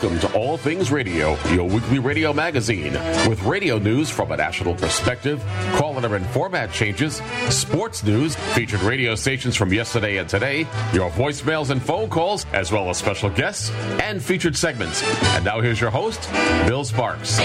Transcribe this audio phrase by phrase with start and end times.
[0.00, 2.92] Welcome to All Things Radio, your weekly radio magazine
[3.28, 5.42] with radio news from a national perspective,
[5.76, 10.60] calendar and format changes, sports news, featured radio stations from yesterday and today,
[10.92, 15.02] your voicemails and phone calls, as well as special guests and featured segments.
[15.34, 16.30] And now here's your host,
[16.68, 17.36] Bill Sparks.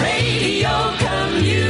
[0.00, 1.69] Radio communicates.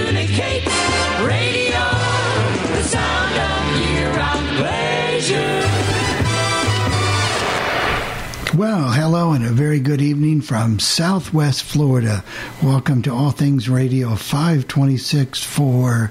[8.60, 12.22] Well, hello and a very good evening from Southwest Florida.
[12.62, 16.10] Welcome to All Things Radio 526 for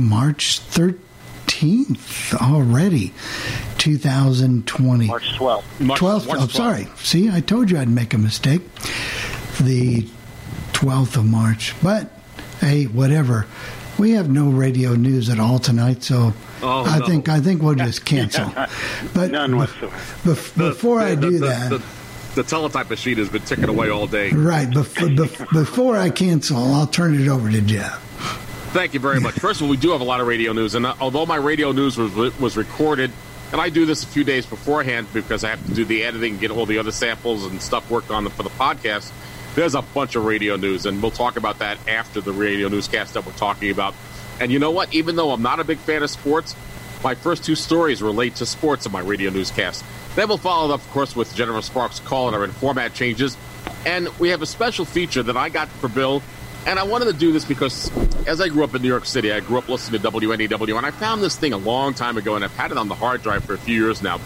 [0.00, 3.12] March 13th already,
[3.76, 5.06] 2020.
[5.08, 5.62] March 12th.
[5.78, 5.80] 12th.
[5.80, 6.50] March oh, 12th.
[6.52, 6.88] sorry.
[6.96, 8.62] See, I told you I'd make a mistake.
[9.60, 10.08] The
[10.72, 11.74] 12th of March.
[11.82, 12.10] But,
[12.60, 13.46] hey, whatever.
[13.98, 17.06] We have no radio news at all tonight, so Oh, I no.
[17.06, 18.50] think I think we'll just cancel.
[19.14, 19.94] But None whatsoever.
[20.24, 21.82] bef- before I do the, that, the,
[22.36, 24.30] the teletype machine has been ticking away all day.
[24.30, 24.68] Right.
[24.70, 25.08] Before,
[25.52, 28.00] before I cancel, I'll turn it over to Jeff.
[28.72, 29.34] Thank you very much.
[29.34, 31.36] First of all, we do have a lot of radio news, and uh, although my
[31.36, 33.12] radio news was was recorded,
[33.52, 36.38] and I do this a few days beforehand because I have to do the editing,
[36.38, 39.12] get all the other samples and stuff worked on for the podcast.
[39.54, 43.14] There's a bunch of radio news, and we'll talk about that after the radio newscast
[43.14, 43.94] that we're talking about.
[44.40, 44.92] And you know what?
[44.92, 46.56] Even though I'm not a big fan of sports,
[47.04, 49.84] my first two stories relate to sports in my radio newscast.
[50.16, 53.36] Then we'll follow up, of course, with Jennifer Sparks' caller and format changes.
[53.86, 56.20] And we have a special feature that I got for Bill.
[56.66, 57.92] And I wanted to do this because
[58.26, 60.86] as I grew up in New York City, I grew up listening to WNEW, and
[60.86, 63.22] I found this thing a long time ago, and I've had it on the hard
[63.22, 64.18] drive for a few years now.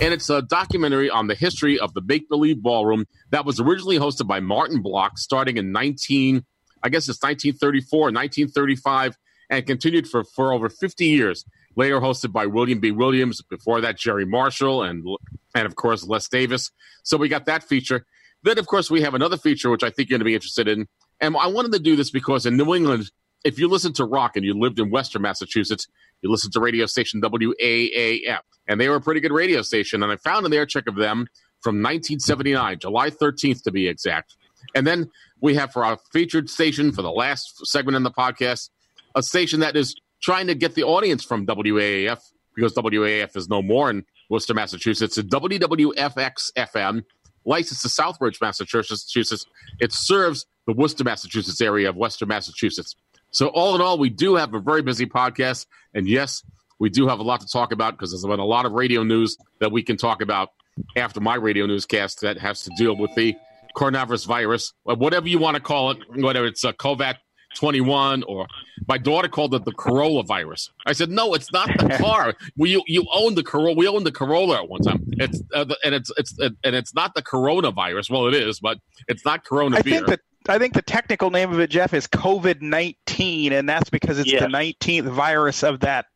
[0.00, 3.98] And it's a documentary on the history of the Make Believe Ballroom that was originally
[3.98, 6.44] hosted by Martin Block starting in 19,
[6.82, 9.16] I guess it's 1934, 1935,
[9.50, 11.44] and continued for, for over 50 years.
[11.76, 12.90] Later hosted by William B.
[12.90, 15.06] Williams, before that, Jerry Marshall, and,
[15.54, 16.72] and of course, Les Davis.
[17.04, 18.04] So we got that feature.
[18.42, 20.66] Then, of course, we have another feature which I think you're going to be interested
[20.66, 20.86] in.
[21.20, 23.10] And I wanted to do this because in New England,
[23.44, 25.86] if you listen to rock and you lived in Western Massachusetts,
[26.22, 30.02] you listen to radio station WAAF, and they were a pretty good radio station.
[30.02, 31.28] And I found an air check of them
[31.60, 34.36] from 1979, July 13th to be exact.
[34.74, 35.10] And then
[35.40, 38.70] we have for our featured station for the last segment in the podcast,
[39.14, 42.20] a station that is trying to get the audience from WAAF
[42.54, 45.16] because WAAF is no more in Worcester, Massachusetts.
[45.16, 47.04] It's WWFX FM,
[47.44, 49.46] licensed to Southbridge, Massachusetts.
[49.80, 52.96] It serves the Worcester, Massachusetts area of Western Massachusetts.
[53.30, 55.66] So, all in all, we do have a very busy podcast.
[55.94, 56.42] And yes,
[56.78, 59.02] we do have a lot to talk about because there's been a lot of radio
[59.02, 60.50] news that we can talk about
[60.96, 63.34] after my radio newscast that has to deal with the
[63.76, 67.16] coronavirus virus, or whatever you want to call it, whether it's a COVID
[67.56, 68.46] 21 or
[68.86, 70.70] my daughter called it the Corolla virus.
[70.86, 72.34] I said, no, it's not the car.
[72.56, 73.74] we, you, you own the Corolla.
[73.74, 75.02] We owned the Corolla at one time.
[75.12, 78.10] It's uh, the- and it's it's and it's not the coronavirus.
[78.10, 78.78] Well, it is, but
[79.08, 79.94] it's not Corona I beer.
[79.94, 83.90] think that I think the technical name of it, Jeff, is COVID nineteen, and that's
[83.90, 84.42] because it's Yes.
[84.42, 86.06] the nineteenth virus of that.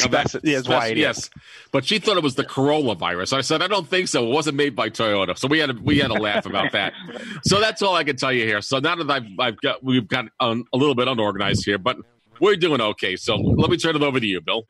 [0.00, 1.02] Now, that- Speci- is why it is.
[1.02, 1.30] yes,
[1.70, 3.32] but she thought it was the Corolla virus.
[3.32, 4.26] I said, I don't think so.
[4.26, 6.94] It wasn't made by Toyota, so we had a, we had a laugh about that.
[7.44, 8.60] So that's all I can tell you here.
[8.62, 11.96] So now that I've, I've got we've got um, a little bit unorganized here, but
[12.40, 13.16] we're doing okay.
[13.16, 14.66] So let me turn it over to you, Bill.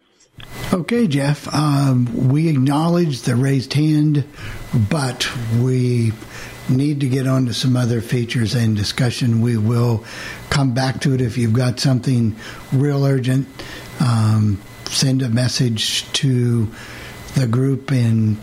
[0.73, 1.47] Okay, Jeff.
[1.55, 4.25] Um, we acknowledge the raised hand,
[4.91, 6.13] but we
[6.73, 9.41] need to get on to some other features and discussion.
[9.41, 10.05] We will
[10.51, 12.37] come back to it if you've got something
[12.73, 13.49] real urgent.
[14.01, 16.69] Um, send a message to
[17.35, 18.37] the group and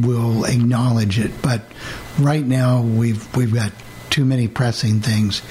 [0.00, 1.40] we'll acknowledge it.
[1.42, 1.62] But
[2.18, 3.72] right now, we've we've got
[4.10, 5.42] too many pressing things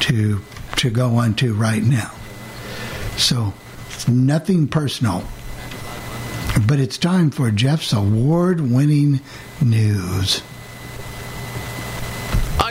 [0.00, 0.40] to
[0.76, 2.10] to go on to right now.
[3.16, 3.54] So
[4.08, 5.24] nothing personal.
[6.66, 9.20] But it's time for Jeff's award winning
[9.60, 10.42] news.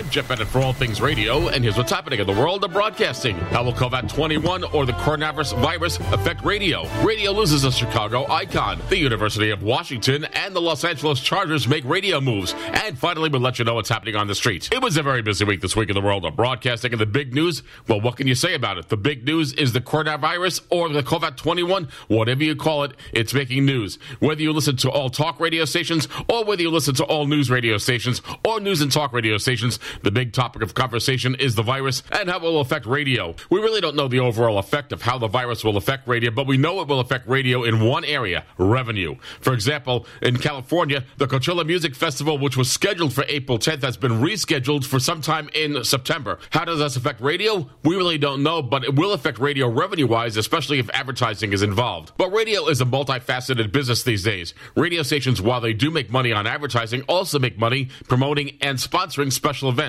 [0.02, 2.74] I'm Jeff Bennett for All Things Radio, and here's what's happening in the world of
[2.74, 3.36] broadcasting.
[3.36, 6.88] How will COVID 21 or the coronavirus virus affect radio?
[7.04, 8.82] Radio loses a Chicago icon.
[8.90, 12.56] The University of Washington and the Los Angeles Chargers make radio moves.
[12.74, 14.70] And finally, we'll let you know what's happening on the street.
[14.72, 17.06] It was a very busy week this week in the world of broadcasting, and the
[17.06, 18.90] big news well, what can you say about it?
[18.90, 23.36] The big news is the coronavirus or the COVID 21, whatever you call it, it's
[23.36, 24.00] making news.
[24.18, 27.52] Whether you listen to all talk radio stations or whether you listen to all news
[27.52, 31.64] radio stations or news and talk radio stations, The big topic of conversation is the
[31.64, 33.36] virus and how it will affect radio.
[33.50, 36.48] We really don't know the overall effect of how the virus will affect radio, but
[36.48, 39.16] we know it will affect radio in one area revenue.
[39.40, 43.98] For example, in California, the Coachella Music Festival, which was scheduled for April 10th, has
[43.98, 46.40] been rescheduled for sometime in September.
[46.52, 47.70] How does this affect radio?
[47.84, 51.64] We really don't know, but it will affect radio revenue wise, especially if advertising is
[51.64, 52.12] involved.
[52.18, 54.54] But radio is a multifaceted business these days.
[54.76, 59.32] Radio stations, while they do make money on advertising, also make money promoting and sponsoring
[59.32, 59.81] special events.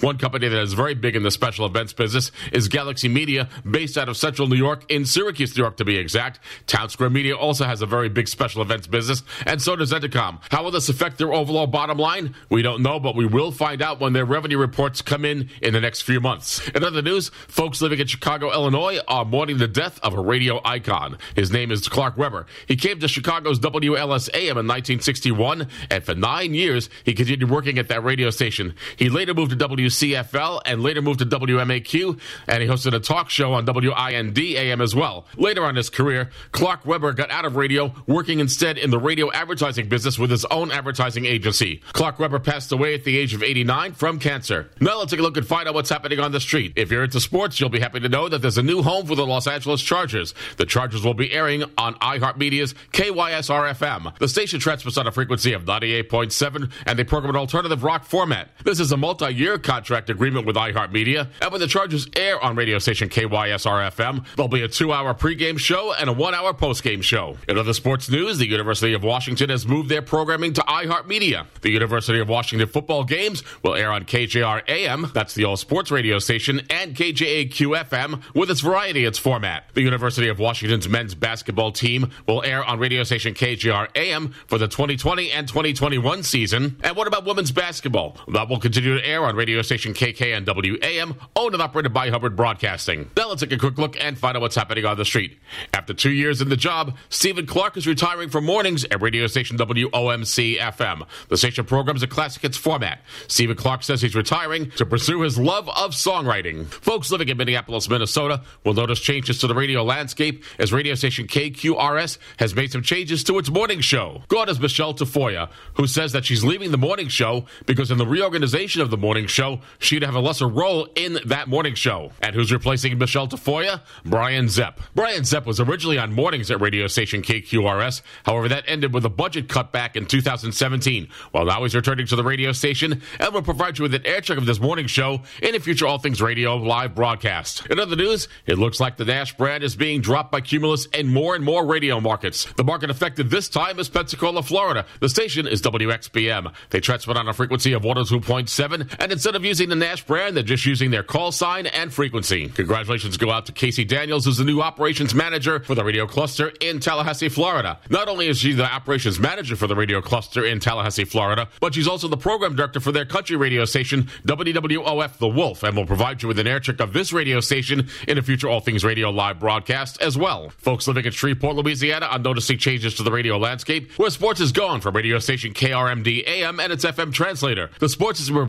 [0.00, 3.98] One company that is very big in the special events business is Galaxy Media, based
[3.98, 6.40] out of central New York, in Syracuse, New York to be exact.
[6.66, 10.40] Townsquare Media also has a very big special events business, and so does Entercom.
[10.50, 12.34] How will this affect their overall bottom line?
[12.48, 15.74] We don't know, but we will find out when their revenue reports come in in
[15.74, 16.66] the next few months.
[16.68, 20.60] In other news, folks living in Chicago, Illinois are mourning the death of a radio
[20.64, 21.18] icon.
[21.36, 22.46] His name is Clark Weber.
[22.66, 27.88] He came to Chicago's WLSAM in 1961, and for nine years, he continued working at
[27.88, 28.74] that radio station.
[28.96, 32.18] He later moved to WCFL and later moved to WMAQ,
[32.48, 35.26] and he hosted a talk show on WIND AM as well.
[35.36, 38.98] Later on in his career, Clark Weber got out of radio, working instead in the
[38.98, 41.80] radio advertising business with his own advertising agency.
[41.92, 44.70] Clark Weber passed away at the age of 89 from cancer.
[44.80, 46.72] Now let's take a look and find out what's happening on the street.
[46.76, 49.14] If you're into sports, you'll be happy to know that there's a new home for
[49.14, 50.34] the Los Angeles Chargers.
[50.56, 54.18] The Chargers will be airing on iHeartMedia's KYSR FM.
[54.18, 58.48] The station transmits on a frequency of 98.7 and they program an alternative rock format.
[58.64, 62.80] This is a multi-year contract agreement with iHeartMedia, and when the Chargers air on radio
[62.80, 67.36] station KYSR FM, there'll be a two-hour pregame show and a one-hour postgame show.
[67.48, 71.46] In other sports news, the University of Washington has moved their programming to iHeartMedia.
[71.60, 75.92] The University of Washington football games will air on KJR AM, that's the all sports
[75.92, 79.66] radio station, and KJAQ FM with its variety its format.
[79.74, 84.58] The University of Washington's men's basketball team will air on radio station KJR AM for
[84.58, 86.78] the 2020 and 2021 season.
[86.82, 88.16] And what about women's basketball?
[88.26, 92.36] That will continue to air on radio station KKNW AM, owned and operated by Hubbard
[92.36, 93.10] Broadcasting.
[93.16, 95.38] Now let's take a quick look and find out what's happening on the street.
[95.72, 99.56] After two years in the job, Stephen Clark is retiring from mornings at radio station
[99.58, 101.06] WOMC FM.
[101.28, 103.00] The station programs a classic hits format.
[103.28, 106.66] Stephen Clark says he's retiring to pursue his love of songwriting.
[106.66, 111.26] Folks living in Minneapolis, Minnesota will notice changes to the radio landscape as radio station
[111.26, 114.22] KQRS has made some changes to its morning show.
[114.28, 118.06] God is Michelle Tafoya, who says that she's leaving the morning show because in the
[118.06, 122.12] reorganization of the morning show, she'd have a lesser role in that morning show.
[122.20, 123.80] And who's replacing Michelle Tafoya?
[124.04, 124.80] Brian Zepp.
[124.94, 128.02] Brian Zepp was originally on mornings at radio station KQRS.
[128.24, 131.08] However, that ended with a budget cutback in 2017.
[131.32, 134.20] Well, now he's returning to the radio station and will provide you with an air
[134.20, 137.66] check of this morning show in a future All Things Radio live broadcast.
[137.66, 141.08] In other news, it looks like the Nash brand is being dropped by Cumulus in
[141.08, 142.46] more and more radio markets.
[142.56, 144.86] The market affected this time is Pensacola, Florida.
[145.00, 146.52] The station is WXBM.
[146.70, 150.42] They transmit on a frequency of 102.7, and instead of using the Nash brand, they're
[150.42, 152.48] just using their call sign and frequency.
[152.48, 156.52] Congratulations go out to Casey Daniels, who's the new operations manager for the radio cluster
[156.60, 157.78] in Tallahassee, Florida.
[157.90, 161.74] Not only is she the operations manager for the radio cluster in Tallahassee, Florida, but
[161.74, 165.86] she's also the program director for their country radio station, WWOF The Wolf, and will
[165.86, 168.84] provide you with an air check of this radio station in a future All Things
[168.84, 170.50] Radio live broadcast as well.
[170.58, 174.52] Folks living in Shreveport, Louisiana are noticing changes to the radio landscape, where sports is
[174.52, 177.70] gone from radio station KRMD AM and its FM translator.
[177.78, 178.48] The sports has been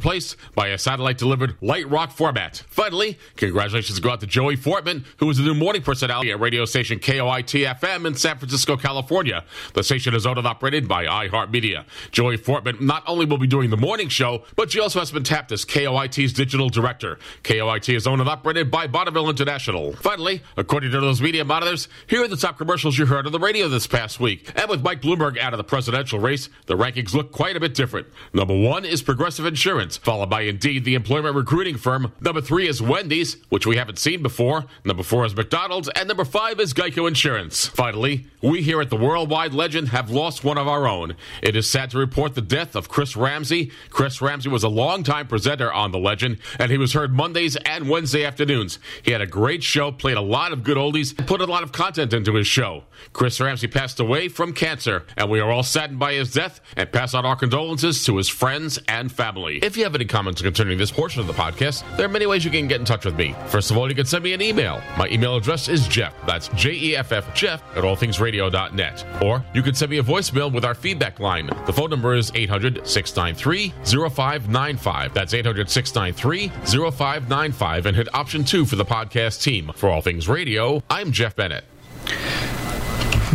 [0.56, 2.64] by a satellite delivered light rock format.
[2.68, 6.66] Finally, congratulations go out to Joey Fortman, who is the new morning personality at radio
[6.66, 9.44] station KOIT FM in San Francisco, California.
[9.74, 11.86] The station is owned and operated by iHeartMedia.
[12.12, 15.24] Joey Fortman not only will be doing the morning show, but she also has been
[15.24, 17.20] tapped as KOIT's digital director.
[17.44, 19.94] KOIT is owned and operated by Bonneville International.
[19.98, 23.40] Finally, according to those media monitors, here are the top commercials you heard on the
[23.40, 24.52] radio this past week.
[24.56, 27.74] And with Mike Bloomberg out of the presidential race, the rankings look quite a bit
[27.74, 28.08] different.
[28.34, 32.14] Number one is Progressive Insurance, followed by Indeed, the employment recruiting firm.
[32.22, 34.66] Number three is Wendy's, which we haven't seen before.
[34.84, 37.68] Number four is McDonald's, and number five is Geico Insurance.
[37.68, 41.16] Finally, we here at the Worldwide Legend have lost one of our own.
[41.42, 43.72] It is sad to report the death of Chris Ramsey.
[43.90, 47.90] Chris Ramsey was a longtime presenter on The Legend, and he was heard Mondays and
[47.90, 48.80] Wednesday afternoons.
[49.04, 51.64] He had a great show, played a lot of good oldies, and put a lot
[51.64, 52.84] of content into his show.
[53.14, 56.92] Chris Ramsey passed away from cancer, and we are all saddened by his death and
[56.92, 59.60] pass on our condolences to his friends and family.
[59.64, 62.46] If you have any comments concerning this portion of the podcast, there are many ways
[62.46, 63.36] you can get in touch with me.
[63.48, 64.82] First of all, you can send me an email.
[64.98, 66.14] My email address is Jeff.
[66.26, 69.06] That's J E F F Jeff at allthingsradio.net.
[69.22, 71.50] Or you can send me a voicemail with our feedback line.
[71.66, 73.74] The phone number is 800 693
[74.10, 75.14] 0595.
[75.14, 76.50] That's 800 693
[76.92, 79.72] 0595 and hit option two for the podcast team.
[79.76, 81.66] For All Things Radio, I'm Jeff Bennett.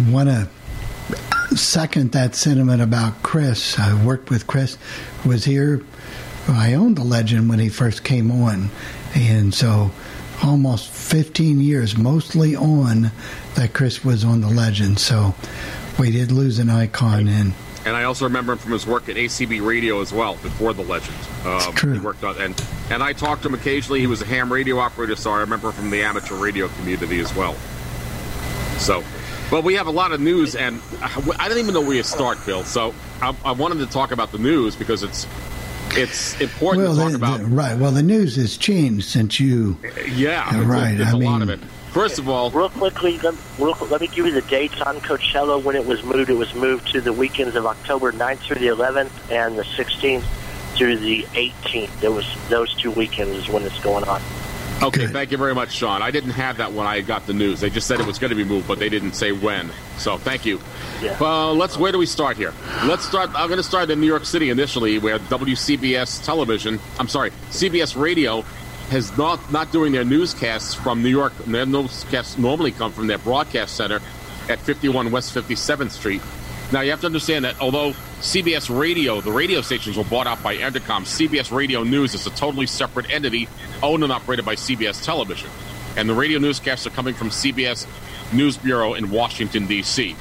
[0.09, 0.49] Want to
[1.57, 3.79] second that sentiment about Chris.
[3.79, 4.79] I worked with Chris,
[5.25, 5.85] was here
[6.51, 8.71] I owned the legend when he first came on,
[9.15, 9.91] and so
[10.43, 13.11] almost 15 years, mostly on
[13.55, 14.99] that Chris was on the legend.
[14.99, 15.35] So
[15.99, 17.53] we did lose an icon, and
[17.85, 20.83] And I also remember him from his work at ACB Radio as well before the
[20.83, 21.17] Legend.
[21.45, 21.93] Um, true.
[21.95, 24.01] He worked on and and I talked to him occasionally.
[24.01, 27.35] He was a ham radio operator, so I remember from the amateur radio community as
[27.35, 27.55] well.
[28.79, 29.03] So,
[29.51, 30.81] but we have a lot of news, and
[31.39, 32.65] I don't even know where you start, Bill.
[32.65, 35.27] So I, I wanted to talk about the news because it's
[35.97, 37.41] it's important well, to talk the- about.
[37.41, 37.77] the- right.
[37.79, 39.77] Well, the news has changed since you.
[39.83, 41.65] yeah, Yeah, there's, right, there's I a lot of mean- it.
[41.93, 45.61] First of all, Real quickly, let, real, let me give you the dates on Coachella
[45.61, 46.31] when it was moved.
[46.31, 50.23] It was moved to the weekends of October 9th through the 11th and the 16th
[50.77, 51.91] through the 18th.
[52.01, 54.23] There was those two weekends is when it's going on.
[54.83, 55.13] Okay, Good.
[55.13, 56.01] thank you very much, Sean.
[56.01, 57.61] I didn't have that when I got the news.
[57.61, 59.71] They just said it was going to be moved, but they didn't say when.
[59.99, 60.59] So thank you.
[61.03, 61.19] Yeah.
[61.21, 61.77] Well, let's.
[61.77, 62.55] Where do we start here?
[62.85, 63.29] Let's start.
[63.35, 66.81] I'm going to start in New York City initially, where WCBS television.
[66.99, 68.41] I'm sorry, CBS Radio
[68.89, 71.37] has not not doing their newscasts from New York.
[71.47, 74.01] Their newscasts normally come from their broadcast center
[74.49, 76.23] at 51 West 57th Street.
[76.73, 80.43] Now you have to understand that although CBS Radio, the radio stations were bought out
[80.43, 83.49] by Entercom, CBS Radio News is a totally separate entity
[83.83, 85.49] owned and operated by CBS Television.
[85.97, 87.87] And the radio newscasts are coming from CBS
[88.33, 90.15] News Bureau in Washington, D.C.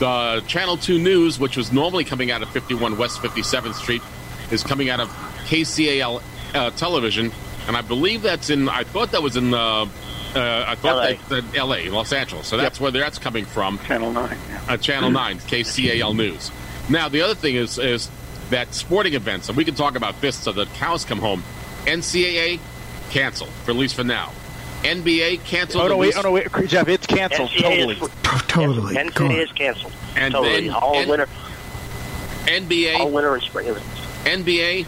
[0.00, 4.02] The Channel 2 News, which was normally coming out of 51 West 57th Street,
[4.50, 5.08] is coming out of
[5.46, 6.22] KCAL
[6.54, 7.30] uh, Television.
[7.68, 9.86] And I believe that's in, I thought that was in, uh,
[10.34, 11.40] uh, I thought LA.
[11.54, 12.46] L.A., Los Angeles.
[12.48, 14.38] So that's where that's coming from Channel 9.
[14.50, 14.60] Yeah.
[14.68, 16.50] uh, Channel 9, KCAL News.
[16.88, 18.08] Now, the other thing is is
[18.50, 21.42] that sporting events, and we can talk about this till the cows come home.
[21.84, 22.60] NCAA,
[23.10, 24.32] canceled, for at least for now.
[24.82, 25.84] NBA, canceled.
[25.84, 27.94] Oh, no, wait, oh, no, wait, Jeff, it's canceled NCAA totally.
[27.96, 28.08] is,
[28.48, 28.94] Totally.
[28.94, 29.24] Yes, Go.
[29.28, 29.92] NCAA is canceled.
[30.16, 30.66] And totally.
[30.68, 31.28] then- all and- winter,
[32.46, 33.86] NBA all winter and spring events.
[34.24, 34.86] NBA.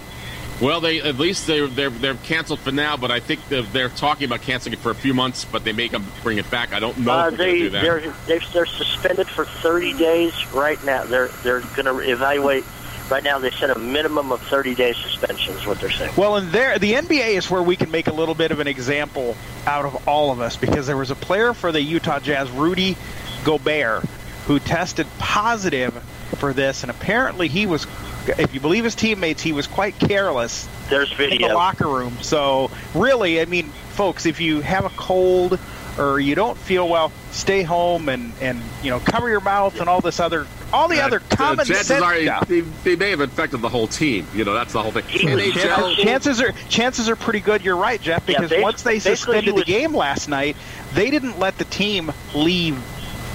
[0.60, 3.88] Well, they at least they're they're they're canceled for now, but I think they're, they're
[3.90, 6.72] talking about canceling it for a few months, but they may come bring it back.
[6.72, 7.82] I don't know Uh, if they're do that.
[7.82, 11.04] They're, they've, they're suspended for 30 days right now.
[11.04, 12.64] They're they're going to evaluate.
[13.08, 16.12] Right now, they said a minimum of 30 days suspension is what they're saying.
[16.14, 18.66] Well, and there, the NBA is where we can make a little bit of an
[18.66, 19.34] example
[19.66, 22.98] out of all of us because there was a player for the Utah Jazz, Rudy
[23.44, 24.04] Gobert,
[24.46, 25.94] who tested positive
[26.36, 27.86] for this, and apparently he was,
[28.26, 32.16] if you believe his teammates, he was quite careless There's in the locker room.
[32.22, 35.58] So, really, I mean, folks, if you have a cold
[35.98, 39.88] or you don't feel well, stay home and and you know cover your mouth and
[39.88, 42.46] all this other all the Uh, other common chances sense are stuff.
[42.46, 44.24] they, they may have infected the whole team.
[44.34, 45.02] You know, that's the whole thing.
[45.04, 47.64] NHL, Chances- chances are chances are pretty good.
[47.64, 50.56] You're right, Jeff, Yeah, because basi- once they basically suspended he the game last night,
[50.94, 52.78] they didn't let the team leave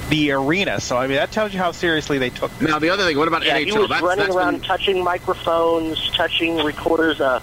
[0.10, 0.80] the arena.
[0.80, 2.70] So I mean, that tells you how seriously they took this.
[2.70, 3.66] Now the other thing, what about Yeah, NHL?
[3.66, 7.42] he was that's, running that's around been- touching microphones, touching recorders, uh,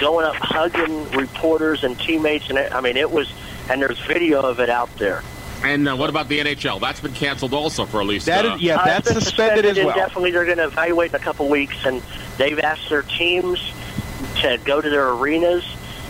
[0.00, 3.32] going up, hugging reporters and teammates, and it, I mean, it was.
[3.70, 5.22] And there's video of it out there.
[5.64, 6.82] and uh, what about the NHL?
[6.82, 8.26] That's been canceled also for at least.
[8.26, 9.88] That uh, is, yeah, Uh, that's it's suspended as well.
[9.88, 12.02] Indefinitely, they're going to evaluate in a couple weeks, and
[12.36, 13.72] they've asked their teams
[14.42, 15.64] to go to their arenas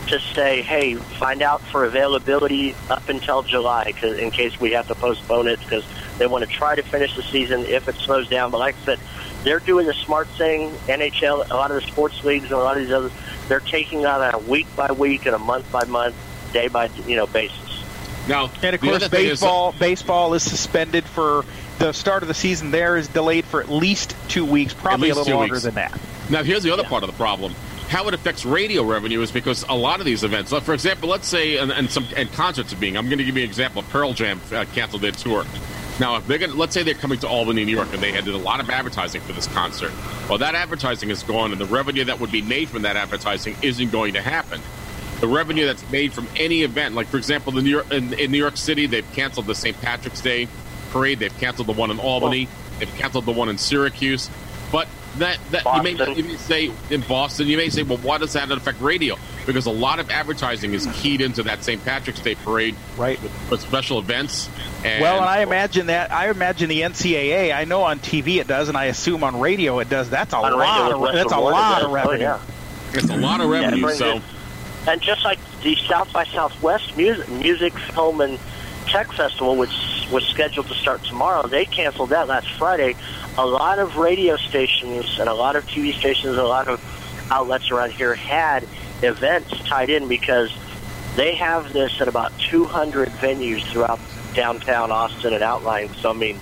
[0.09, 4.87] to say, "Hey, find out for availability up until July, 'cause- in case we have
[4.89, 5.85] to postpone it, because
[6.19, 8.85] they want to try to finish the season if it slows down." But like I
[8.85, 8.99] said,
[9.45, 10.73] they're doing the smart thing.
[10.89, 13.13] NHL, a lot of the sports leagues, and a lot of these others,
[13.49, 16.15] they're taking on a week by week and a month by month,
[16.53, 17.59] day by you know basis.
[18.29, 21.45] now, And of course, other thing is- baseball baseball is suspended for
[21.79, 22.71] the start of the season.
[22.71, 25.65] There is delayed for at least two weeks, probably a little longer weeks.
[25.65, 25.93] than that.
[26.31, 27.55] Now, here's the other part of the problem.
[27.89, 31.29] How it affects radio revenue is because a lot of these events, for example, let's
[31.29, 32.97] say, and, and some and concerts are being.
[32.97, 33.83] I'm going to give you an example.
[33.85, 35.45] Pearl Jam uh, canceled their tour.
[36.01, 38.11] Now, if they're going, to let's say they're coming to Albany, New York, and they
[38.11, 39.93] had did a lot of advertising for this concert.
[40.29, 43.57] Well, that advertising is gone, and the revenue that would be made from that advertising
[43.63, 44.61] isn't going to happen.
[45.21, 48.33] The revenue that's made from any event, like for example, the New York, in, in
[48.33, 49.81] New York City, they've canceled the St.
[49.81, 50.49] Patrick's Day
[50.91, 51.21] parade.
[51.21, 52.49] They've canceled the one in Albany.
[52.81, 54.29] They've canceled the one in Syracuse.
[54.73, 58.19] But that, that you, may, you may say in Boston, you may say, well, why
[58.19, 59.17] does that affect radio?
[59.47, 61.85] Because a lot of advertising is keyed into that St.
[61.85, 63.21] Patrick's Day parade, Right.
[63.51, 64.49] With special events.
[64.85, 67.55] And Well, and I imagine that I imagine the NCAA.
[67.55, 70.09] I know on TV it does, and I assume on radio it does.
[70.11, 70.87] That's a On lot.
[70.89, 71.85] with Of, Russell that's a lot does.
[71.85, 72.23] of Oh, revenue.
[72.23, 72.41] yeah.
[72.95, 73.81] it's a lot of revenue.
[73.87, 74.23] very so good.
[74.87, 78.39] And just like the South by Southwest Music, Music Film and
[78.87, 79.71] Tech Festival, which
[80.11, 82.97] was scheduled to start tomorrow, they canceled that last Friday.
[83.39, 86.81] A lot of radio stations and a lot of TV stations, and a lot of
[87.31, 88.67] outlets around here had
[89.03, 90.53] events tied in because
[91.17, 93.99] they have this at about 200 venues throughout
[94.35, 95.93] downtown Austin and outlying.
[95.95, 96.41] So I mean,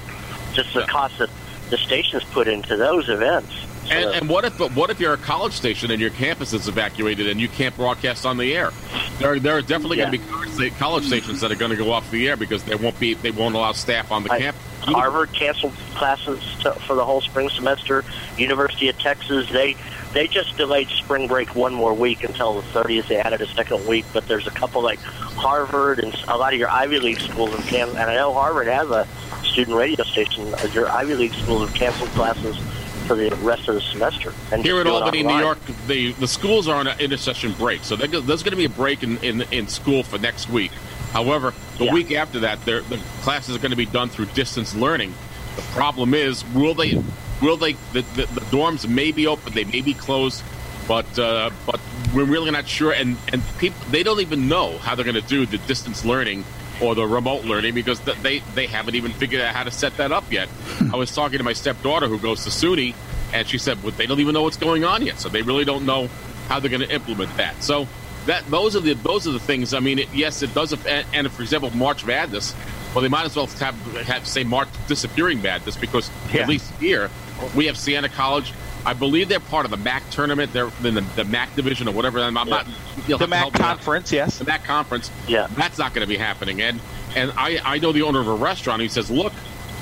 [0.52, 0.86] just the Yeah.
[0.86, 1.30] cost that
[1.70, 3.52] the stations put into those events.
[3.90, 6.68] And, and what if but what if you're a college station and your campus is
[6.68, 8.72] evacuated and you can't broadcast on the air?
[9.18, 10.10] There, there are definitely Yeah.
[10.10, 12.62] going to be college college stations that are going to go off the air because
[12.64, 14.62] they won't be they won't allow staff on the I- campus.
[14.82, 18.04] Harvard canceled classes to, for the whole spring semester.
[18.36, 19.76] University of Texas, they
[20.12, 23.08] they just delayed spring break one more week until the 30th.
[23.08, 26.58] They added a second week, but there's a couple like Harvard and a lot of
[26.58, 27.98] your Ivy League schools have canceled.
[27.98, 29.06] And I know Harvard has a
[29.44, 30.52] student radio station.
[30.72, 32.58] Your Ivy League schools have canceled classes
[33.02, 34.32] for the rest of the semester.
[34.50, 35.38] And Here in Albany, New.
[35.38, 38.68] York, the the schools are on an intercession break, so there's going to be a
[38.70, 40.70] break in, in in school for next week.
[41.12, 41.92] However, the Yeah.
[41.92, 42.82] week after that, the
[43.22, 45.12] classes are going to be done through distance learning.
[45.56, 47.02] The problem is, will they
[47.42, 50.42] will they the, the, the dorms may be open, they may be closed,
[50.88, 51.80] but uh, but
[52.14, 52.92] we're really not sure.
[52.92, 56.44] And and people they don't even know how they're going to do the distance learning
[56.82, 60.12] or the remote learning because they they haven't even figured out how to set that
[60.12, 60.48] up yet.
[60.48, 60.94] Hmm.
[60.94, 62.94] I was talking to my stepdaughter who goes to SUNY,
[63.32, 65.64] and she said well, they don't even know what's going on yet, so they really
[65.64, 66.08] don't know
[66.48, 67.62] how they're going to implement that.
[67.62, 67.86] So
[68.26, 69.72] that those are the those are the things.
[69.74, 70.72] I mean, it, yes, it does.
[70.86, 72.54] And, and for example, March Madness.
[72.94, 73.74] Well, they might as well have,
[74.06, 76.42] have say March disappearing madness because Yeah.
[76.42, 77.10] at least here
[77.56, 78.52] we have Siena College.
[78.84, 80.52] I believe they're part of the MAC tournament.
[80.52, 82.18] They're in the, the MAC division or whatever.
[82.18, 82.66] I'm, I'm not.
[83.06, 83.52] you'll The MAC me out.
[83.54, 84.38] conference, yes.
[84.38, 85.10] The MAC conference.
[85.28, 85.46] Yeah.
[85.56, 86.60] that's not going to be happening.
[86.62, 86.80] And
[87.14, 88.82] and I, I know the owner of a restaurant.
[88.82, 89.32] He says, look,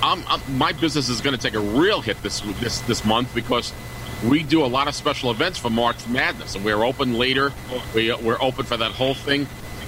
[0.03, 3.35] I'm, I'm, my business is going to take a real hit this this this month
[3.35, 3.73] because
[4.27, 7.53] we do a lot of special events for March Madness, and we're open later.
[7.95, 9.47] We, we're open for that whole thing.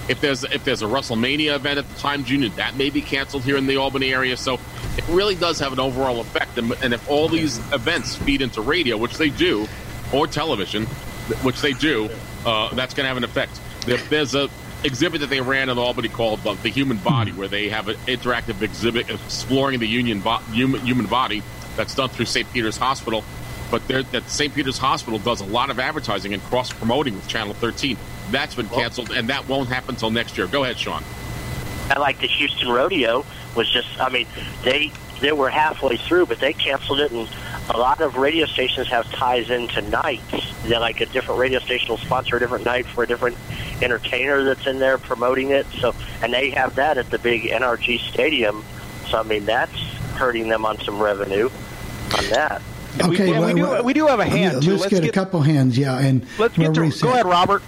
[0.08, 3.44] If there's if there's a WrestleMania event at the Times Union, that may be canceled
[3.44, 4.36] here in the Albany area.
[4.36, 4.54] So
[4.96, 6.58] it really does have an overall effect.
[6.58, 9.68] And, and if all these events feed into radio, which they do,
[10.12, 10.86] or television,
[11.42, 12.08] which they do,
[12.44, 13.60] uh, that's going to have an effect.
[13.86, 14.48] There, there's a
[14.84, 17.96] exhibit that they ran in Albany called uh, the Human Body, where they have an
[18.06, 21.42] interactive exhibit exploring the union bo- human, human body
[21.76, 22.50] that's done through St.
[22.52, 23.24] Peter's Hospital.
[23.70, 24.54] But that St.
[24.54, 27.96] Peter's Hospital does a lot of advertising and cross promoting with Channel 13.
[28.32, 30.46] That's been canceled, and that won't happen until next year.
[30.48, 31.04] Go ahead, Sean.
[31.90, 33.24] I like the Houston Rodeo
[33.54, 34.26] was just I mean
[34.64, 34.90] they
[35.20, 37.28] they were halfway through but they canceled it and
[37.68, 40.22] a lot of radio stations have ties into nights.
[40.64, 43.36] They're like a different radio station will sponsor a different night for a different
[43.82, 45.66] entertainer that's in there promoting it.
[45.80, 48.64] So and they have that at the big NRG stadium.
[49.10, 49.76] So I mean that's
[50.16, 51.50] hurting them on some revenue
[52.16, 52.62] on that.
[53.00, 54.76] And we- and we do- we do have a hand, Let's, too.
[54.76, 56.80] Let's get, a couple hands, yeah, and Let's get to.
[56.80, 57.02] reset.
[57.02, 57.62] Go ahead, Robert.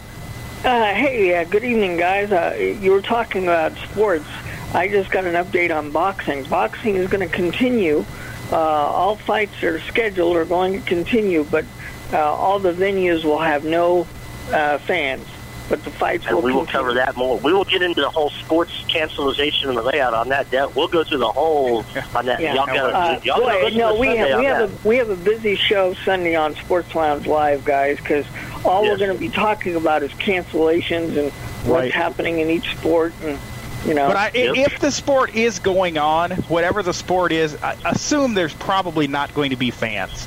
[0.64, 2.32] Uh, hey, uh, good evening, guys.
[2.32, 4.24] Uh, you were talking about sports.
[4.72, 6.42] I just got an update on boxing.
[6.44, 8.04] Boxing is going to continue.
[8.50, 11.66] Uh, all fights that are scheduled are going to continue, but
[12.12, 14.06] uh, all the venues will have no
[14.52, 15.26] uh, fans.
[15.68, 16.78] But the fights And will we will continue.
[16.88, 17.38] cover that more.
[17.38, 20.50] We will get into the whole sports cancellation and the layout on that.
[20.50, 22.40] That- We'll go through the whole on that.
[22.40, 22.54] Yeah.
[22.54, 24.96] Y'all got Uh, y'all gotta boy, listen no, to we have we have a we
[24.96, 28.26] have a busy show Sunday on Sports Lounge Live, guys, because
[28.64, 28.92] all Yes.
[28.92, 31.30] we're going to be talking about is cancellations and
[31.64, 31.92] what's Right.
[31.94, 33.38] happening in each sport, and
[33.86, 34.08] you know.
[34.08, 34.56] But I, Yep.
[34.72, 39.34] if the sport is going on, whatever the sport is, I assume there's probably not
[39.34, 40.26] going to be fans.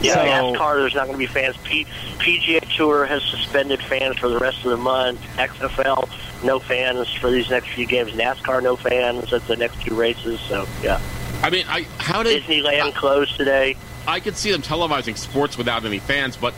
[0.00, 1.56] Yeah, So- NASCAR, there's not going to be fans.
[1.62, 1.86] P-
[2.18, 5.20] PGA Tour has suspended fans for the rest of the month.
[5.38, 6.08] XFL,
[6.42, 8.10] no fans for these next few games.
[8.12, 10.40] NASCAR, no fans at the next two races.
[10.48, 10.98] So, yeah.
[11.44, 13.76] I mean, I how did Disneyland closed today.
[14.06, 16.52] I could see them televising sports without any fans, but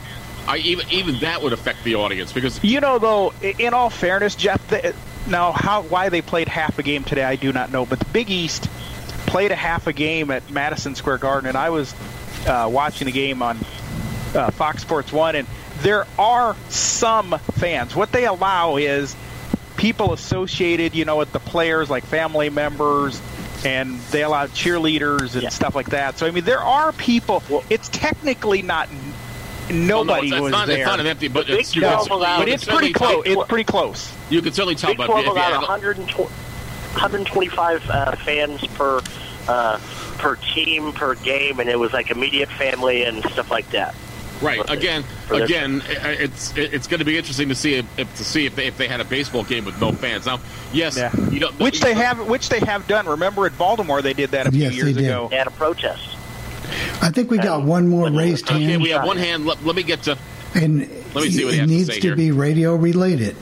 [0.46, 4.34] I even even that would affect the audience because You know, though, in all fairness,
[4.34, 4.94] Jeff, the,
[5.26, 7.86] now how why they played half a game today, I do not know.
[7.86, 8.68] But the Big East
[9.26, 11.94] played a half a game at Madison Square Garden, and I was
[12.46, 13.58] uh, watching the game on
[14.34, 15.48] uh, Fox Sports One, and
[15.80, 17.96] there are some fans.
[17.96, 19.16] What they allow is
[19.76, 23.20] people associated, you know, with the players, like family members,
[23.64, 25.48] and they allow cheerleaders and Yeah.
[25.48, 26.18] stuff like that.
[26.18, 27.42] So I mean, there are people.
[27.70, 28.88] it's technically not.
[29.70, 30.78] Nobody well, no, it's, was it's not, there.
[30.78, 33.24] It's not an empty, but Big it's, you Twelve can- allowed- but it's pretty close.
[33.24, 34.12] tell- It's pretty close.
[34.30, 36.22] You can certainly tell, Big but 12 if you allowed 120,
[36.92, 39.00] 125 uh, fans per
[39.48, 39.78] uh,
[40.18, 43.94] per team per game, and it was like immediate family and stuff like that.
[44.40, 44.60] Right.
[44.68, 45.42] Again, this.
[45.42, 48.66] again, it's it's going to be interesting to see if, if to see if they,
[48.66, 50.26] if they had a baseball game with no fans.
[50.26, 50.40] Now,
[50.72, 51.14] yes, Yeah.
[51.30, 53.06] you know, Which they have, which they have done.
[53.06, 55.28] Remember at Baltimore, they did that a few Yes, years ago.
[55.30, 56.16] They had a protest.
[57.02, 59.46] I think we got one more raised Okay, hand, Okay, we have one hand.
[59.46, 60.18] Let, let me get to.
[60.54, 60.80] and
[61.14, 63.36] Let me see what it has to needs say to be radio related.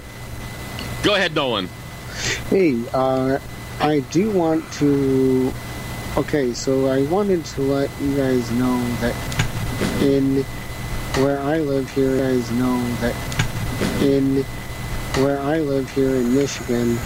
[1.03, 1.69] Go ahead, Nolan.
[2.49, 3.39] Hey, uh,
[3.81, 5.53] I do want to.
[6.17, 10.43] Okay, so I wanted to let you guys know that in
[11.23, 14.43] where I live here, you guys know that in
[15.23, 16.97] where I live here in Michigan,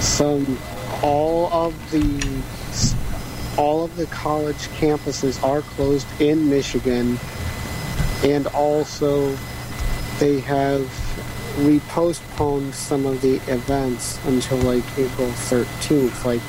[0.00, 0.58] some
[1.02, 2.02] all of the
[3.58, 7.18] all of the college campuses are closed in Michigan
[8.24, 9.36] and also
[10.20, 10.80] they have
[11.58, 16.40] repostponed some of the events until like April 13th, like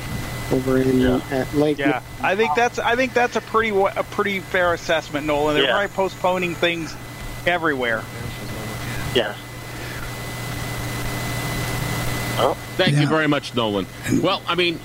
[0.52, 1.20] over in Yeah.
[1.30, 1.78] at Lake.
[1.78, 5.54] Yeah, I think that's I think that's a pretty a pretty fair assessment, Nolan.
[5.54, 5.70] They're Yeah.
[5.72, 6.94] probably postponing things
[7.46, 8.02] everywhere.
[9.14, 9.34] Yeah.
[12.38, 13.86] Well, Thank you very much, Nolan.
[14.22, 14.80] Well, I mean,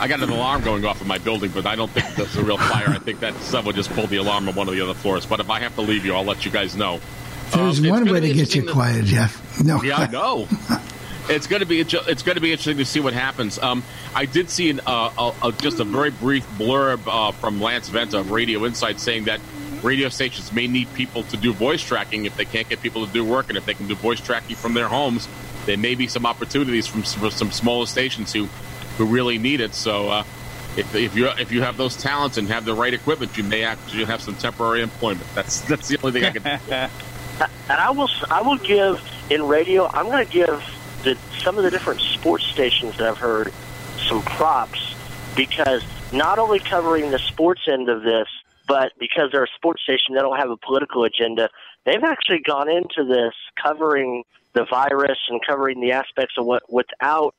[0.00, 2.42] I got an alarm going off in my building, but I don't think that's a
[2.42, 2.88] real fire.
[2.88, 5.24] I think that someone just pulled the alarm on one of the other floors.
[5.24, 7.00] But if I have to leave you, I'll let you guys know.
[7.52, 9.60] There's Um, one way to get you quiet, Jeff.
[9.62, 9.82] No.
[9.82, 10.48] Yeah, I know.
[11.28, 13.58] It's going to be it's going to be interesting to see what happens.
[13.58, 13.82] Um,
[14.14, 15.10] I did see an, uh,
[15.42, 19.24] a, a, just a very brief blurb uh, from Lance Venta of Radio Insight saying
[19.24, 19.40] that
[19.82, 23.12] radio stations may need people to do voice tracking if they can't get people to
[23.12, 25.26] do work, and if they can do voice tracking from their homes,
[25.64, 28.48] there may be some opportunities from for some smaller stations who
[28.96, 29.74] who really need it.
[29.74, 30.08] So.
[30.08, 30.24] Uh,
[30.76, 33.62] if, if you if you have those talents and have the right equipment, you may
[33.62, 35.24] actually have some temporary employment.
[35.32, 36.90] That's that's the only thing I can.
[37.68, 39.86] and I will I will give in radio.
[39.86, 40.64] I'm going to give
[41.04, 43.52] the, some of the different sports stations that I've heard
[44.08, 44.94] some props
[45.36, 48.28] because not only covering the sports end of this,
[48.66, 51.50] but because they're a sports station, they don't have a political agenda.
[51.84, 57.34] They've actually gone into this covering the virus and covering the aspects of what without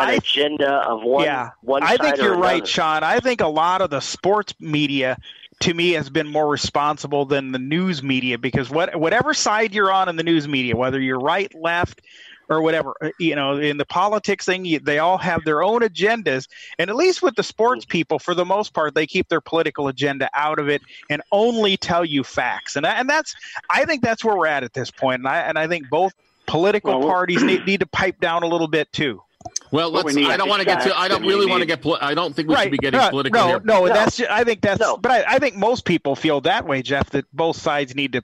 [0.00, 1.24] an I agenda of one.
[1.24, 2.66] yeah, one I think you're right.
[2.66, 3.02] Sean.
[3.02, 5.16] I think a lot of the sports media,
[5.60, 9.92] to me, has been more responsible than the news media because what whatever side you're
[9.92, 12.00] on in the news media, whether you're right, left,
[12.48, 15.82] or whatever, uh, you know, in the politics thing, you- they all have their own
[15.82, 16.48] agendas.
[16.78, 19.88] And at least with the sports people, for the most part, they keep their political
[19.88, 20.80] agenda out of it
[21.10, 22.76] and only tell you facts.
[22.76, 23.34] And and that's
[23.70, 25.20] I think that's where we're at at this point.
[25.20, 26.12] And I and I think both
[26.46, 29.22] political Well, parties need, need to pipe down a little bit too.
[29.70, 30.14] Well, let's.
[30.14, 30.96] we I don't want to get to.
[30.98, 31.82] I don't facts, and we really want to get.
[31.82, 33.60] Poli- I don't think we should be getting no, political no, here.
[33.64, 33.92] No, No.
[33.92, 34.16] that's.
[34.16, 34.80] ju- I think that's.
[34.80, 34.96] No.
[34.96, 37.10] But I, I think most people feel that way, Jeff.
[37.10, 38.22] That both sides need to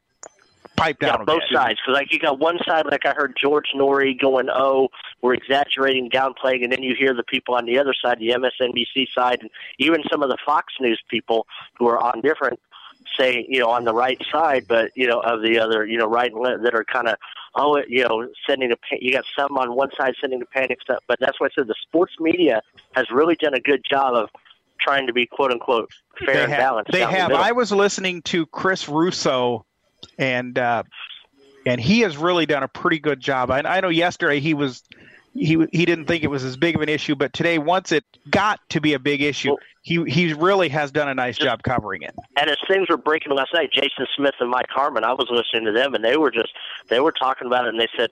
[0.77, 1.21] pipe down.
[1.21, 1.57] Yeah, both bit.
[1.57, 1.79] sides.
[1.85, 4.89] Because like you got one side, like I heard George Noory going, "Oh,
[5.23, 9.09] we're exaggerating, downplaying," and then you hear the people on the other side, the MSNBC
[9.15, 11.47] side, and even some of the Fox News people
[11.79, 12.59] who are on different,
[13.17, 16.07] say, you know, on the right side, but you know, of the other, you know,
[16.07, 17.17] right and left that are kind of,
[17.55, 18.77] oh, you know, sending a.
[19.01, 21.67] You got some on one side sending the panic stuff, but that's why I said
[21.67, 22.63] the sports media
[22.93, 24.29] has really done a good job of
[24.81, 25.91] trying to be quote unquote
[26.25, 26.61] fair They and have.
[26.61, 26.93] balanced.
[26.93, 27.33] They down the have.
[27.33, 29.65] I was listening to Chris Russo,
[30.19, 30.83] and uh,
[31.67, 33.51] and he has really done a pretty good job.
[33.51, 34.83] I, I know yesterday he was.
[35.35, 38.05] He, he didn't think it was as big of an issue, but today, once it
[38.31, 41.63] got to be a big issue, Well- he he really has done a nice job
[41.63, 42.15] covering it.
[42.39, 45.67] And as things were breaking last night, Jason Smith and Mike Harmon, I was listening
[45.67, 46.55] to them, and they were just
[46.89, 48.09] they were talking about it, and they said,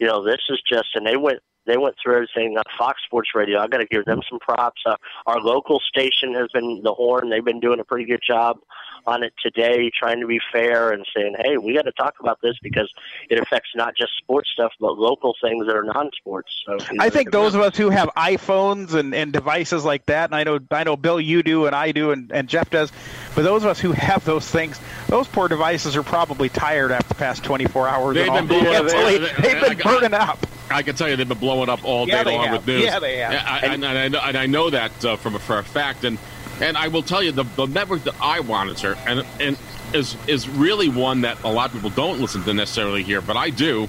[0.00, 3.30] you know, this is just, and they went they went through everything on Fox Sports
[3.36, 3.60] Radio.
[3.60, 4.82] I got to give them some props.
[4.84, 8.58] Uh, our local station has been the Horn; they've been doing a pretty good job
[9.06, 12.40] on it today, trying to be fair and saying, hey, we got to talk about
[12.42, 12.90] this because
[13.28, 16.50] it affects not just sports stuff, but local things that are non-sports.
[16.66, 20.34] So I think those of us who have iPhones and, and devices like that, and
[20.36, 22.92] I know I know Bill, you do, and I do, and, and Jeff does,
[23.34, 27.08] but those of us who have those things, those poor devices are probably tired after
[27.08, 28.14] the past 24 hours.
[28.14, 30.46] They've and been all blowing- mentally, they- they've been I- burning up.
[30.70, 32.56] I can tell you they've been blowing up all Yeah, day long have.
[32.58, 32.84] with news.
[32.84, 33.32] Yeah, they have.
[33.46, 36.04] I, and, and, I know, and I know that uh, from a, for a fact.
[36.04, 36.16] And
[36.60, 39.56] and I will tell you the, the network that I monitor and and
[39.94, 43.36] is is really one that a lot of people don't listen to necessarily here, but
[43.36, 43.88] I do.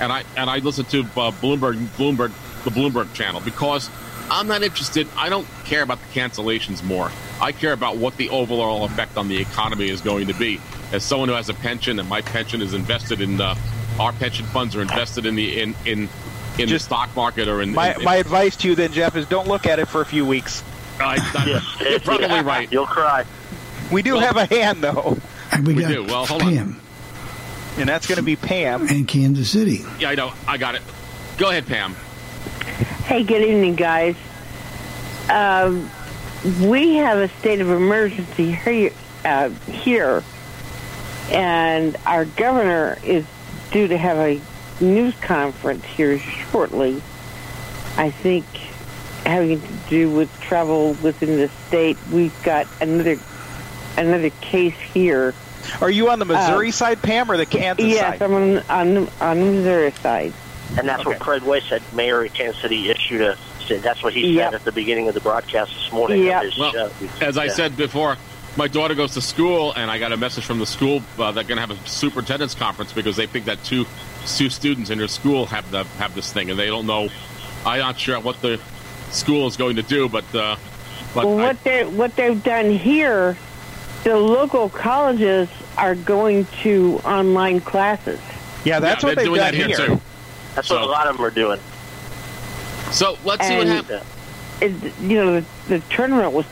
[0.00, 2.32] And I and I listen to uh, Bloomberg Bloomberg
[2.64, 3.90] the Bloomberg channel because
[4.30, 5.08] I'm not interested.
[5.16, 7.10] I don't care about the cancellations more.
[7.40, 10.60] I care about what the overall effect on the economy is going to be.
[10.92, 13.54] As someone who has a pension and my pension is invested in uh,
[13.98, 16.08] our pension funds are invested in the in in
[16.58, 19.16] in Just- the stock market or in My, in- my advice to you then, Jeff,
[19.16, 20.62] is don't look at it for a few weeks.
[21.00, 22.70] I, I, you're probably Yeah, right.
[22.72, 23.24] You'll cry.
[23.90, 25.16] We do Well- have a hand though,
[25.52, 26.04] And we, We got do.
[26.04, 26.54] Well, hold on.
[26.54, 26.80] Pam
[27.78, 28.88] and that's going to be Pam.
[28.88, 29.80] in Kansas City.
[29.98, 30.32] Yeah, I know.
[30.46, 30.82] I got it.
[31.38, 31.94] Go ahead, Pam.
[33.04, 34.16] Hey, good evening, guys.
[35.30, 35.88] Um,
[36.62, 38.92] we have a state of emergency here,
[39.24, 40.22] uh, here,
[41.30, 43.24] and our governor is
[43.70, 44.40] due to have a
[44.84, 47.00] news conference here shortly.
[47.96, 48.44] I think
[49.30, 51.96] having to do with travel within the state.
[52.12, 53.16] We've got another
[53.96, 55.34] another case here.
[55.80, 58.12] Are you on the Missouri side, Pam, or the Kansas yes, side?
[58.14, 58.58] Yes, I'm on,
[58.98, 60.32] on on the Missouri side.
[60.78, 61.82] And that's what Craig Way said.
[61.94, 63.36] Mayor of Kansas City issued a.
[63.66, 64.46] said- That's what he Yep.
[64.46, 66.24] said at the beginning of the broadcast this morning.
[66.24, 66.42] Yep.
[66.44, 66.90] His Well, show.
[67.20, 67.52] As I Yeah.
[67.54, 68.16] said before,
[68.56, 71.44] my daughter goes to school, and I got a message from the school uh, they're
[71.44, 73.86] going to have a superintendent's conference because they think that two
[74.26, 77.08] two students in their school have the have this thing, and they don't know.
[77.66, 78.58] I'm not sure what the
[79.10, 80.56] school is going to do, but uh,
[81.14, 83.36] but Well, I- what they what they've done here
[84.04, 88.18] the local colleges are going to online classes.
[88.64, 89.86] Yeah, that's Yeah, what they're they've doing done that here, here.
[89.88, 90.00] too.
[90.54, 91.60] That's what a lot of them are doing.
[92.92, 94.02] So let's see what happens.
[94.60, 96.46] It, you know, the, the tournament was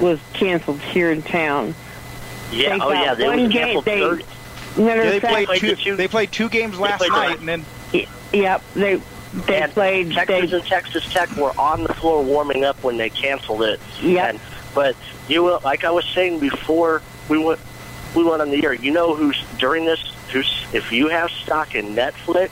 [0.00, 1.74] was canceled here in town.
[2.52, 3.84] Yeah, They oh yeah, they one game- canceled.
[3.84, 4.24] they- third.
[4.76, 5.74] Yeah, they fact, played played two.
[5.76, 9.00] two- They played two games last night, the- and then y- yep, they
[9.46, 10.12] they and played.
[10.12, 13.80] Texas They, and Texas Tech were on the floor warming up when they canceled it.
[14.02, 14.28] Yep.
[14.28, 14.40] And,
[14.74, 14.96] but
[15.28, 17.60] you will, like I was saying before we went
[18.14, 18.72] we went on the air.
[18.72, 20.00] You know who's during this?
[20.32, 22.50] Who's if you have stock in Netflix,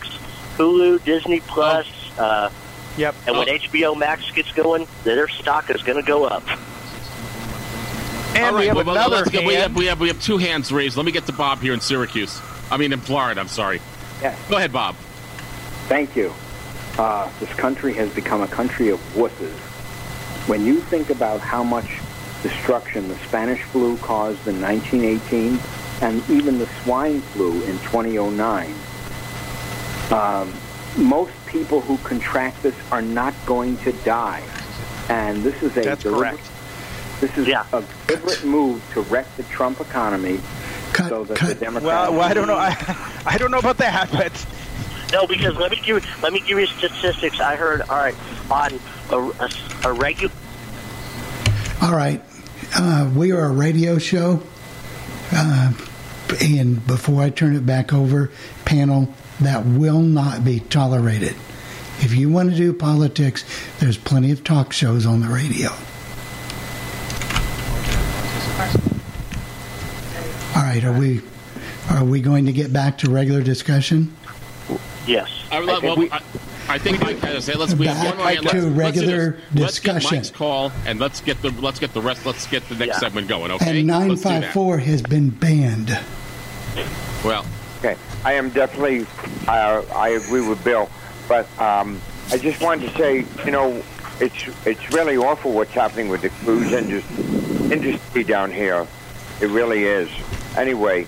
[0.56, 1.86] Hulu, Disney Plus,
[2.18, 2.50] uh,
[2.96, 3.14] yep.
[3.26, 3.52] and when Oh.
[3.52, 6.44] HBO Max gets going, their stock is going to go up.
[8.36, 9.72] And All we have well, well, another let's get- we, hand.
[9.72, 10.96] have, we have we have two hands raised.
[10.96, 12.40] Let me get to Bob here in Syracuse.
[12.70, 13.40] I mean in Florida.
[13.40, 13.80] I'm sorry.
[14.22, 14.38] Yes.
[14.48, 14.94] Go ahead, Bob.
[15.88, 16.32] Thank you.
[16.98, 19.56] Uh, this country has become a country of wusses.
[20.48, 21.98] When you think about how much
[22.42, 25.58] destruction the Spanish flu caused in 1918
[26.02, 28.74] and even the swine flu in 2009,
[30.12, 30.52] um,
[30.96, 34.42] most people who contract this are not going to die.
[35.08, 36.50] And this is a That's deliberate, correct.
[37.20, 37.64] This is Yeah.
[37.72, 40.40] a deliberate move to wreck the Trump economy
[40.92, 41.54] Cut, so that the.
[41.54, 41.84] Democrats...
[41.84, 42.56] Well, well, I don't know.
[42.58, 44.32] I, I don't know about that, but
[45.12, 47.40] No, because let me give let me give you statistics.
[47.40, 48.14] I heard all right
[48.50, 48.78] on
[49.10, 49.50] a, a,
[49.84, 50.32] a regular.
[51.80, 52.22] All right.
[52.76, 54.42] Uh, we are a radio show.
[55.32, 55.72] Uh,
[56.42, 58.30] and before I turn it back over,
[58.64, 61.34] panel, that will not be tolerated.
[62.00, 63.44] If you want to do politics,
[63.78, 65.70] there's plenty of talk shows on the radio.
[70.54, 71.22] All right, are we
[71.90, 74.14] are we going to get back to regular discussion?
[75.08, 75.30] Yes.
[75.50, 76.22] I, well, think we- I,
[76.68, 78.44] I think Mike has to say let's we have Back one more hand.
[78.44, 79.60] Let's, to let's do regular this.
[79.62, 80.04] Let's get.
[80.12, 82.26] Mike's call and let's get the let's get the rest.
[82.26, 82.98] Let's get the next Yeah.
[82.98, 83.50] segment going.
[83.52, 83.80] Okay.
[83.80, 84.40] And Let's do that.
[84.54, 85.98] 954 has been banned.
[87.24, 87.44] Well,
[87.78, 89.06] Okay, I am definitely,
[89.46, 90.90] uh, I agree with Bill,
[91.28, 92.00] but um,
[92.32, 93.82] I just wanted to say, you know,
[94.20, 98.84] it's it's really awful what's happening with the cruise indus- industry down here.
[99.40, 100.10] It really is.
[100.56, 101.06] Anyway,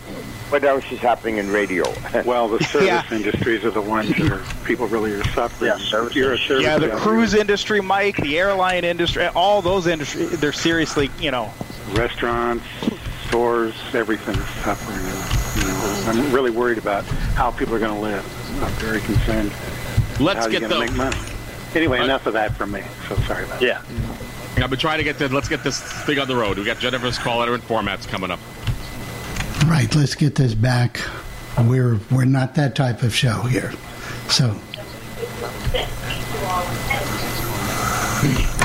[0.51, 1.85] what else is happening in radio?
[2.25, 3.05] Well, the service Yeah.
[3.11, 5.71] industries are the ones that are people really are suffering.
[5.71, 9.87] Yeah, service You're a service yeah, the cruise industry, Mike, the airline industry, all those
[9.87, 11.53] industries, they're seriously, you know,
[11.93, 12.65] restaurants,
[13.29, 14.99] stores, everything is suffering.
[15.57, 18.63] You know, I'm really worried about how people are going to live.
[18.63, 19.53] I'm very concerned.
[20.21, 20.79] let's how get you're the.
[20.81, 21.17] make money.
[21.75, 22.83] Anyway, Uh, enough of that from me.
[23.09, 23.81] So sorry about Yeah.
[24.63, 25.29] I've been trying to get the.
[25.29, 26.59] Let's get this thing on the road.
[26.59, 28.41] We got Jennifer's call letter and formats coming up.
[29.71, 31.01] Right, let's get this back.
[31.57, 33.71] We're we're not that type of show here.
[34.29, 34.49] So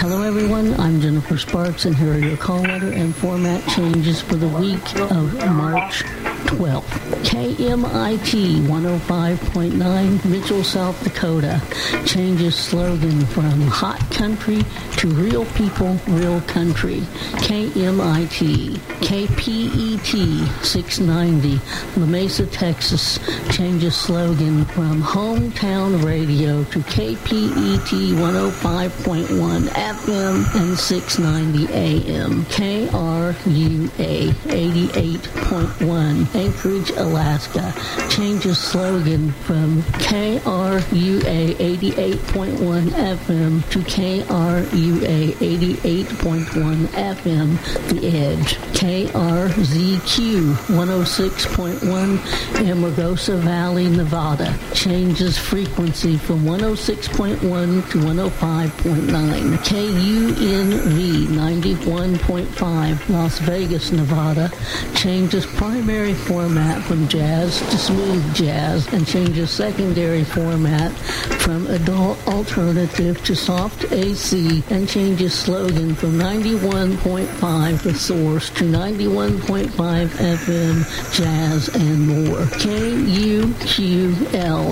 [0.02, 0.74] Hello, everyone.
[0.80, 5.00] I'm Jennifer Sparks, and here are your call letter and format changes for the week
[5.00, 6.04] of March
[6.46, 7.06] 12th.
[7.24, 11.62] KMIT 105.9, Mitchell, South Dakota,
[12.06, 14.64] changes slogan from Hot Country
[14.98, 17.02] to Real People, Real Country.
[17.46, 21.60] KMIT, KPET 690,
[22.00, 23.20] La Mesa, Texas,
[23.52, 32.46] changes slogan from Hometown Radio to KPET 105.1 FM and 690 AM.
[32.46, 37.74] KRUA 88.1 Anchorage, Alaska
[38.10, 47.58] changes slogan from KRUA 88.1 FM to KRUA 88.1 FM
[47.90, 48.58] The Edge.
[48.76, 52.18] KRZQ 106.1
[52.68, 57.40] Amargosa Valley, Nevada changes frequency from 106.1
[57.90, 59.58] to 105.9.
[59.66, 64.52] KUNV 91.5 Las Vegas, Nevada
[64.94, 70.92] changes primary format from jazz to smooth jazz and changes secondary format
[71.46, 80.08] from adult alternative to soft AC and changes slogan from 91.5 The Source to 91.5
[80.08, 82.48] FM Jazz and more.
[82.58, 83.54] KUQL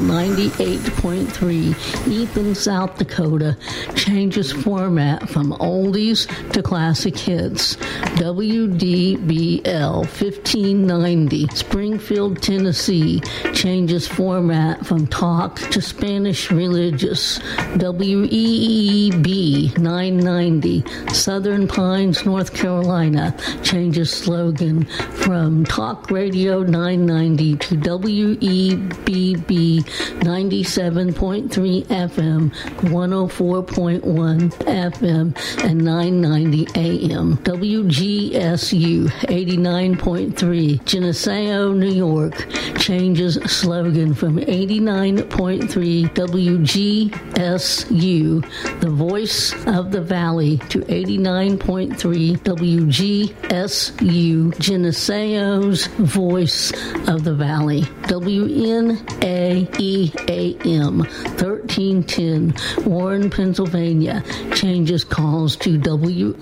[0.01, 3.55] 98.3 Ethan, South Dakota
[3.95, 7.75] changes format from oldies to classic hits.
[8.15, 13.19] WDBL 1590 Springfield, Tennessee
[13.53, 17.39] changes format from talk to Spanish religious.
[17.77, 20.83] WEEB 990.
[21.13, 34.51] Southern Pines, North Carolina changes slogan from Talk Radio 990 to WEBB 97.3 FM, 104.1
[34.65, 37.37] FM, and 990 AM.
[37.37, 40.85] WGSU 89.3
[41.33, 47.09] Geneseo, New York changes slogan from 89.3 WGSU,
[48.79, 56.71] the voice of the valley, to 89.3 WGSU, Geneseo's voice
[57.07, 57.81] of the valley.
[58.03, 58.99] WNAEAM
[61.69, 62.53] 1310
[62.85, 64.23] Warren, Pennsylvania
[64.53, 66.33] changes calls to WICU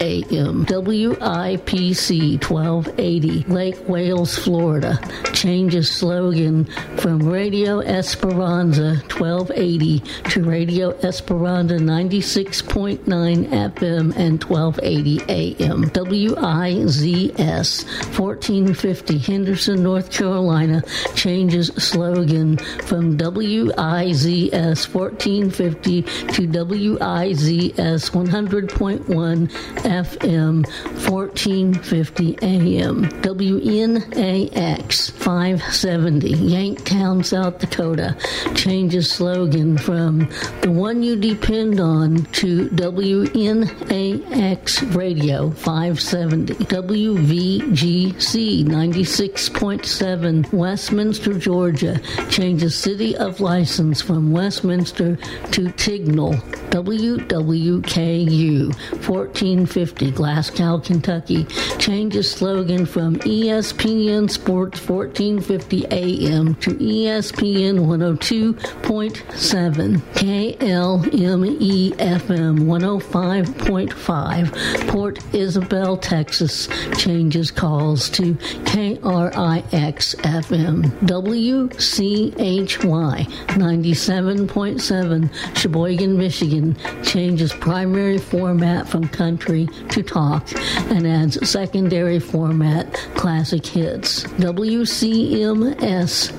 [0.00, 0.66] AM.
[0.66, 4.98] WIPC 1280 Lake Wales, Florida
[5.32, 6.64] changes slogan
[6.96, 10.00] from Radio Esperanza 1280
[10.30, 15.84] to Radio Esperanza 96.9 FM and 1280 AM.
[15.90, 17.84] WIZS
[18.18, 20.82] 1450 Henderson, North Carolina
[21.14, 23.16] changes slogan from
[23.62, 29.48] WIZS 1450 to WIZS 100.1
[29.84, 30.66] FM
[31.08, 33.04] 1450 AM.
[33.22, 38.16] WNAX 570 Yankton, South Dakota
[38.54, 40.28] changes slogan from
[40.62, 53.14] the one you depend on to WNAX Radio 570 WVGC 96.7 Westminster, Georgia changes city
[53.16, 55.16] of license from Westminster
[55.52, 56.34] to Tignall
[56.70, 58.68] WWKU
[59.06, 61.44] 1450 Glasgow, Kentucky.
[61.78, 75.98] Changes slogan from ESPN Sports 1450 AM to ESPN 102.7 KLME FM 105.5 Port Isabel,
[75.98, 76.68] Texas.
[76.96, 90.02] Changes calls to KRIX FM WCHY 97.7 Cheboygan, Michigan changes primary format from country to
[90.02, 90.48] talk
[90.90, 94.24] and adds secondary format classic hits.
[94.24, 95.74] WCMS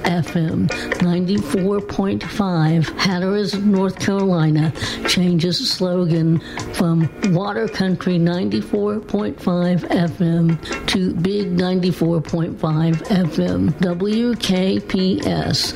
[0.04, 0.68] FM
[1.00, 4.72] 94.5 Hatteras, North Carolina
[5.08, 6.40] changes slogan
[6.74, 13.72] from Water Country 94.5 FM to Big 94.5 FM.
[13.80, 15.74] WKPS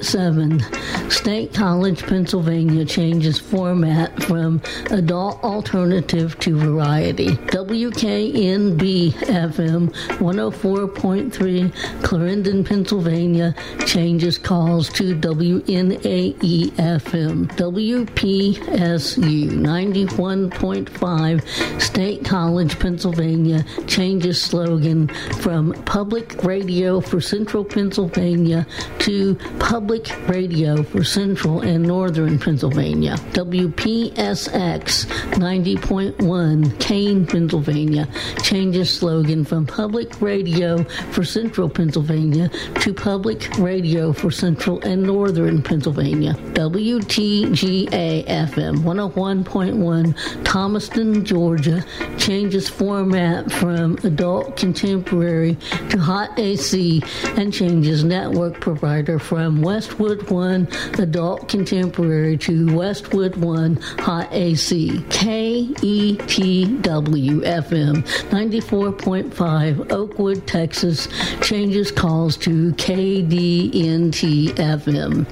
[0.00, 7.28] 90.7 State College, Pennsylvania changes format from adult alternative to variety.
[7.28, 13.54] WKNB FM 104.3 Clarendon, Pennsylvania
[13.86, 17.46] changes calls to WNAE FM.
[17.56, 25.08] WPSU 91.5 State College, Pennsylvania changes slogan
[25.40, 28.66] from public radio for central Pennsylvania
[29.00, 33.14] to public radio for central and northern Pennsylvania.
[33.32, 38.06] WPSX 90.1 Kane, Pennsylvania
[38.42, 45.62] changes slogan from public radio for central Pennsylvania to public radio for central and northern
[45.62, 46.34] Pennsylvania.
[46.52, 51.82] WTGA FM 101.1 Thomaston, Georgia
[52.18, 55.56] changes format from adult contemporary
[55.88, 57.02] to hot AC
[57.36, 60.66] and changes network provider from Westwood One
[60.98, 64.88] adult contemporary to Westwood One hot AC.
[65.08, 71.06] KETW FM 94.5 Oakwood, Texas
[71.40, 75.24] changes calls to KDNT FM.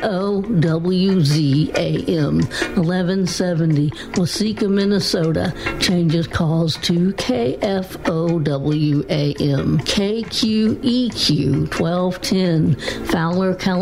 [0.00, 1.28] KOWZ
[1.76, 9.78] AM 1170 Waseca, Minnesota changes calls to KFOW AM.
[9.80, 12.76] KQEQ 1210
[13.10, 13.79] Fowler, California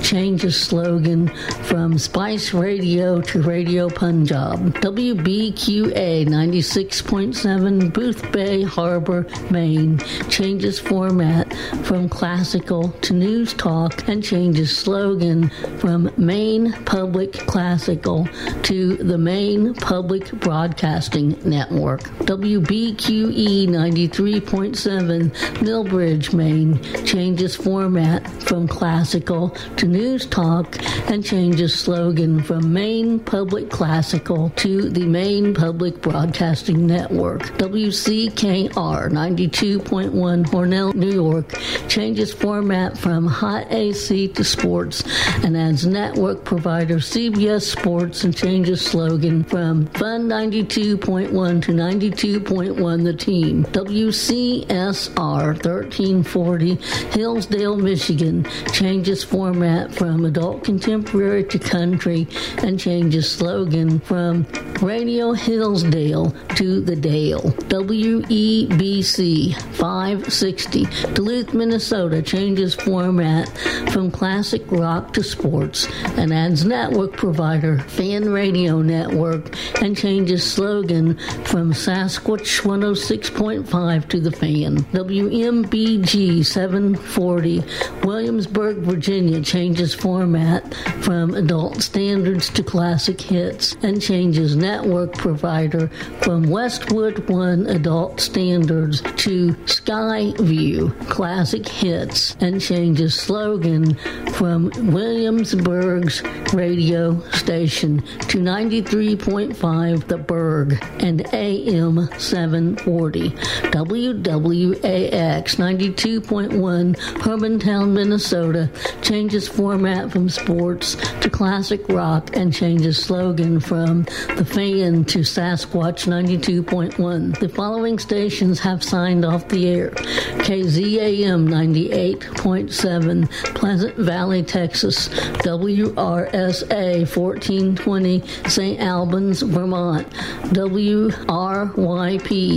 [0.00, 1.28] changes slogan
[1.64, 4.74] from Spice Radio to Radio Punjab.
[4.80, 9.98] WBQA 96.7 Boothbay Harbor, Maine
[10.30, 11.52] changes format
[11.84, 18.26] from classical to news talk and changes slogan from Maine Public Classical
[18.62, 22.02] to the Maine Public Broadcasting Network.
[22.24, 30.80] WBQE 93.7 Milbridge, Maine changes format from classical Classical to News Talk
[31.10, 37.42] and changes slogan from Maine Public Classical to the Maine Public Broadcasting Network.
[37.58, 45.02] WCKR 92.1 Hornell, New York changes format from hot AC to sports
[45.42, 53.12] and adds network provider CBS Sports and changes slogan from Fun 92.1 to 92.1 The
[53.12, 53.64] Team.
[53.64, 56.76] WCSR 1340
[57.10, 62.28] Hillsdale, Michigan changes format from adult contemporary to country
[62.58, 64.46] and changes slogan from
[64.82, 67.40] Radio Hillsdale to The Dale.
[67.72, 73.48] WEBC 560 Duluth, Minnesota changes format
[73.90, 81.16] from classic rock to sports and adds network provider Fan Radio Network and changes slogan
[81.44, 84.76] from Sasquatch 106.5 to The Fan.
[84.92, 87.64] WMBG 740
[88.02, 95.88] Williamsburg, Virginia changes format from adult standards to classic hits and changes network provider
[96.22, 103.94] from Westwood One adult standards to Skyview classic hits and changes slogan
[104.32, 106.22] from Williamsburg's
[106.52, 113.30] radio station to 93.5 The Berg and AM 740.
[113.30, 118.63] WWAX 92.1 Hermantown, Minnesota
[119.02, 124.04] changes format from sports to classic rock and changes slogan from
[124.36, 127.38] The Fan to Sasquatch 92.1.
[127.38, 129.90] The following stations have signed off the air.
[129.90, 135.08] KZAM 98.7 Pleasant Valley, Texas.
[135.08, 138.80] WRSA 1420 St.
[138.80, 140.08] Albans, Vermont.
[140.54, 141.34] WRYP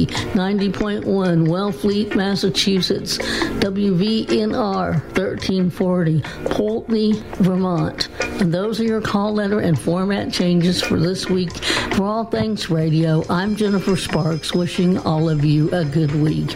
[0.07, 1.03] 90.1
[1.47, 3.17] Wellfleet, Massachusetts.
[3.17, 8.07] WVNR 1340 Poultney, Vermont.
[8.41, 11.51] And those are your call letter and format changes for this week.
[11.95, 16.51] For All Things Radio, I'm Jennifer Sparks, wishing all of you a good week.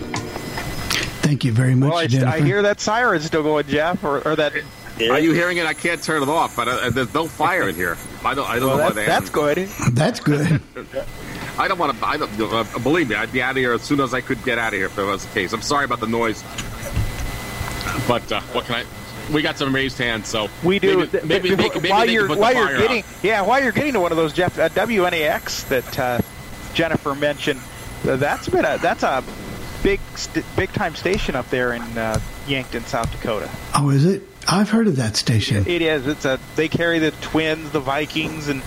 [1.23, 2.29] Thank you very much, Well, I, Jennifer.
[2.31, 4.53] I hear that siren still going, Jeff, or, or that.
[5.09, 5.65] Are you hearing it?
[5.65, 7.97] I can't turn it off, but uh, there's no fire in here.
[8.23, 8.47] I don't.
[8.47, 9.05] I don't Well, know that- they.
[9.05, 9.57] that's good.
[9.93, 10.61] That's good.
[11.57, 12.05] I don't want to.
[12.05, 12.29] I don't.
[12.39, 14.73] Uh, believe me, I'd be out of here as soon as I could get out
[14.73, 15.53] of here if that was the case.
[15.53, 16.43] I'm sorry about the noise,
[18.07, 18.85] but uh, what can I?
[19.31, 20.99] We got some raised hands, so We do.
[20.99, 23.23] Maybe, maybe, maybe, maybe while you're while the you're getting out.
[23.23, 26.19] yeah while you're getting to one of those Jeff uh, WNAX that uh,
[26.73, 27.59] Jennifer mentioned,
[28.07, 29.23] uh, that's been a that's a
[29.83, 33.49] big st- big time station up there in uh, Yankton, South Dakota.
[33.75, 34.23] Oh, is it?
[34.47, 35.65] I've heard of that station.
[35.67, 36.07] It is.
[36.07, 38.61] It's a they carry the Twins, the Vikings, and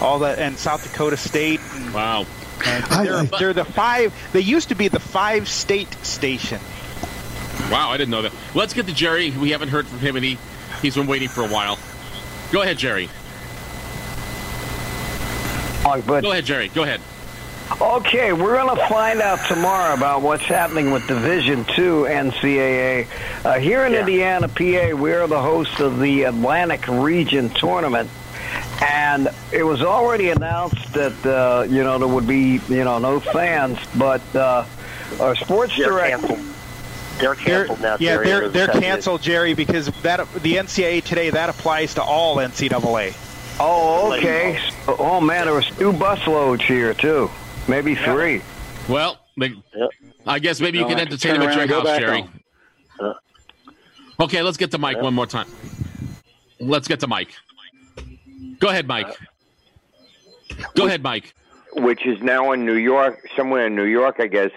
[0.00, 1.60] all that, and South Dakota State.
[1.74, 2.26] And, wow.
[2.64, 4.12] And I- they're, I- they're the five.
[4.32, 6.60] They used to be the five state station.
[7.70, 8.32] Wow, I didn't know that.
[8.54, 9.30] Let's get to Jerry.
[9.30, 10.38] We haven't heard from him, and he
[10.80, 11.78] he's been waiting for a while.
[12.50, 13.08] Go ahead, Jerry.
[15.84, 16.68] Go ahead, Jerry.
[16.68, 17.00] Go ahead.
[17.80, 23.06] Okay, we're going to find out tomorrow about what's happening with Division Two NCAA.
[23.44, 28.08] Uh, here in Indiana, PA, we are the host of the Atlantic Region Tournament,
[28.80, 33.20] and it was already announced that uh, you know there would be you know no
[33.20, 34.64] fans, but uh,
[35.20, 36.26] our sports They're director.
[36.26, 36.54] canceled.
[37.18, 37.96] They're canceled now.
[37.98, 38.26] Yeah, Jerry.
[38.26, 43.14] they're they're canceled, Jerry, because that the NCAA today that applies to all NCAA.
[43.60, 44.60] Oh, okay.
[44.86, 44.96] Oh.
[44.98, 47.30] oh man, there was two busloads here too,
[47.66, 48.42] maybe three.
[48.88, 49.54] Well, they,
[50.26, 52.20] I guess maybe you They'll can entertain turn him at your house, Jerry.
[52.22, 52.40] home.
[53.00, 53.14] Uh.
[54.20, 55.48] Okay, let's get to Mike one more time.
[56.60, 57.30] Let's get to Mike.
[58.60, 59.08] Go ahead, Mike.
[59.08, 60.64] Uh.
[60.74, 61.34] Go ahead, Mike.
[61.74, 64.50] which is now in New York, somewhere in New York, I guess.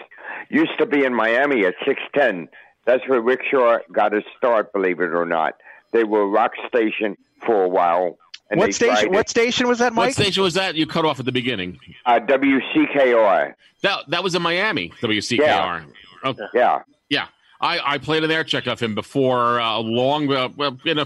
[0.52, 2.50] Used to be in Miami at 610.
[2.86, 5.56] That's where Rick Shaw got his start, believe it or not.
[5.92, 8.18] They were a rock station for a while.
[8.50, 9.12] And What station?
[9.14, 10.08] What station was that, Mike?
[10.08, 10.76] What station was that?
[10.76, 11.80] You cut off at the beginning.
[11.88, 11.96] it.
[12.06, 13.54] Uh, WCKR.
[13.82, 14.92] That that was in Miami.
[15.02, 15.40] WCKR.
[15.40, 15.84] Yeah.
[16.24, 16.82] Oh, Yeah.
[17.10, 17.28] yeah.
[17.62, 21.06] I, I played an air check of him before uh, long, uh, well, in a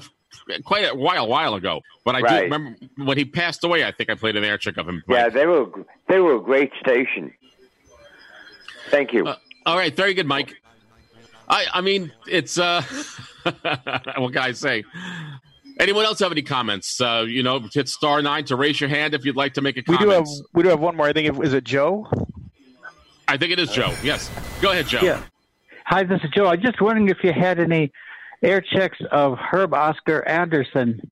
[0.63, 1.81] quite a while, while ago.
[2.03, 3.83] But I do remember when he passed away.
[3.85, 5.03] I think I played an air check of him.
[5.07, 5.65] Yeah, they were
[6.07, 7.33] they were a great station.
[8.89, 9.27] Thank you.
[9.65, 10.55] All right, very good, Mike.
[11.47, 12.81] I I mean, it's uh,
[13.43, 14.83] what can I say?
[15.79, 17.01] Anyone else have any comments?
[17.01, 19.77] Uh, you know, hit star nine to raise your hand if you'd like to make
[19.77, 20.01] a comment.
[20.01, 21.07] We do have we do have one more.
[21.07, 22.07] I think it was it Joe.
[23.27, 23.93] I think it is Joe.
[24.03, 24.29] Yes,
[24.61, 25.01] go ahead, Joe.
[25.01, 25.21] Yeah.
[25.85, 26.45] Hi, this is Joe.
[26.45, 27.91] I was just wondering if you had any
[28.41, 31.11] air checks of Herb Oscar Anderson.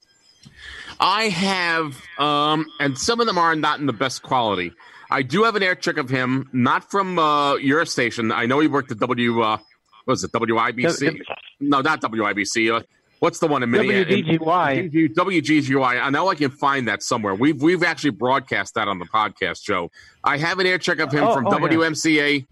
[0.99, 4.71] I have, um, and some of them are not in the best quality.
[5.13, 8.31] I do have an air check of him, not from uh, your station.
[8.31, 9.41] I know he worked at W.
[9.41, 9.57] Uh,
[10.05, 11.21] what was it WIBC?
[11.59, 12.75] no, not WIBC.
[12.75, 12.83] Uh,
[13.19, 14.19] What's the one in Minneapolis?
[14.21, 15.13] WDGY.
[15.15, 16.01] WDGY.
[16.03, 17.33] I know I can find that somewhere.
[17.33, 19.91] We've we've actually broadcast that on the podcast, Joe.
[20.25, 21.67] I have an air check of him Oh, from oh, yeah.
[21.69, 22.45] WMCA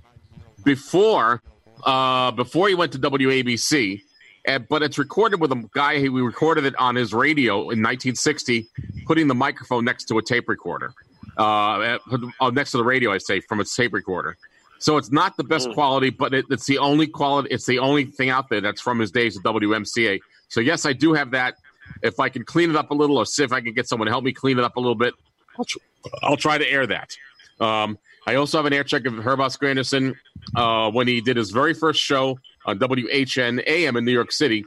[0.64, 1.42] before
[1.84, 4.02] uh, before he went to WABC.
[4.48, 7.84] Uh, but it's recorded with a guy who we recorded it on his radio in
[7.84, 8.66] 1960,
[9.06, 10.94] putting the microphone next to a tape recorder,
[11.38, 11.98] uh,
[12.40, 14.38] uh, next to the radio, I say, from a tape recorder.
[14.80, 17.50] So it's not the best quality, but it, it's the only quality.
[17.52, 20.20] It's the only thing out there that's from his days at WMCA.
[20.48, 21.56] So yes, I do have that.
[22.02, 24.08] If I can clean it up a little, or see if I can get someone
[24.08, 25.14] to help me clean it up a little bit,
[25.58, 25.78] I'll, tr-
[26.24, 27.16] I'll try to air that.
[27.60, 30.16] Um, I also have an air check of Herb Oscar Anderson
[30.56, 34.66] uh, when he did his very first show on WHN AM in New York City.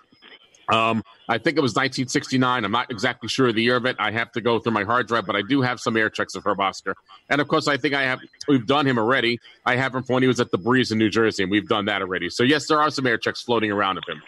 [0.69, 2.65] Um, I think it was 1969.
[2.65, 3.97] I'm not exactly sure of the year of it.
[3.99, 6.35] I have to go through my hard drive, but I do have some air checks
[6.35, 6.95] of Herb Oscar.
[7.29, 8.21] And of course, I think I have.
[8.49, 9.41] We've done him already.
[9.67, 11.69] I have him from when he was at the Breeze in New Jersey, and we've
[11.69, 12.31] done that already.
[12.31, 14.23] So yes, there are some air checks floating around of him.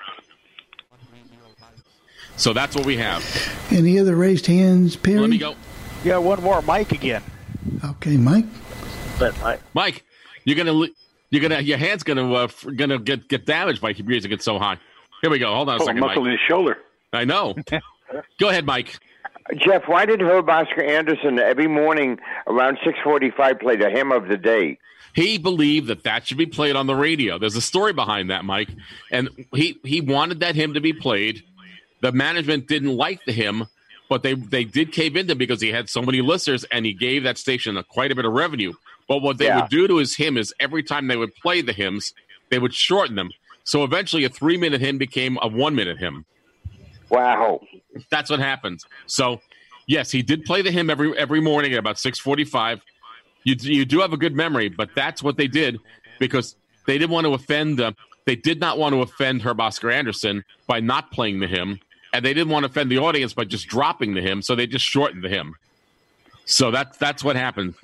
[2.37, 3.25] So that's what we have.
[3.71, 5.19] Any other raised hands, Perry?
[5.19, 5.55] Let me go.
[6.05, 6.61] Yeah, one more.
[6.63, 7.23] Mike again.
[7.83, 8.45] Okay, Mike.
[9.19, 10.05] But I, Mike,
[10.45, 10.89] you're gonna
[11.31, 14.33] you're gonna your hand's gonna uh, gonna get get damaged by music.
[14.33, 14.79] It's so high.
[15.27, 15.53] Here we go.
[15.53, 16.27] Hold on a Oh, second, muscle Mike.
[16.27, 16.79] in his shoulder.
[17.13, 17.57] I know.
[18.39, 18.97] go ahead, Mike.
[19.57, 24.37] Jeff, why did Herb Oscar Anderson every morning around 6:45 play the hymn of the
[24.37, 24.79] day?
[25.15, 27.39] He believed that that should be played on the radio.
[27.41, 28.69] There's a story behind that, Mike,
[29.11, 31.43] and he he wanted that hymn to be played.
[32.03, 33.67] The management didn't like the hymn,
[34.09, 37.25] but they they did cave into because he had so many listeners and he gave
[37.25, 38.75] that station a, quite a bit of revenue.
[39.09, 39.63] But what they Yeah.
[39.63, 42.15] would do to his hymn is every time they would play the hymns,
[42.49, 43.31] they would shorten them.
[43.67, 46.25] So eventually, a three minute hymn became a one minute hymn.
[47.11, 47.61] Wow.
[48.11, 48.85] That's what happens.
[49.07, 49.41] So,
[49.87, 52.81] yes, he did play the hymn every every morning at about six forty five.
[53.45, 55.79] You you do have a good memory, but that's what they did
[56.19, 56.57] because
[56.87, 57.81] they didn't want to offend.
[57.81, 57.93] Uh,
[58.25, 61.81] they did not want to offend Herb Oscar Anderson by not playing the hymn,
[62.13, 64.43] and they didn't want to offend the audience by just dropping the hymn.
[64.43, 65.55] So they just shortened the hymn.
[66.45, 67.75] So that's that's what happened.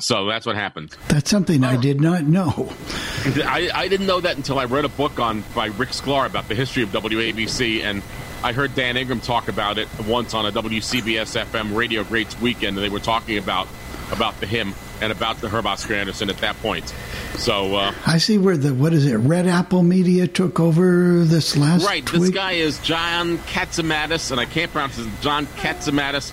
[0.00, 0.96] So that's what happened.
[1.08, 2.72] That's something I did not know.
[3.24, 6.48] I, I didn't know that until I read a book on by Rick Sklar about
[6.48, 8.02] the history of WABC, and
[8.42, 12.76] I heard Dan Ingram talk about it once on a WCBS FM Radio Greats weekend,
[12.76, 13.68] and they were talking about
[14.12, 16.92] about the hymn and about the Herb Oscar Anderson at that point.
[17.36, 19.16] So uh, I see where the what is it?
[19.16, 22.34] Red Apple Media took over this last right, this week.
[22.34, 26.32] guy is John Katzimatis, and I can't pronounce his John Katzimatis.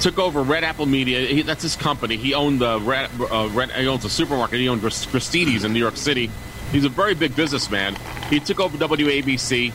[0.00, 1.20] Took over Red Apple Media.
[1.26, 2.16] He, that's his company.
[2.16, 3.70] He owned the Red, uh, Red.
[3.72, 4.58] He owns a supermarket.
[4.58, 6.30] He owned Christ- Christie's in New York City.
[6.72, 7.96] He's a very big businessman.
[8.30, 9.72] He took over WABC.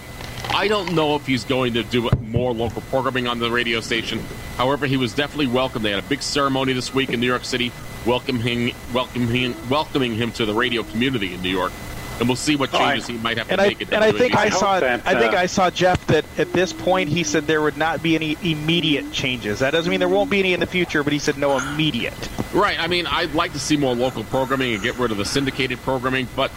[0.50, 4.20] I don't know if he's going to do more local programming on the radio station.
[4.58, 5.84] However, he was definitely welcome.
[5.84, 7.72] They had a big ceremony this week in New York City,
[8.06, 11.72] welcoming welcoming welcoming him to the radio community in New York.
[12.20, 13.82] And we'll see what I- changes he might have to And I, make.
[13.82, 16.54] at and I think I saw that, I think uh, I saw Jeff that at
[16.54, 19.60] this point he said there would not be any immediate changes.
[19.60, 22.14] That doesn't mean there won't be any in the future, but he said no immediate.
[22.54, 22.80] Right.
[22.80, 25.78] I mean, I'd like to see more local programming and get rid of the syndicated
[25.80, 26.52] programming, but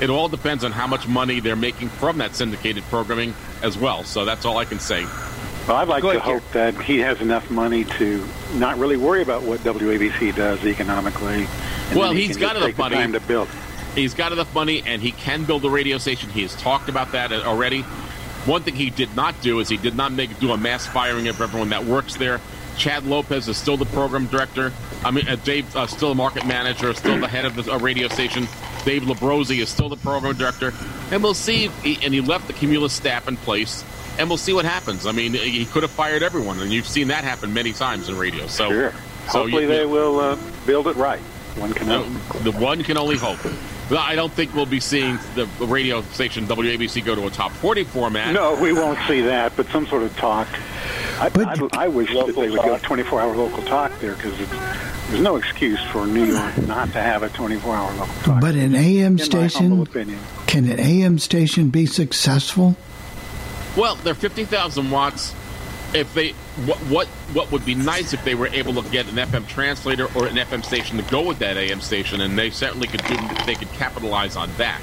[0.00, 4.02] it all depends on how much money they're making from that syndicated programming as well.
[4.02, 5.06] So that's all I can say.
[5.68, 8.96] Well, I'd like Go to ahead, hope that he has enough money to not really
[8.96, 11.46] worry about what WABC does economically.
[11.90, 12.96] and Well, then he he's can got just enough take money.
[12.96, 13.48] time to build.
[13.94, 16.30] He's got enough money and he can build a radio station.
[16.30, 17.82] He has talked about that already.
[18.46, 21.28] One thing he did not do is he did not make do a mass firing
[21.28, 22.40] of everyone that works there.
[22.76, 24.72] Chad Lopez is still the program director.
[25.04, 27.78] I mean, uh, Dave uh, still a market manager, still the head of the uh,
[27.78, 28.48] radio station.
[28.84, 30.72] Dave Labrosi is still the program director,
[31.10, 31.68] and we'll see.
[31.82, 33.84] He, and he left the Cumulus staff in place,
[34.18, 35.06] and we'll see what happens.
[35.06, 38.18] I mean, he could have fired everyone, and you've seen that happen many times in
[38.18, 38.46] radio.
[38.48, 38.90] So, Sure.
[39.30, 41.20] so Hopefully you- they will uh, build it right.
[41.56, 41.86] One can
[42.42, 43.38] the one can only hope.
[43.90, 47.30] Well, I don't think we'll be seeing the the radio station WABC go to a
[47.30, 48.32] top 40 format.
[48.32, 50.48] No, we won't see that, but some sort of talk.
[51.18, 54.36] I, I, I wish that they would go 24-hour local talk there because
[55.08, 58.40] there's no excuse for New York not to have a 24-hour local talk.
[58.40, 60.18] But an AM in my station, opinion.
[60.46, 62.74] can an AM station be successful?
[63.76, 65.34] Well, they're 50,000 watts.
[65.94, 66.30] If they
[66.66, 70.06] what what what would be nice if they were able to get an FM translator
[70.16, 73.16] or an FM station to go with that AM station, and they certainly could do.
[73.46, 74.82] They could capitalize on that.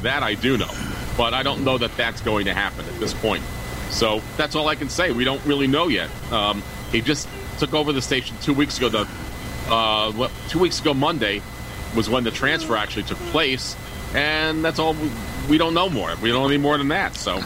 [0.00, 0.70] That I do know,
[1.18, 3.42] but I don't know that that's going to happen at this point.
[3.90, 5.12] So that's all I can say.
[5.12, 6.08] We don't really know yet.
[6.32, 7.28] Um, he just
[7.58, 8.88] took over the station two weeks ago.
[8.88, 9.08] The
[9.68, 11.42] uh, two weeks ago Monday
[11.94, 13.76] was when the transfer actually took place,
[14.14, 14.94] and that's all.
[14.94, 15.10] We,
[15.50, 16.14] we don't know more.
[16.22, 17.16] We don't know any more than that.
[17.16, 17.42] So.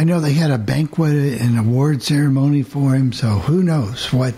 [0.00, 4.32] I know they had a banquet and award ceremony for him, so who knows what.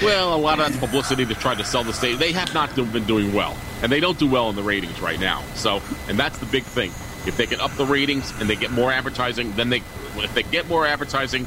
[0.00, 2.20] Well, a lot of publicity to try to sell the state.
[2.20, 5.18] They have not been doing well, and they don't do well in the ratings right
[5.18, 5.42] now.
[5.56, 6.90] So, and that's the big thing.
[7.26, 9.82] If they can up the ratings and they get more advertising, then they
[10.18, 11.46] if they get more advertising,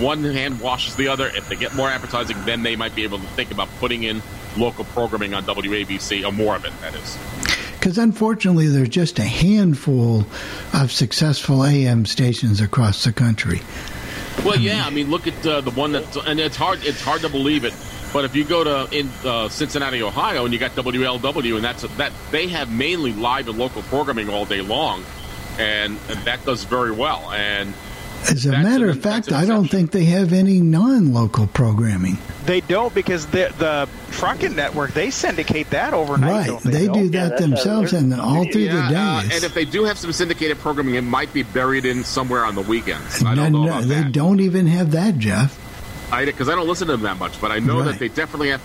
[0.00, 1.28] one hand washes the other.
[1.28, 4.20] If they get more advertising, then they might be able to think about putting in
[4.56, 6.72] local programming on WABC or more of it.
[6.80, 7.16] That is.
[7.82, 10.24] Because unfortunately, there's just a handful
[10.72, 13.60] of successful AM stations across the country.
[14.44, 14.86] Well, yeah.
[14.86, 16.84] I mean, look at uh, the one that, and it's hard.
[16.84, 17.74] It's hard to believe it.
[18.12, 21.82] But if you go to in uh, Cincinnati, Ohio, and you got WLW, and that's
[21.96, 25.02] that they have mainly live and local programming all day long,
[25.58, 27.32] and, and that does very well.
[27.32, 27.74] And
[28.30, 32.18] As a matter of fact, I don't think they have any non-local programming.
[32.46, 36.30] They don't because the the Trucking Network they syndicate that overnight.
[36.30, 36.94] Right, don't they don't?
[36.98, 40.12] do that themselves, and all through yeah, the uh, and if they do have some
[40.12, 43.22] syndicated programming, it might be buried in somewhere on the weekends.
[43.24, 44.12] I don't No, know no, they that.
[44.12, 45.58] don't even have that, Jeff.
[46.12, 47.86] I because I don't listen to them that much, but I know Right.
[47.86, 48.60] that they definitely have.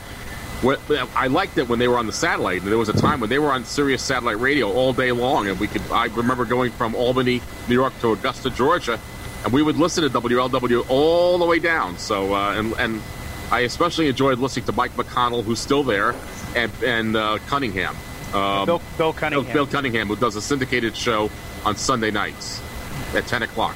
[0.64, 0.80] What,
[1.16, 3.30] I liked it when they were on the satellite, and there was a time when
[3.30, 5.84] they were on Sirius satellite radio all day long, and we could.
[5.92, 9.00] I remember going from Albany, New York, to Augusta, Georgia,
[9.48, 11.98] and we would listen to WLW all the way down.
[11.98, 13.02] So, uh, and and
[13.50, 16.14] I especially enjoyed listening to Mike McConnell, who's still there,
[16.54, 17.96] and and uh, Cunningham,
[18.34, 19.54] um, Bill, Bill Cunningham.
[19.54, 21.32] Bill Cunningham, who does a syndicated show
[21.64, 22.62] on Sunday nights
[23.16, 23.76] at ten o'clock.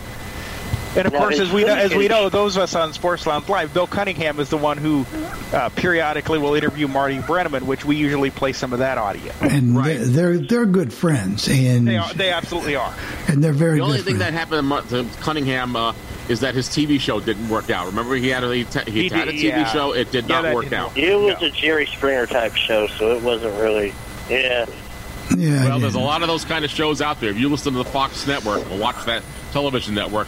[0.96, 3.26] And of Now, course, as we know, as we know, those of us on Sports
[3.26, 5.06] Lounge Live, Bill Cunningham is the one who
[5.54, 9.32] uh, periodically will interview Marty Brennaman, which we usually play some of that audio.
[9.39, 12.94] And they're, they're they're good friends, and They are, they absolutely are.
[13.30, 14.34] and they're very the only good thing friends.
[14.34, 15.94] that happened to Cunningham uh,
[16.28, 17.86] is that his TV show didn't work out.
[17.86, 19.66] Remember, he had a he, t- he He had a TV yeah.
[19.72, 19.94] show.
[19.94, 20.98] It did Yeah, not work out.
[20.98, 23.94] It was a Jerry Springer type show, so it wasn't really.
[24.30, 24.66] Yeah.
[25.38, 25.70] Yeah.
[25.70, 27.30] Well, there's a lot of those kind of shows out there.
[27.30, 29.24] If you listen to the Fox network or watch that
[29.54, 30.28] television network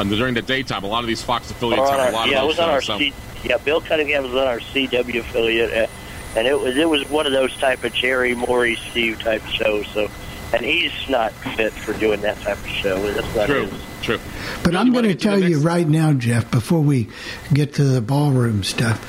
[0.00, 2.38] uh, during the daytime, a lot of these Fox affiliates have our- a lot yeah,
[2.38, 2.86] of it those was on our shows.
[2.86, 3.12] so- C,
[3.44, 7.26] yeah, Bill Cunningham was on our CW affiliate, uh, and it was it was one
[7.26, 9.86] of those type of Jerry Maury Steve type shows.
[9.94, 10.08] So,
[10.52, 12.98] and he's not fit for doing that type of show.
[13.12, 13.80] That's not True, his.
[14.02, 14.18] true.
[14.62, 17.08] But I'm going to tell you right now, Jeff, before we
[17.52, 19.00] get to the ballroom stuff,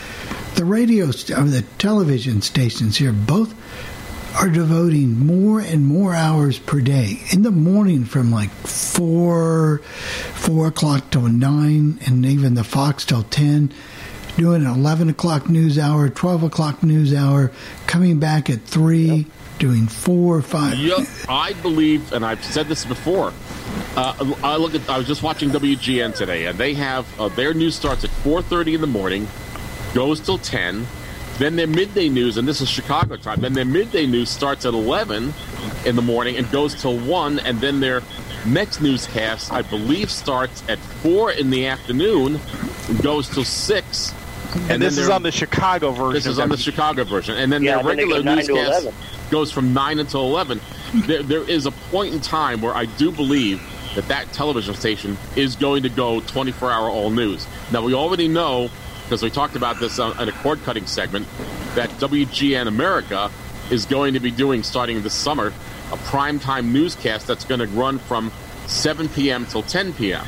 [0.55, 3.53] the radio st- or the television stations here both
[4.35, 9.79] are devoting more and more hours per day in the morning from like four
[10.33, 13.71] four o'clock till nine and even the fox till ten
[14.37, 17.51] doing an 11 o'clock news hour 12 o'clock news hour
[17.87, 19.27] coming back at three
[19.59, 23.33] doing four or five Yep, I believe, and I've said this before.
[23.95, 24.89] Uh, I look at.
[24.89, 28.75] I was just watching WGN today, and they have uh, their news starts at 4:30
[28.75, 29.27] in the morning,
[29.93, 30.87] goes till 10.
[31.41, 33.41] Then their midday news, and this is Chicago time.
[33.41, 35.33] Then their midday news starts at 11
[35.87, 38.03] in the morning and goes till one, and then their
[38.45, 42.39] next newscast, I believe, starts at four in the afternoon,
[42.89, 44.13] and goes till six.
[44.53, 46.13] And, then this is on the Chicago version.
[46.13, 48.89] this is on the Chicago version, and then Yeah, their then go regular 9 newscast
[49.31, 50.61] goes from nine until eleven.
[50.93, 53.63] There, there is a point in time where I do believe
[53.95, 57.47] that that television station is going to go 24-hour all news.
[57.71, 58.69] Now we already know
[59.11, 61.27] because we talked about this uh, on, on a cord cutting segment
[61.75, 63.29] that WGN America
[63.69, 65.47] is going to be doing starting this summer
[65.91, 68.31] a primetime newscast that's going to run from
[68.67, 69.45] 7 p.m.
[69.45, 70.25] till 10 p.m.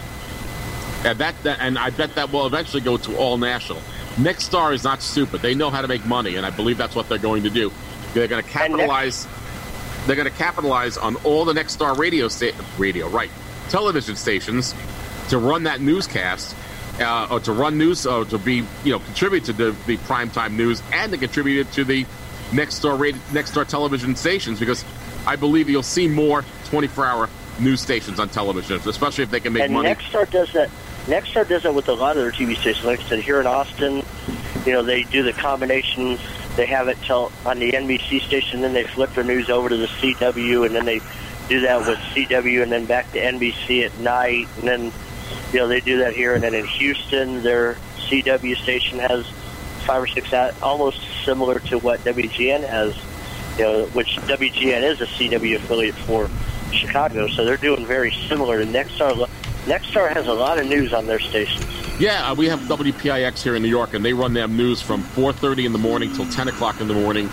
[1.05, 3.79] And that, that and I bet that will eventually go to all national.
[4.15, 5.41] Nexstar is not stupid.
[5.41, 7.71] They know how to make money, and I believe that's what they're going to do.
[8.13, 9.29] They're going to capitalize.
[10.07, 13.31] They're going to capitalize on all the Nexstar radio sta- radio right
[13.69, 14.75] television stations
[15.29, 16.53] to run that newscast,
[16.99, 20.53] uh, or to run news, or to be you know contribute to the, the primetime
[20.53, 22.05] news, and to contribute to the
[22.51, 24.85] Nexstar radio, Nexstar television stations because
[25.25, 27.29] I believe you'll see more 24 hour
[27.59, 29.89] news stations on television, especially if they can make and money.
[29.89, 30.69] Nexstar does that.
[31.05, 32.85] Nexstar does that with a lot of their TV stations.
[32.85, 34.03] Like I said, here in Austin,
[34.65, 36.17] you know, they do the combination.
[36.55, 39.87] They have it on the NBC station, then they flip their news over to the
[39.87, 41.01] CW, and then they
[41.49, 44.91] do that with CW, and then back to NBC at night, and then
[45.51, 49.27] you know they do that here, and then in Houston, their CW station has
[49.85, 52.95] five or six out, almost similar to what WGN has.
[53.57, 56.27] You know, which WGN is a CW affiliate for
[56.71, 59.27] Chicago, so they're doing very similar to Nexstar.
[59.65, 61.63] Nexstar has a lot of news on their stations.
[61.99, 65.03] Yeah, uh, we have WPIX here in New York, and they run them news from
[65.03, 67.29] 4:30 in the morning till 10 o'clock in the morning.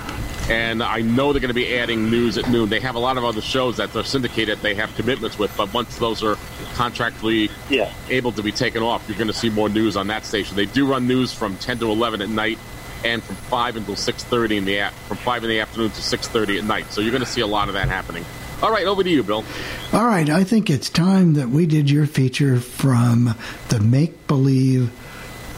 [0.51, 2.68] And I know they're going to be adding news at noon.
[2.68, 4.59] They have a lot of other shows that they're syndicated.
[4.59, 6.34] They have commitments with, but once those are
[6.74, 7.92] contractually Yeah.
[8.09, 10.57] able to be taken off, you're going to see more news on that station.
[10.57, 12.59] They do run news from 10 to 11 at night,
[13.05, 16.59] and from 5 until 6:30 in the a- from 5 in the afternoon to 6:30
[16.59, 16.86] at night.
[16.92, 18.24] So you're going to see a lot of that happening.
[18.62, 19.42] All right, over to you, Bill.
[19.92, 23.34] All right, I think it's time that we did your feature from
[23.70, 24.90] the Make Believe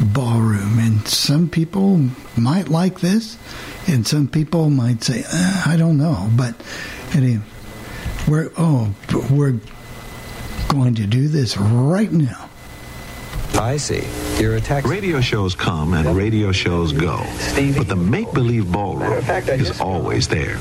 [0.05, 0.79] Ballroom.
[0.79, 3.39] And some people might like this,
[3.87, 6.29] and some people might say, uh, I don't know.
[6.37, 6.55] But
[7.15, 7.43] anyway,
[8.29, 8.95] We're oh,
[9.31, 9.59] we're
[10.69, 12.49] going to do this right now.
[13.55, 14.07] I see.
[14.41, 14.87] You're a tax.
[14.89, 17.19] Radio shows come and radio shows go,
[17.77, 20.59] but the make believe ballroom is always there.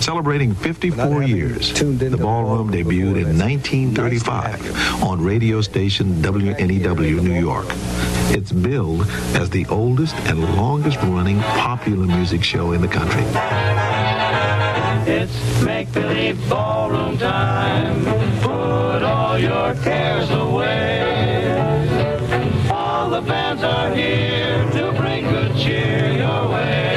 [0.00, 7.66] Celebrating 54 years, the ballroom debuted in 1935 on radio station WNEW New York.
[8.30, 9.02] It's billed
[9.34, 13.24] as the oldest and longest running popular music show in the country.
[15.08, 18.04] It's make believe ballroom time.
[18.42, 21.05] Put all your cares away.
[23.96, 26.96] Here to bring good cheer your way.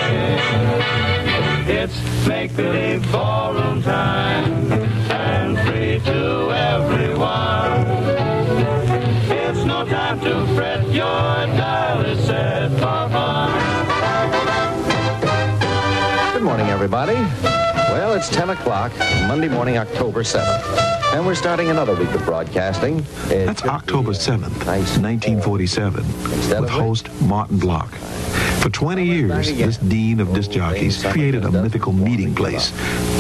[1.68, 4.72] It's make believe ballroom time
[5.12, 7.86] and free to everyone.
[9.32, 10.86] It's no time to fret.
[10.88, 13.54] Your dial is set for fun.
[16.34, 17.16] Good morning, everybody.
[17.94, 18.92] Well, it's 10 o'clock,
[19.28, 20.99] Monday morning, October 7th.
[21.12, 23.04] And we're starting another week of broadcasting.
[23.28, 26.06] That's October 7th, 1947,
[26.62, 27.92] with host Martin Block.
[28.62, 32.70] For 20 years, this dean of disc jockeys created a mythical meeting place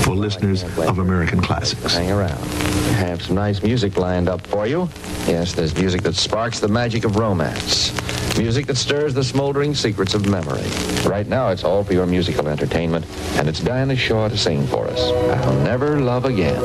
[0.03, 1.95] for listeners of American classics.
[1.95, 2.39] Hang around.
[2.39, 4.87] I have some nice music lined up for you.
[5.27, 7.91] Yes, there's music that sparks the magic of romance.
[8.37, 10.61] Music that stirs the smoldering secrets of memory.
[11.09, 13.05] Right now, it's all for your musical entertainment,
[13.37, 15.01] and it's Dinah Shore to sing for us.
[15.45, 16.61] I'll never love again.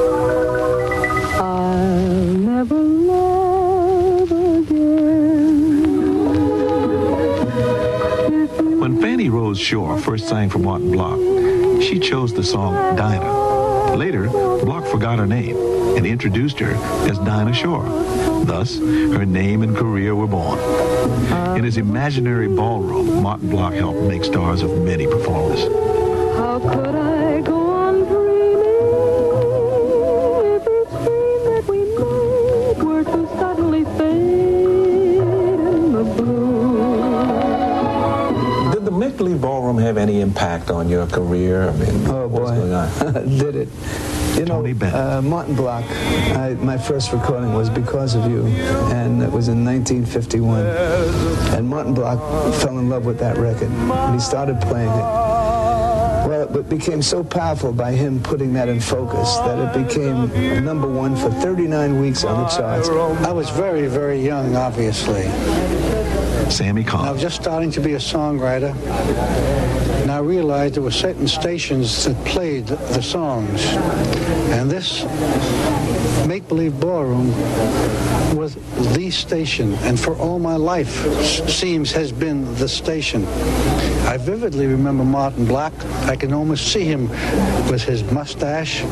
[2.65, 5.91] Never love again.
[8.81, 11.19] When Fanny Rose Shore first sang for Martin Block,
[11.83, 13.97] she chose the song Dinah.
[13.97, 14.29] Later,
[14.65, 15.59] Block forgot her name
[15.95, 16.75] and introduced her
[17.07, 17.85] as Dinah Shore.
[18.47, 20.59] Thus, her name and career were born.
[21.59, 25.65] In his imaginary ballroom, Martin Block helped make stars of many performers.
[26.39, 27.14] How could I
[39.85, 41.69] have any impact on your career?
[41.69, 42.55] I mean, oh boy,
[43.39, 43.69] did it?
[44.39, 45.85] You know, uh, Martin Block,
[46.37, 48.47] I, my first recording was Because of You,
[48.91, 50.67] and it was in 1951.
[51.55, 52.19] And Martin Block
[52.57, 55.35] fell in love with that record, and he started playing it.
[56.27, 60.89] Well, it became so powerful by him putting that in focus that it became number
[60.89, 62.89] one for 39 weeks on the charts.
[62.89, 65.25] I was very, very young, obviously.
[66.51, 67.09] Sammy Cahn.
[67.09, 68.75] I was just starting to be a songwriter,
[70.03, 73.65] and I realized there were certain stations that played the songs.
[74.53, 75.05] And this
[76.27, 77.29] Make Believe Ballroom
[78.37, 78.55] was
[78.95, 80.93] the station, and for all my life,
[81.49, 83.27] seems has been the station.
[84.07, 85.73] I vividly remember Martin Block.
[86.07, 87.09] I can almost see him
[87.71, 88.83] with his mustache,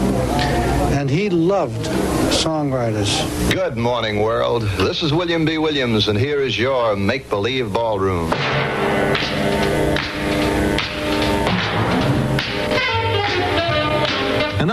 [0.93, 1.87] and he loved
[2.31, 3.11] songwriters.
[3.51, 4.63] Good morning, world.
[4.77, 5.57] This is William B.
[5.57, 8.31] Williams, and here is your Make Believe Ballroom.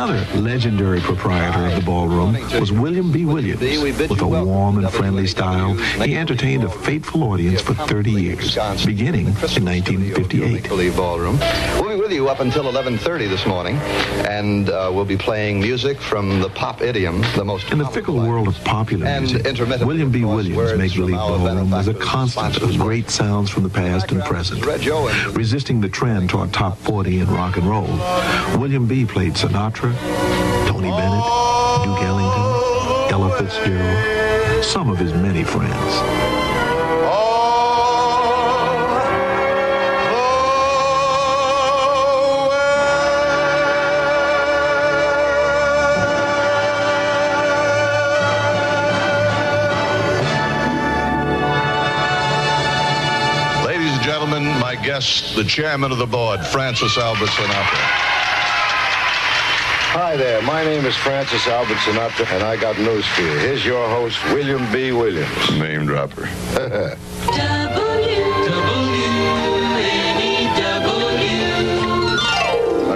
[0.02, 3.26] Another legendary proprietor of the ballroom was William B.
[3.26, 3.60] Williams.
[3.60, 9.28] With a warm and friendly style, he entertained a faithful audience for 30 years, beginning
[9.28, 10.70] in 1958.
[10.70, 11.38] Believe Ballroom.
[11.82, 13.76] We'll be with you up until 11:30 this morning,
[14.26, 18.16] and uh, we'll be playing music from the pop idiom, the most In the fickle
[18.16, 19.46] world of popular music,
[19.86, 20.24] William B.
[20.24, 24.66] Williams' Make Believe Ballroom was a constant of great sounds from the past and present.
[25.36, 27.90] Resisting the trend toward top 40 in rock and roll,
[28.58, 29.06] William B.
[29.06, 29.90] played Sinatra,
[30.66, 31.24] Tony Bennett,
[31.84, 35.74] Duke Ellington, Ella Fitzgerald, some of his many friends.
[53.66, 58.09] Ladies and gentlemen, my guest, the chairman of the board, Francis Albert Sinatra.
[59.92, 63.40] Hi there, my name is Francis Albert Sinatra, and I got news for you.
[63.40, 64.92] Here's your host, William B.
[64.92, 65.50] Williams.
[65.60, 66.30] Name dropper.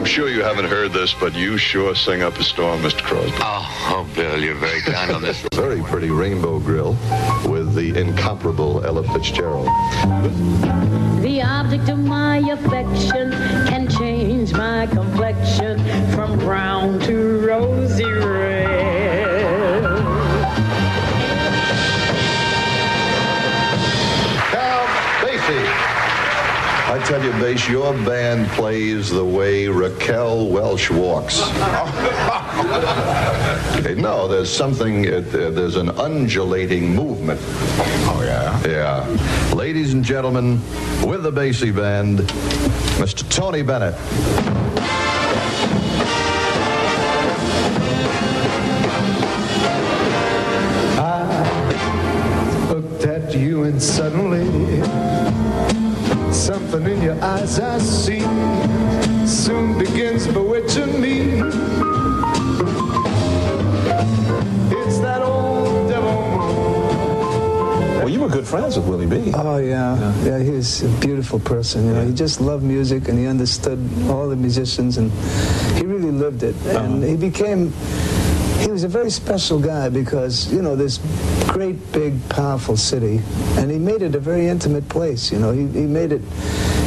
[0.03, 3.01] I'm sure you haven't heard this, but you sure sing up a storm, Mr.
[3.01, 3.31] Crosby.
[3.39, 5.43] Oh, oh, Bill, you're very kind on this.
[5.53, 6.95] Very pretty rainbow grill
[7.47, 9.65] with the incomparable Ella Fitzgerald.
[11.23, 15.79] The object of my affection can change my complexion
[16.11, 18.67] from brown to rosy red.
[24.51, 24.89] Count
[25.21, 25.93] Basie.
[26.89, 31.41] I tell you, Bass, your band plays the way Raquel Welch walks.
[33.73, 37.39] Okay, no, there's something, uh, there's an undulating movement.
[37.41, 38.61] Oh, yeah?
[38.65, 39.53] Yeah.
[39.53, 40.61] Ladies and gentlemen,
[41.05, 42.19] with the Basie Band,
[42.97, 43.27] Mr.
[43.29, 43.95] Tony Bennett.
[50.99, 54.45] I looked at you and suddenly
[56.31, 58.21] something in your eyes I see
[59.25, 61.82] soon begins bewitching me.
[68.14, 69.32] You were good friends with Willie B.
[69.34, 70.38] Oh yeah, yeah.
[70.38, 71.88] He was a beautiful person.
[71.88, 75.11] You know, he just loved music and he understood all the musicians and
[75.78, 76.55] he really lived it.
[76.68, 77.74] And he became.
[78.59, 80.99] He was a very special guy because you know this
[81.47, 83.20] great, big, powerful city,
[83.57, 85.32] and he made it a very intimate place.
[85.34, 86.22] You know, he, he made it.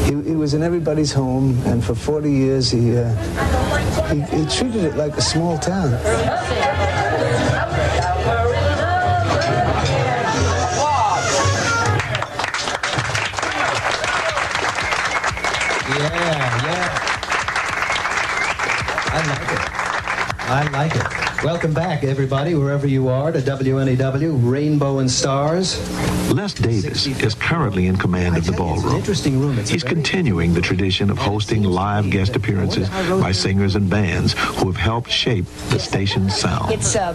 [0.06, 3.10] He, he was in everybody's home, and for 40 years he, uh,
[4.08, 5.90] he he treated it like a small town.
[20.56, 21.44] I like it.
[21.44, 25.78] Welcome back, everybody, wherever you are, to WNEW Rainbow and Stars.
[26.32, 28.96] Les Davis is currently in command of the ballroom.
[28.96, 29.58] Interesting room.
[29.58, 34.72] It's He's continuing the tradition of hosting live guest appearances by singers and bands who
[34.72, 36.72] have helped shape the station's sound.
[36.72, 37.12] It's uh,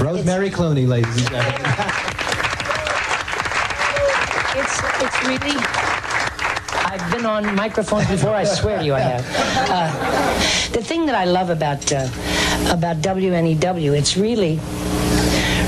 [0.00, 1.62] Rosemary Clooney, ladies and gentlemen.
[4.56, 5.87] It's it's really.
[7.28, 8.30] On microphones before.
[8.30, 9.24] I swear to you, I have.
[9.68, 12.08] Uh, the thing that I love about uh,
[12.72, 14.58] about WNEW, it's really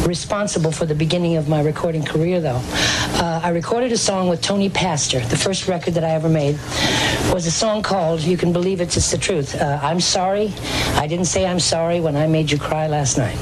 [0.08, 2.60] responsible for the beginning of my recording career, though.
[2.64, 5.20] Uh, I recorded a song with Tony Pastor.
[5.20, 6.58] The first record that I ever made
[7.30, 10.54] was a song called "You Can Believe It, It's the Truth." Uh, I'm sorry,
[10.94, 13.36] I didn't say I'm sorry when I made you cry last night.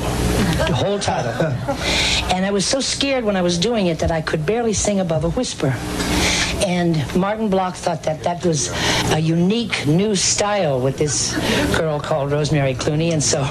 [0.66, 1.54] The whole title.
[2.34, 5.00] And I was so scared when I was doing it that I could barely sing
[5.00, 5.74] above a whisper.
[6.66, 8.70] And Martin Block thought that that was
[9.12, 11.36] a unique new style with this
[11.76, 13.12] girl called Rosemary Clooney.
[13.12, 13.44] And so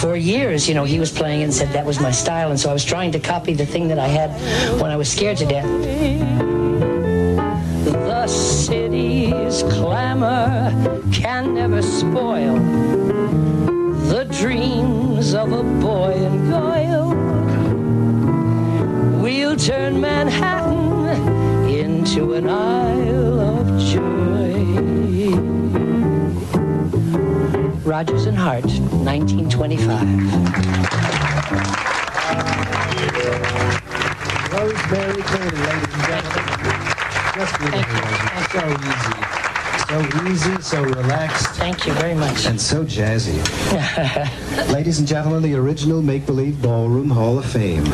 [0.00, 2.50] for years, you know, he was playing and said that was my style.
[2.50, 4.30] And so I was trying to copy the thing that I had
[4.80, 5.66] when I was scared to death.
[7.84, 10.72] The city's clamor
[11.12, 12.58] can never spoil
[14.08, 17.14] the dreams of a boy in Goyle.
[19.22, 20.75] We'll turn Manhattan
[22.06, 24.54] into an isle of joy.
[27.84, 30.00] Rodgers and Hart, 1925.
[34.52, 36.46] Rosemary Clooney, ladies and gentlemen.
[37.34, 38.02] Just beautiful.
[38.52, 39.35] So easy.
[39.88, 41.46] So easy, so relaxed.
[41.54, 42.46] Thank you very much.
[42.46, 43.38] And so jazzy.
[44.72, 47.86] Ladies and gentlemen, the original Make Believe Ballroom Hall of Fame.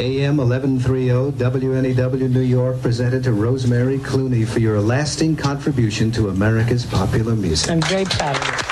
[0.00, 6.84] AM 1130 WNEW New York presented to Rosemary Clooney for your lasting contribution to America's
[6.84, 7.70] popular music.
[7.70, 8.65] I'm very proud of you.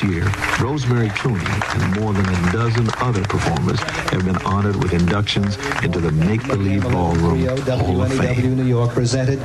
[0.00, 0.24] This year,
[0.60, 6.00] Rosemary Clooney and more than a dozen other performers have been honored with inductions into
[6.00, 8.36] the Make Believe Ballroom Hall of Fame.
[8.36, 9.40] WNEW New York presented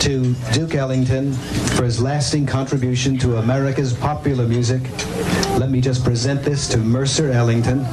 [0.00, 4.82] to Duke Ellington for his lasting contribution to America's popular music.
[5.58, 7.84] Let me just present this to Mercer Ellington.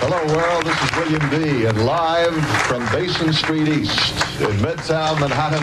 [0.00, 0.64] Hello, world.
[0.64, 1.66] This is William B.
[1.66, 2.34] And live
[2.66, 5.62] from Basin Street East in Midtown Manhattan,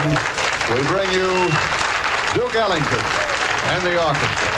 [0.74, 1.89] we bring you
[2.36, 3.00] Duke Ellington
[3.74, 4.50] and the orchestra.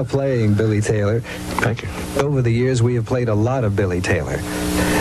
[0.00, 1.20] Of playing, Billy Taylor.
[1.60, 1.88] Thank you.
[2.16, 4.38] Over the years, we have played a lot of Billy Taylor.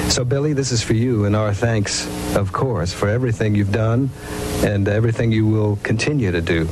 [0.10, 4.10] So, Billy, this is for you, and our thanks, of course, for everything you've done
[4.64, 6.66] and everything you will continue to do.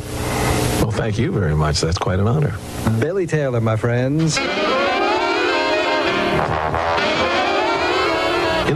[0.81, 1.81] Well, thank you very much.
[1.81, 2.55] That's quite an honor.
[2.99, 4.37] Billy Taylor, my friends.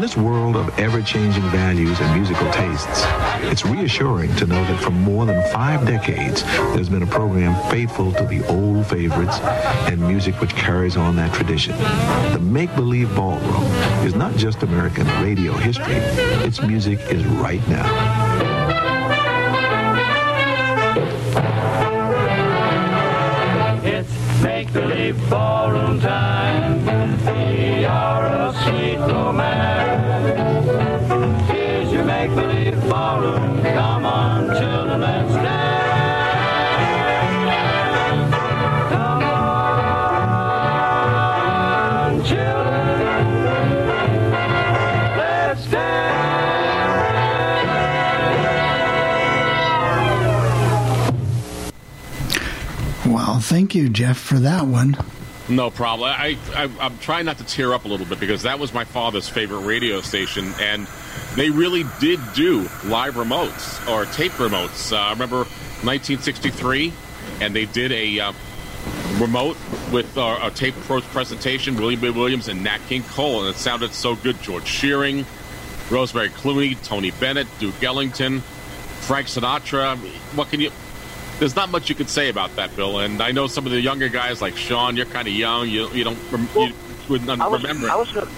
[0.01, 3.03] In this world of ever-changing values and musical tastes,
[3.51, 6.41] it's reassuring to know that for more than five decades,
[6.73, 9.37] there's been a program faithful to the old favorites
[9.91, 11.77] and music which carries on that tradition.
[12.33, 13.61] The Make Believe Ballroom
[14.03, 15.93] is not just American radio history,
[16.47, 17.85] its music is right now.
[24.41, 26.83] Make-believe ballroom time.
[27.25, 29.80] We are a sweet romance.
[53.51, 54.95] Thank you, Jeff, for that one.
[55.49, 56.09] No problem.
[56.09, 58.85] I, I I'm trying not to tear up a little bit because that was my
[58.85, 60.87] father's favorite radio station, and
[61.35, 64.91] they really did do live remotes or tape remotes.
[64.91, 65.37] Uh, I remember
[65.83, 66.93] 1963,
[67.39, 68.33] and they did a uh,
[69.17, 69.57] remote
[69.91, 71.75] with uh, a tape presentation.
[71.75, 72.09] William B.
[72.09, 74.41] Williams and Nat King Cole, and it sounded so good.
[74.41, 75.25] George Shearing,
[75.89, 78.41] Rosemary Clooney, Tony Bennett, Duke Ellington,
[79.01, 79.97] Frank Sinatra.
[80.35, 80.71] What can you?
[81.39, 82.99] There's not much you could say about that, Bill.
[82.99, 84.95] And I know some of the younger guys, like Sean.
[84.95, 85.69] You're kind of young.
[85.69, 86.73] You you don't rem- you
[87.09, 87.89] wouldn't I was, remember.
[87.89, 88.29] I was gonna,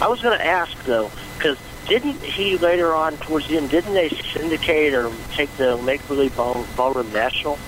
[0.00, 1.58] I was going to ask though, because
[1.88, 3.70] didn't he later on towards the end?
[3.70, 7.58] Didn't they syndicate or take the Make Believe Ball, Ballroom National?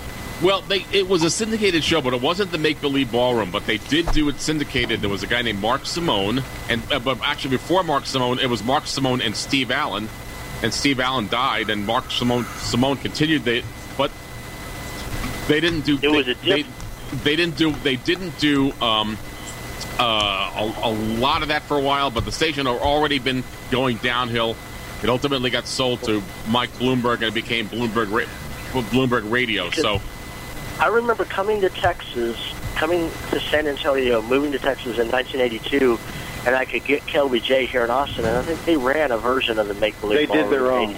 [0.43, 3.51] Well, they it was a syndicated show, but it wasn't the Make Believe Ballroom.
[3.51, 5.01] But they did do it syndicated.
[5.01, 8.49] There was a guy named Mark Simone, and uh, but actually before Mark Simone, it
[8.49, 10.09] was Mark Simone and Steve Allen,
[10.63, 13.45] and Steve Allen died, and Mark Simone Simone continued.
[13.45, 13.63] They
[13.99, 14.11] but
[15.47, 15.99] they didn't do.
[16.03, 16.67] It was they, they,
[17.25, 17.73] they didn't do.
[17.73, 18.73] They didn't do.
[18.81, 19.19] Um,
[20.01, 23.45] uh, a, a lot of that for a while, but the station had already been
[23.71, 24.57] going downhill.
[25.03, 29.71] It ultimately got sold to Mike Bloomberg, and it became Bloomberg Ra- Bloomberg Radio.
[29.71, 30.01] So
[30.79, 32.37] I remember coming to Texas,
[32.75, 35.99] coming to San Antonio, moving to Texas in 1982,
[36.47, 39.59] and I could get KLBJ here in Austin, and I think they ran a version
[39.59, 40.29] of the Make Believe.
[40.29, 40.97] They did their own.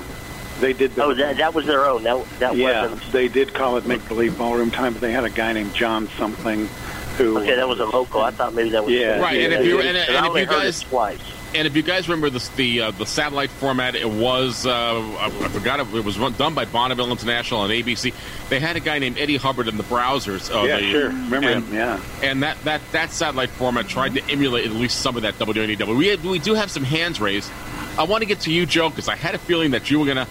[0.61, 0.93] They did.
[0.93, 2.05] Their Oh, that, that was their own.
[2.05, 3.13] That that yeah, wasn't.
[3.13, 6.09] they did call it Make Believe Ballroom Time, but they had a guy named John
[6.19, 6.69] something
[7.17, 7.39] who.
[7.39, 8.21] Okay, that was a local.
[8.23, 9.21] I thought maybe that was Yeah.
[9.21, 11.19] right, and if you and, I and if you guys twice.
[11.55, 15.27] And if you guys remember the the, uh, the satellite format, it was uh, I,
[15.27, 18.15] I forgot it, it was run, done by Bonneville International and ABC.
[18.49, 20.51] They had a guy named Eddie Hubbard in the browsers.
[20.51, 21.07] Uh, Yeah, the- sure.
[21.09, 22.01] Remember and, him, yeah.
[22.23, 25.95] And that, that, that satellite format tried to emulate at least some of that WNEW.
[25.95, 27.51] We we do have some hands raised.
[27.99, 30.07] I want to get to you, Joe, because I had a feeling that you were
[30.07, 30.27] gonna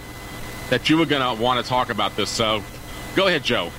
[0.71, 2.31] that you were gonna want to talk about this.
[2.31, 2.63] So,
[3.15, 3.69] go ahead, Joe.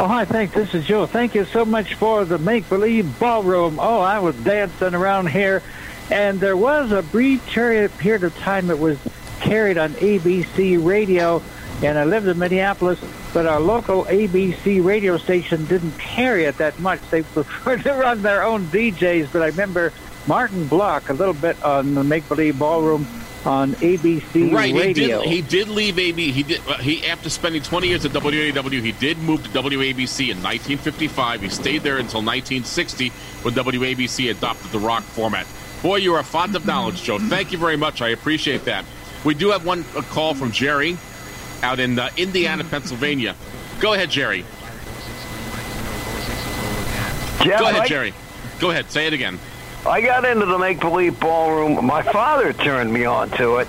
[0.00, 0.54] Oh, hi, thanks.
[0.54, 1.04] This is Joe.
[1.04, 3.78] Thank you so much for the make believe ballroom.
[3.78, 5.62] Oh, I was dancing around here,
[6.10, 8.98] and there was a brief period of time that was
[9.40, 11.42] carried on ABC radio,
[11.82, 12.98] and I lived in Minneapolis,
[13.34, 17.02] but our local ABC radio station didn't carry it that much.
[17.10, 19.92] They preferred to run their own DJs, but I remember
[20.26, 23.06] Martin Block a little bit on the make believe ballroom
[23.46, 25.20] on ABC right, radio.
[25.22, 25.42] he did.
[25.42, 26.30] He did leave AB.
[26.30, 26.60] He did.
[26.68, 31.40] uh, He after spending 20 years at WNEW, he did move to WABC in 1955.
[31.42, 33.08] He stayed there until 1960
[33.42, 35.46] when WABC adopted the rock format.
[35.82, 37.18] Boy, you are fond of knowledge, Joe.
[37.18, 38.02] Thank you very much.
[38.02, 38.84] I appreciate that.
[39.24, 40.98] We do have one a call from Jerry
[41.62, 43.34] out in uh, Indiana, Pennsylvania.
[43.80, 44.44] Go ahead, Jerry.
[47.42, 48.12] Jeff, Go ahead, Jerry.
[48.58, 48.90] Go ahead.
[48.90, 49.38] Say it again.
[49.86, 51.84] I got into the make believe ballroom.
[51.84, 53.68] My father turned me on to it.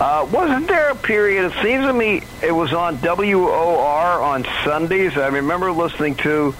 [0.00, 1.44] Uh, wasn't there a period?
[1.52, 5.16] It seems to me it was on WOR on Sundays.
[5.16, 6.54] I remember listening to.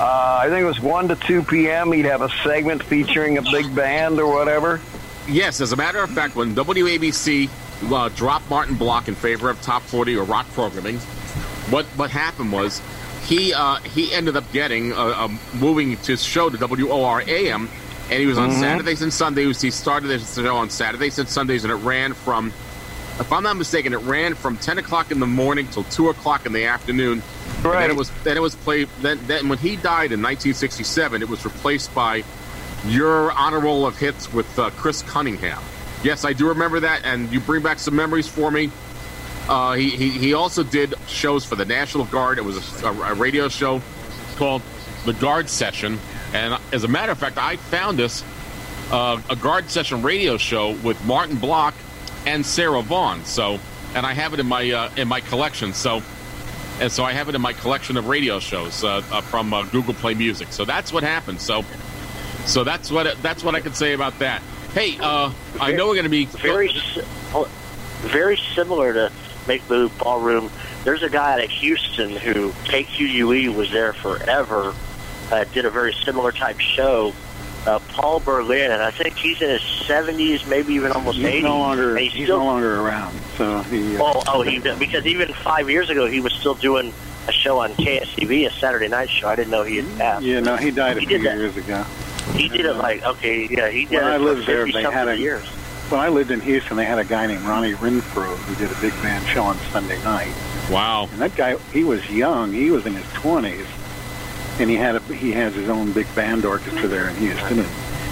[0.00, 1.90] Uh, I think it was one to two p.m.
[1.92, 4.80] He'd have a segment featuring a big band or whatever.
[5.28, 7.50] Yes, as a matter of fact, when WABC
[7.92, 10.98] uh, dropped Martin Block in favor of top 40 or rock programming,
[11.70, 12.80] what what happened was
[13.26, 17.68] he uh, he ended up getting uh, moving to show to WOR AM,
[18.10, 18.60] and he was on Mhm.
[18.60, 19.60] Saturdays and Sundays.
[19.60, 22.52] He started his show on Saturdays and Sundays, and it ran from,
[23.20, 26.46] if I'm not mistaken, it ran from 10 o'clock in the morning till 2 o'clock
[26.46, 27.22] in the afternoon.
[27.64, 28.88] And then it was then it was played.
[29.02, 32.22] Then then when he died in 1967, it was replaced by
[32.86, 35.58] your honor roll of hits with uh, Chris Cunningham.
[36.04, 38.70] Yes, I do remember that, and you bring back some memories for me.
[39.48, 42.38] Uh, he, he he also did shows for the National Guard.
[42.38, 43.82] It was a, a radio show
[44.36, 44.62] called
[45.04, 45.98] the Guard Session,
[46.32, 48.24] and as a matter of fact, I found this
[48.90, 51.74] uh, a Guard Session radio show with Martin Block
[52.26, 53.24] and Sarah Vaughn.
[53.24, 53.58] So,
[53.94, 55.72] and I have it in my uh, in my collection.
[55.72, 56.02] So,
[56.80, 59.64] and so I have it in my collection of radio shows uh, uh, from uh,
[59.64, 60.48] Google Play Music.
[60.52, 61.40] So that's what happened.
[61.40, 61.64] So,
[62.46, 64.42] so that's what that's what I can say about that.
[64.74, 66.70] Hey, uh, I know we're going to be very,
[68.00, 69.12] very similar to
[69.46, 70.50] Make Believe Ballroom.
[70.84, 74.74] There's a guy out of Houston who KQUE was there forever.
[75.30, 77.12] Uh, did a very similar type show.
[77.66, 81.42] Uh, Paul Berlin, and I think he's in his 70s, maybe even almost He's 80s.
[81.42, 83.18] no longer he's, he's still no longer around.
[83.36, 83.96] So he.
[83.96, 86.94] Uh, Oh, oh, he because even five years ago he was still doing
[87.26, 89.28] a show on KSTV, a Saturday night show.
[89.28, 90.24] I didn't know he had passed.
[90.24, 91.36] yeah, no, he died a He few that.
[91.36, 91.82] years ago.
[92.34, 94.90] He did it like okay, yeah, he did When it I lived there, 50 they
[94.90, 95.44] had a years.
[95.90, 98.80] When I lived in Houston, they had a guy named Ronnie Renfro who did a
[98.80, 100.32] big band show on Sunday night.
[100.70, 101.08] Wow.
[101.12, 102.52] And that guy, he was young.
[102.52, 103.66] He was in his twenties,
[104.60, 107.60] and he had a he has his own big band orchestra there in Houston.
[107.60, 107.68] And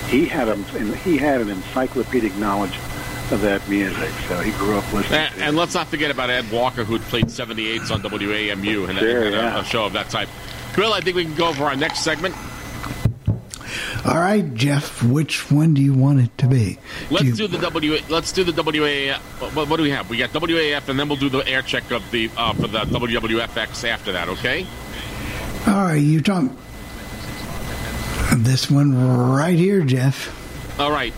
[0.09, 2.77] he had a and he had an encyclopedic knowledge
[3.33, 4.11] of that music.
[4.29, 5.21] So he grew up listening.
[5.21, 9.25] And, and let's not forget about Ed Walker, who played 78s on WAMU and Sure,
[9.25, 9.61] had a, yeah.
[9.61, 10.29] a show of that type.
[10.77, 12.35] Bill, I think we can go for our next segment.
[14.05, 16.79] All right, Jeff, which one do you want it to be?
[17.11, 17.99] Let's you- do the W.
[18.09, 19.17] Let's do the WAF.
[19.55, 20.09] What, what do we have?
[20.09, 22.81] We got WAF, and then we'll do the air check of the uh, for the
[22.81, 24.29] WWFX after that.
[24.29, 24.65] Okay.
[25.67, 26.51] All right, you talk.
[28.37, 28.95] This one
[29.33, 30.79] right here, Jeff.
[30.79, 31.13] All right.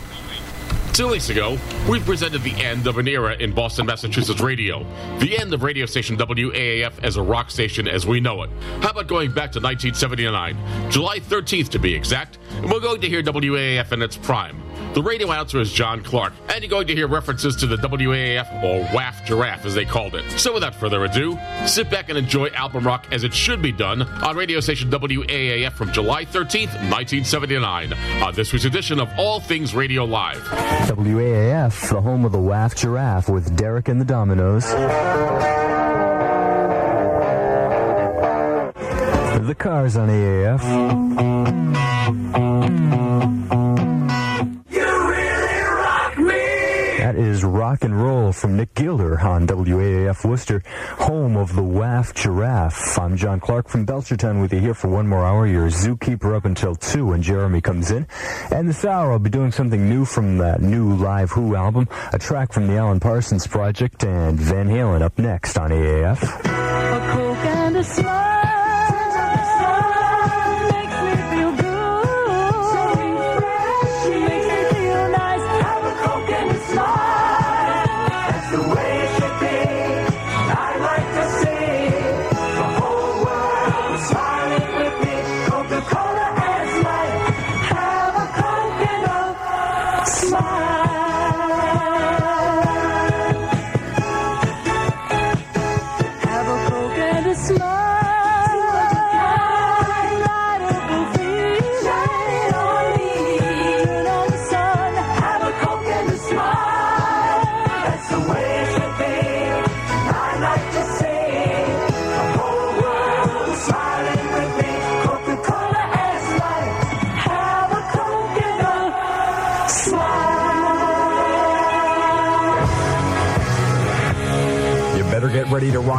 [0.92, 4.84] Two weeks ago, we presented the end of an era in Boston, Massachusetts radio.
[5.18, 8.50] The end of radio station WAAF as a rock station as we know it.
[8.80, 13.08] How about going back to 1979, July 13th to be exact, and we're going to
[13.08, 14.60] hear WAAF in its prime.
[14.94, 18.62] The radio announcer is John Clark, and you're going to hear references to the WAAF
[18.64, 20.28] or WAF Giraffe as they called it.
[20.40, 24.02] So without further ado, sit back and enjoy album rock as it should be done
[24.02, 29.74] on radio station WAAF from July 13th, 1979, on this week's edition of All Things
[29.74, 30.40] Radio Live.
[30.88, 34.64] WAAF, the home of the WAF Giraffe with Derek and the Dominoes.
[39.46, 40.60] The cars on AAF.
[47.38, 50.60] Is rock and roll from Nick Gilder on WAAF Worcester,
[50.98, 52.98] home of the WAF Giraffe.
[52.98, 55.46] I'm John Clark from Belchertown with you here for one more hour.
[55.46, 58.08] Your zookeeper up until 2 when Jeremy comes in.
[58.50, 62.18] And this hour I'll be doing something new from that new Live Who album, a
[62.18, 66.18] track from the Alan Parsons Project, and Van Halen up next on AAF.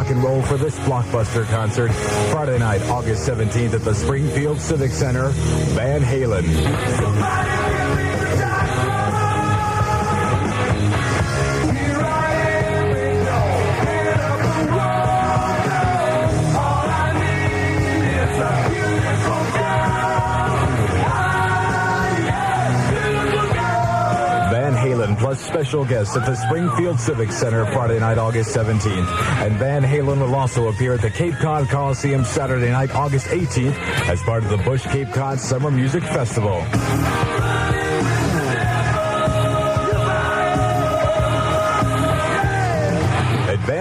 [0.00, 1.92] Rock and roll for this blockbuster concert.
[2.30, 5.28] Friday night, August 17th at the Springfield Civic Center,
[5.74, 7.79] Van Halen.
[25.50, 29.08] Special guests at the Springfield Civic Center Friday night, August 17th.
[29.44, 33.76] And Van Halen will also appear at the Cape Cod Coliseum Saturday night, August 18th
[34.08, 36.64] as part of the Bush Cape Cod Summer Music Festival.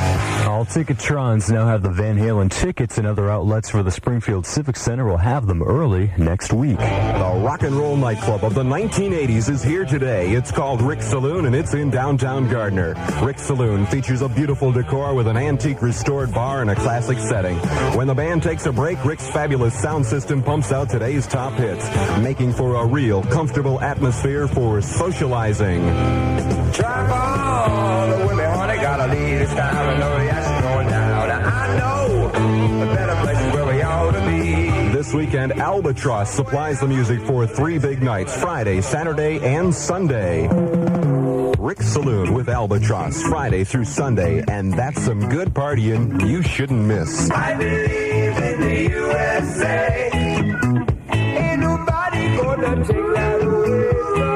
[0.46, 4.76] All Ticketrons now have the Van Halen tickets, and other outlets for the Springfield Civic
[4.76, 6.78] Center will have them early next week.
[6.78, 10.30] The rock and roll nightclub of the 1980s is here today.
[10.30, 12.94] It's called Rick's Saloon and it's in downtown Gardner.
[13.22, 17.56] Rick's Saloon features a beautiful decor with an antique restored bar and a classic setting.
[17.96, 21.88] When the band takes a break, Rick's fabulous sound system pumps out today's top hits,
[22.18, 25.88] making for a real comfortable atmosphere for socializing.
[25.88, 29.76] All the women, honey, gotta leave this time.
[29.76, 31.30] I know the action's going down.
[31.30, 32.26] I know
[32.82, 34.70] A better place where we ought to be.
[34.92, 40.48] This weekend, Albatross supplies the music for three big nights Friday, Saturday, and Sunday.
[41.60, 47.30] Rick Saloon with Albatross, Friday through Sunday, and that's some good partying you shouldn't miss.
[47.30, 50.29] I believe in the USA.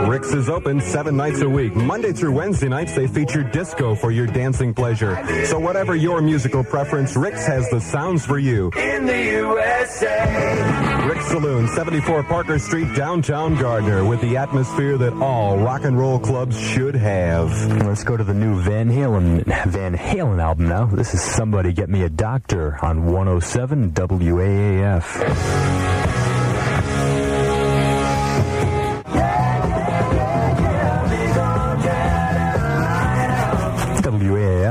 [0.08, 1.74] Rick's is open seven nights a week.
[1.74, 5.18] Monday through Wednesday nights, they feature disco for your dancing pleasure.
[5.46, 8.70] So whatever your musical preference, Rick's has the sounds for you.
[8.76, 11.08] In the USA.
[11.08, 16.18] Rick's Saloon, 74 Parker Street, downtown Gardner, with the atmosphere that all rock and roll
[16.18, 17.50] clubs should have.
[17.84, 20.86] Let's go to the new Van Halen Van Halen album now.
[20.86, 26.03] This is Somebody Get Me a Doctor on 107 WAAF.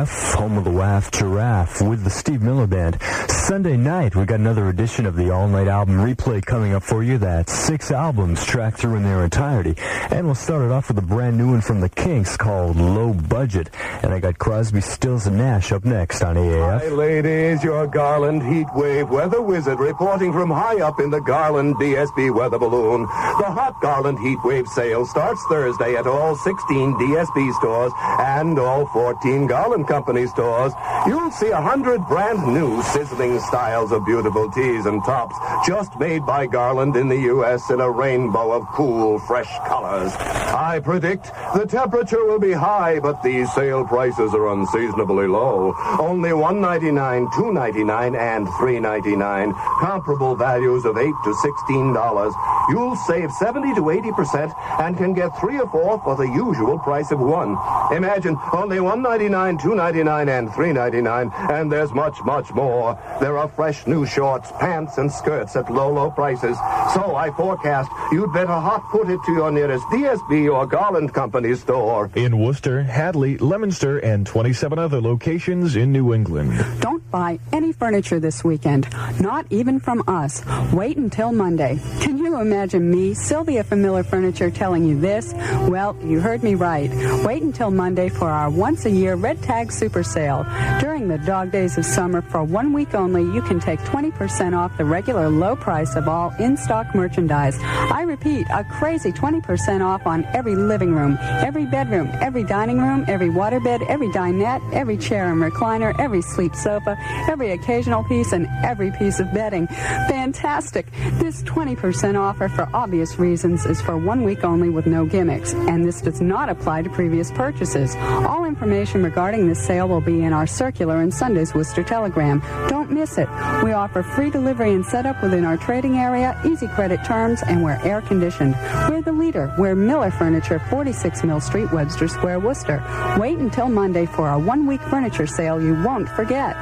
[0.09, 2.97] Home of the WAF Giraffe, with the Steve Miller Band.
[3.29, 7.03] Sunday night, we got another edition of the All Night Album replay coming up for
[7.03, 7.17] you.
[7.17, 9.75] That's six albums tracked through in their entirety.
[10.11, 13.13] And we'll start it off with a brand new one from the Kinks called Low
[13.13, 13.69] Budget.
[14.01, 16.81] And I got Crosby, Stills, and Nash up next on AAF.
[16.81, 21.75] Hi, ladies, your Garland heat wave weather wizard reporting from high up in the Garland
[21.75, 23.01] DSB weather balloon.
[23.03, 23.07] The
[23.51, 29.47] hot Garland heat wave sale starts Thursday at all 16 DSB stores and all 14
[29.47, 30.73] Garland Company stores.
[31.05, 35.35] You'll see a hundred brand new sizzling styles of beautiful tees and tops
[35.67, 37.69] just made by Garland in the U.S.
[37.69, 40.11] in a rainbow of cool, fresh colors.
[40.15, 45.75] I predict the temperature will be high, but these sale prices are unseasonably low.
[45.99, 49.53] Only $1.99, $2.99, and $3.99.
[49.79, 51.33] Comparable values of 8 to
[51.69, 52.69] $16.
[52.69, 57.11] You'll save 70 to 80% and can get three or four for the usual price
[57.11, 57.57] of one.
[57.95, 59.59] Imagine only $1.99,
[59.91, 62.97] $2.99, and $3.99, and there's much, much more.
[63.19, 66.57] There are fresh new shorts, pants, and skirts at low, low prices.
[66.93, 71.55] So I forecast you'd better hot foot it to your nearest DSB or Garland Company
[71.55, 72.09] store.
[72.15, 76.63] In Worcester, Hadley, Leominster, and 27 other locations in New England.
[76.79, 78.87] Don't buy any furniture this weekend,
[79.19, 80.43] not even from us.
[80.71, 81.79] Wait until Monday.
[82.01, 85.33] Can you imagine me, Sylvia from Miller Furniture, telling you this?
[85.67, 86.89] Well, you heard me right.
[87.25, 90.45] Wait until Monday for our once a year Red Tag Super Sale.
[90.79, 94.77] During the dog days of summer, for one week only, you can take 20% off
[94.77, 97.57] the regular low price of all in stock merchandise.
[97.61, 103.05] I repeat, a crazy 20% off on every living room, every bedroom, every dining room,
[103.07, 106.97] every waterbed, every dinette, every chair and recliner, every sleep sofa,
[107.29, 109.67] every occasional piece, and every piece of bedding.
[109.67, 110.91] Fantastic!
[111.13, 115.85] This 20% offer, for obvious reasons, is for one week only with no gimmicks, and
[115.85, 117.95] this does not apply to previous purchases.
[118.27, 122.41] All information regarding this sale will be in our circular in Sunday's Worcester Telegram.
[122.67, 123.29] Don't miss it.
[123.63, 127.79] We offer free delivery and setup within our trading area, easy credit terms, and we're
[127.83, 128.55] air conditioned.
[128.89, 129.53] We're the leader.
[129.57, 132.83] We're Miller Furniture, 46 Mill Street, Webster Square, Worcester.
[133.17, 136.55] Wait until Monday for our one week furniture sale you won't forget.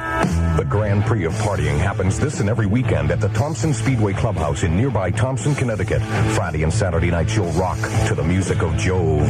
[0.56, 4.62] The Grand Prix of partying happens this and every weekend at the Thompson Speedway Clubhouse
[4.62, 6.02] in nearby Thompson, Connecticut.
[6.34, 9.28] Friday and Saturday nights you'll rock to the music of Jove.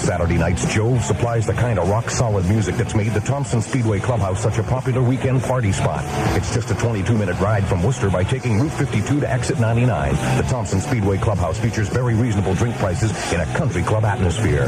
[0.00, 4.42] Saturday nights, Jove supplies the kind of rock-solid music that's made the Thompson Speedway Clubhouse
[4.42, 6.02] such a popular weekend party spot.
[6.36, 10.14] It's just a 22-minute ride from Worcester by taking Route 52 to Exit 99.
[10.36, 14.66] The Thompson Speedway Clubhouse features very reasonable drink prices in a country club atmosphere.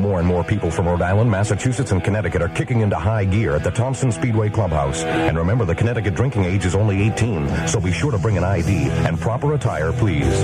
[0.00, 3.56] More and more people from Rhode Island, Massachusetts, and Connecticut are kicking into high gear
[3.56, 5.04] at the Thompson Speedway Clubhouse.
[5.04, 8.44] And remember, the Connecticut drinking age is only 18, so be sure to bring an
[8.44, 10.42] ID and proper attire, please.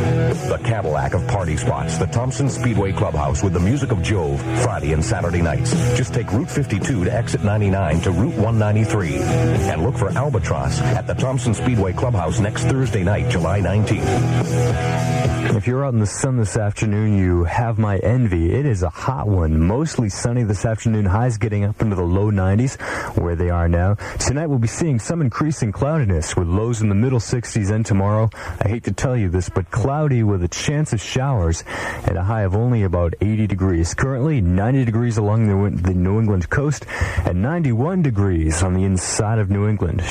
[0.49, 4.93] The Cadillac of party spots, the Thompson Speedway Clubhouse with the music of Jove, Friday
[4.93, 5.73] and Saturday nights.
[5.97, 9.17] Just take Route 52 to exit 99 to Route 193.
[9.17, 15.42] And look for Albatross at the Thompson Speedway Clubhouse next Thursday night, July 19th.
[15.55, 18.55] If you're out in the sun this afternoon, you have my envy.
[18.55, 19.61] It is a hot one.
[19.61, 21.05] Mostly sunny this afternoon.
[21.05, 22.81] Highs getting up into the low 90s,
[23.19, 23.97] where they are now.
[24.19, 28.31] Tonight we'll be seeing some increasing cloudiness with lows in the middle 60s, and tomorrow,
[28.61, 31.65] I hate to tell you this, but cloudy with a chance of showers
[32.07, 33.93] and a high of only about 80 degrees.
[33.93, 36.87] Currently, 90 degrees along the, the New England coast
[37.27, 40.03] and 91 degrees on the inside of New England.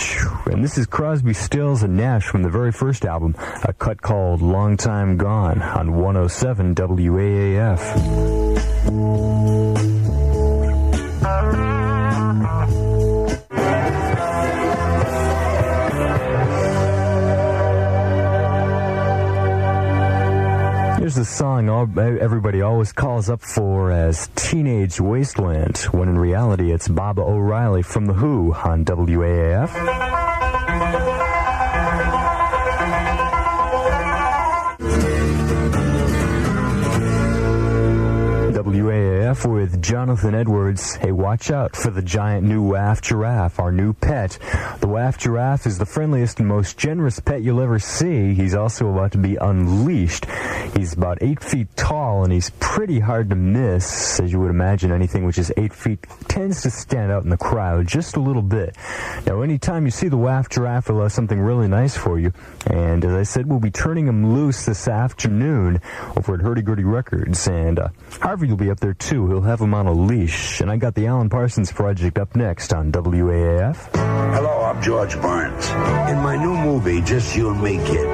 [0.46, 4.44] And this is Crosby, Stills, and Nash from the very first album, a cut called
[4.44, 7.82] Long Time Gone on on 107 WAAF.
[21.00, 21.70] Here's the song
[22.20, 28.06] everybody always calls up for as Teenage Wasteland, when in reality it's Baba O'Riley from
[28.06, 29.72] The Who on WAAF.
[39.32, 40.96] With Jonathan Edwards.
[40.96, 44.38] Hey, watch out for the giant new WAF giraffe, our new pet.
[44.82, 48.34] The WAF giraffe is the friendliest and most generous pet you'll ever see.
[48.34, 50.26] He's also about to be unleashed.
[50.76, 54.20] He's about eight feet tall and he's pretty hard to miss.
[54.20, 57.38] As you would imagine, anything which is eight feet tends to stand out in the
[57.38, 58.76] crowd just a little bit.
[59.26, 62.34] Now, anytime you see the WAF giraffe, we'll have something really nice for you.
[62.68, 65.80] And as I said, we'll be turning him loose this afternoon
[66.18, 67.48] over at Hurdy Gurdy Records.
[67.48, 67.88] And uh,
[68.20, 69.21] Harvey will be up there too.
[69.28, 70.62] He'll have him on a leash.
[70.62, 73.78] And I got the Alan Parsons Project up next on WAAF.
[74.34, 75.70] Hello, I'm George Burns.
[76.10, 78.08] In my new movie, Just You and Me, Kid,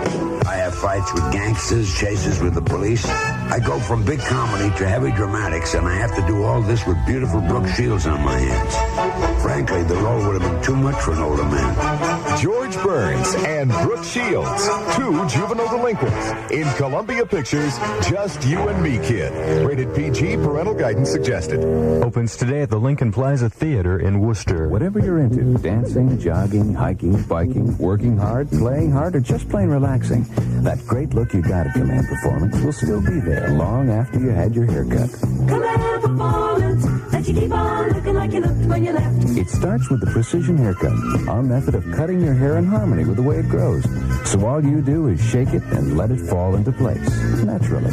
[0.46, 3.06] I have fights with gangsters, chases with the police.
[3.06, 6.86] I go from big comedy to heavy dramatics, and I have to do all this
[6.86, 9.42] with beautiful Brooke Shields on my hands.
[9.42, 12.17] Frankly, the role would have been too much for an older man.
[12.40, 19.00] George Burns and Brooke Shields, two juvenile delinquents in Columbia Pictures' Just You and Me
[19.00, 19.32] Kid.
[19.66, 21.64] Rated PG, parental guidance suggested.
[22.04, 24.70] Opens today at the Lincoln Plaza Theater in Worcester.
[24.70, 30.24] Whatever you're into, dancing, jogging, hiking, biking, working hard, playing hard, or just plain relaxing,
[30.64, 34.30] that great look you got at Command Performance will still be there long after you
[34.30, 35.10] had your haircut.
[35.48, 36.87] Command performance, that
[37.28, 39.38] you keep on looking like you looked when you left.
[39.38, 40.94] It starts with the precision haircut,
[41.28, 43.84] our method of cutting your hair in harmony with the way it grows.
[44.26, 47.10] So all you do is shake it and let it fall into place,
[47.44, 47.92] naturally.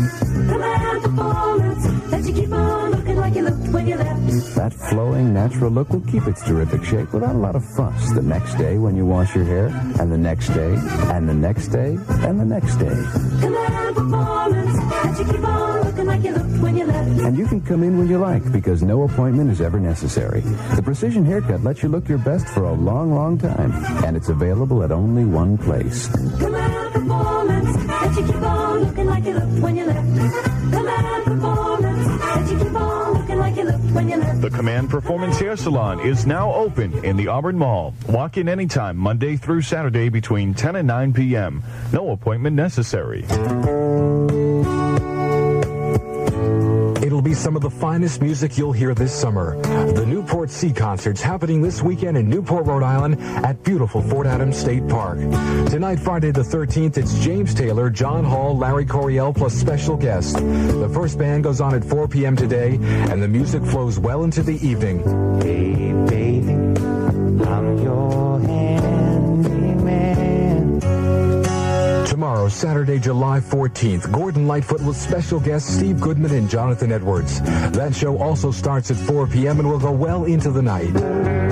[2.24, 4.54] You keep on looking like you looked when you left.
[4.54, 8.22] That flowing, natural look will keep its terrific shape without a lot of fuss the
[8.22, 9.66] next day when you wash your hair,
[10.00, 10.74] and the next day,
[11.12, 12.96] and the next day, and the next day.
[13.40, 17.20] Command performance, that you keep on looking like you looked when you left.
[17.20, 20.40] And you can come in when you like because no appointment is ever necessary.
[20.76, 23.72] The Precision Haircut lets you look your best for a long, long time,
[24.04, 26.08] and it's available at only one place.
[26.38, 30.53] Command performance, that you keep on looking like you looked when you left.
[34.44, 37.94] The Command Performance Hair Salon is now open in the Auburn Mall.
[38.10, 41.62] Walk in anytime, Monday through Saturday between 10 and 9 p.m.
[41.94, 43.24] No appointment necessary.
[47.14, 49.56] It'll be some of the finest music you'll hear this summer.
[49.92, 54.56] The Newport Sea Concert's happening this weekend in Newport, Rhode Island at beautiful Fort Adams
[54.56, 55.20] State Park.
[55.70, 60.32] Tonight, Friday the 13th, it's James Taylor, John Hall, Larry Coryell, plus special guests.
[60.32, 62.34] The first band goes on at 4 p.m.
[62.34, 64.98] today, and the music flows well into the evening.
[65.40, 66.54] Hey, baby,
[72.14, 77.40] Tomorrow, Saturday, July 14th, Gordon Lightfoot with special guests Steve Goodman and Jonathan Edwards.
[77.72, 79.58] That show also starts at 4 p.m.
[79.58, 81.43] and will go well into the night.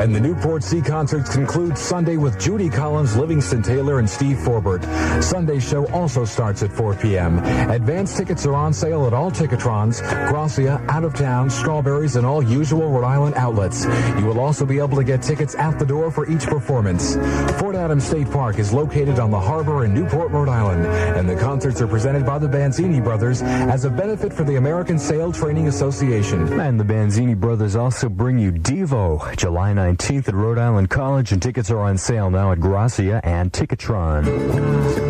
[0.00, 4.82] And the Newport Sea concerts conclude Sunday with Judy Collins, Livingston Taylor, and Steve Forbert.
[5.22, 7.38] Sunday's show also starts at 4 p.m.
[7.70, 10.00] Advance tickets are on sale at all Ticketrons,
[10.30, 13.84] Gracia, Out of Town, Strawberries, and all usual Rhode Island outlets.
[14.18, 17.16] You will also be able to get tickets at the door for each performance.
[17.58, 21.36] Fort Adams State Park is located on the harbor in Newport, Rhode Island, and the
[21.36, 25.68] concerts are presented by the Banzini Brothers as a benefit for the American Sail Training
[25.68, 26.58] Association.
[26.58, 31.42] And the Banzini brothers also bring you Devo, July 19th at Rhode Island College, and
[31.42, 34.24] tickets are on sale now at Gracia and Ticketron.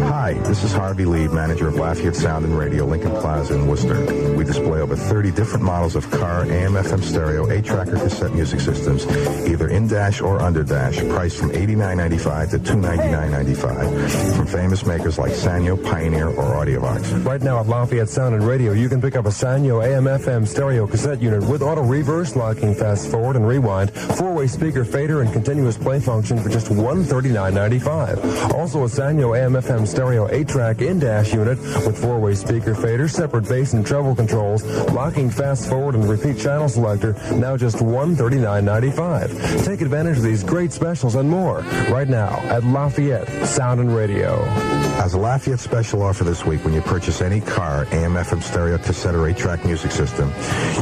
[0.09, 4.35] Hi, this is Harvey Lead, manager of Lafayette Sound and Radio, Lincoln Plaza in Worcester.
[4.35, 9.07] We display over 30 different models of car, AM, FM stereo, 8-tracker cassette music systems,
[9.47, 16.29] either in-dash or under-dash, priced from $89.95 to $299.95, from famous makers like Sanyo, Pioneer,
[16.29, 17.27] or Audiovox.
[17.27, 20.87] Right now at Lafayette Sound and Radio, you can pick up a Sanyo AM/FM stereo
[20.87, 25.77] cassette unit with auto reverse, locking fast forward and rewind, four-way speaker fader, and continuous
[25.77, 28.55] play function for just $139.95.
[28.55, 33.85] Also a Sanyo AM/FM stereo 8-track in-dash unit with four-way speaker fader, separate bass and
[33.85, 39.65] treble controls, locking fast forward and repeat channel selector, now just $139.95.
[39.65, 44.45] Take advantage of these great specials and more right now at Lafayette Sound and Radio.
[45.01, 48.79] As a Lafayette special offer this week, when you purchase any car, AM, FM stereo,
[48.79, 50.33] cassette, or 8-track music system,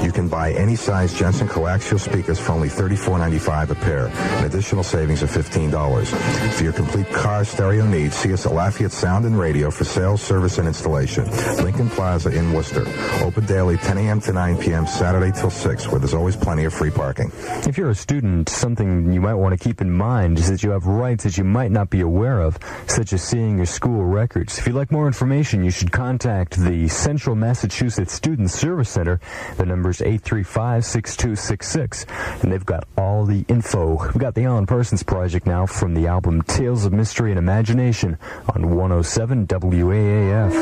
[0.02, 4.82] you can buy any size Jensen coaxial speakers for only $34.95 at pair, an additional
[4.82, 6.06] savings of $15.
[6.52, 10.22] For your complete car stereo needs, see us at Lafayette Sound and Radio for sales,
[10.22, 11.24] service, and installation.
[11.62, 12.84] Lincoln Plaza in Worcester.
[13.22, 14.20] Open daily 10 a.m.
[14.22, 14.86] to 9 p.m.
[14.86, 17.30] Saturday till 6, where there's always plenty of free parking.
[17.66, 20.70] If you're a student, something you might want to keep in mind is that you
[20.70, 24.58] have rights that you might not be aware of, such as seeing your school records.
[24.58, 29.20] If you'd like more information, you should contact the Central Massachusetts Student Service Center.
[29.56, 34.02] The number is 835-6266, and they've got all the info.
[34.02, 38.18] We've got the Alan Parsons Project now from the album Tales of Mystery and Imagination
[38.54, 40.52] on 107 WAAF.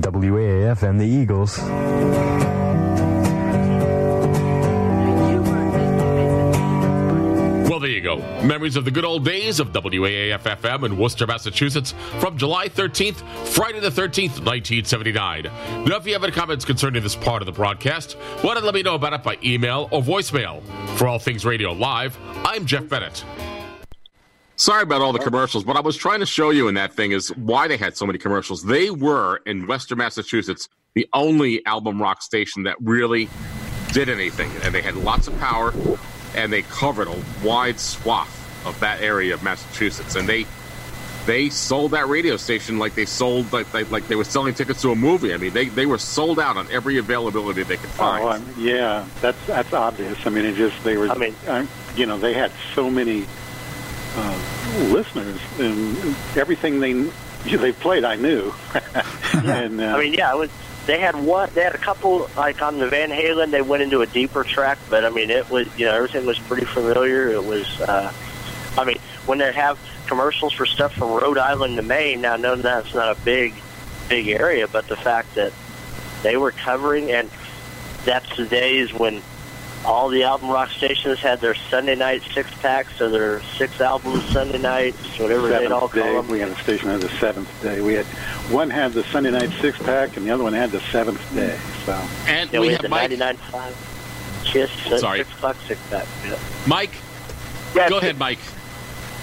[0.00, 1.58] WAAF and the Eagles.
[7.82, 8.16] There you go.
[8.42, 13.16] Memories of the good old days of WAAF in Worcester, Massachusetts from July 13th,
[13.48, 15.42] Friday the 13th, 1979.
[15.84, 18.74] Now, if you have any comments concerning this part of the broadcast, why don't let
[18.74, 20.62] me know about it by email or voicemail.
[20.96, 23.24] For All Things Radio Live, I'm Jeff Bennett.
[24.54, 27.10] Sorry about all the commercials, but I was trying to show you in that thing
[27.10, 28.62] is why they had so many commercials.
[28.62, 33.28] They were in Western Massachusetts the only album rock station that really
[33.92, 35.72] did anything, and they had lots of power,
[36.34, 40.46] and they covered a wide swath of that area of Massachusetts, and they
[41.26, 44.82] they sold that radio station like they sold like like, like they were selling tickets
[44.82, 45.32] to a movie.
[45.32, 48.24] I mean, they they were sold out on every availability they could find.
[48.24, 50.26] Oh, I'm, yeah, that's that's obvious.
[50.26, 51.08] I mean, it just they were.
[51.08, 51.34] I mean,
[51.96, 53.24] you know, they had so many
[54.16, 55.96] uh, listeners, and
[56.36, 57.10] everything they
[57.56, 58.52] they played, I knew.
[59.34, 60.50] and uh, I mean, yeah, it was.
[60.86, 61.48] They had one.
[61.54, 63.50] They had a couple like on the Van Halen.
[63.50, 66.38] They went into a deeper track, but I mean, it was you know everything was
[66.38, 67.28] pretty familiar.
[67.28, 67.80] It was.
[67.80, 68.12] uh
[68.76, 72.56] I mean, when they have commercials for stuff from Rhode Island to Maine, now no,
[72.56, 73.54] that's not a big,
[74.08, 75.52] big area, but the fact that
[76.22, 77.30] they were covering, and
[78.04, 79.22] that's the days when
[79.84, 84.24] all the album rock stations had their Sunday night six packs or their six albums
[84.26, 86.28] Sunday nights, whatever they'd all seventh day, them.
[86.28, 87.80] we had a station that had the seventh day.
[87.80, 88.06] We had
[88.50, 91.58] one had the Sunday night six pack, and the other one had the seventh day.
[91.84, 91.92] So
[92.26, 93.38] And Yeah, we, we have had the Mike.
[93.38, 95.18] 99.5 Kiss uh, Sorry.
[95.18, 96.06] six o'clock six pack.
[96.24, 96.38] Yeah.
[96.66, 96.92] Mike,
[97.74, 98.38] Yeah, go ahead, Mike.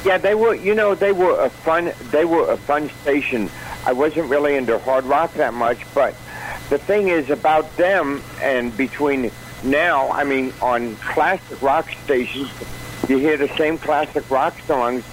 [0.05, 0.55] Yeah, they were.
[0.55, 1.91] You know, they were a fun.
[2.11, 3.49] They were a fun station.
[3.85, 6.15] I wasn't really into hard rock that much, but
[6.69, 9.31] the thing is about them and between
[9.63, 12.49] now, I mean, on classic rock stations,
[13.07, 15.03] you hear the same classic rock songs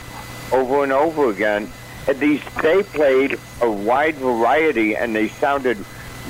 [0.52, 1.70] over and over again.
[2.06, 5.78] At least they played a wide variety, and they sounded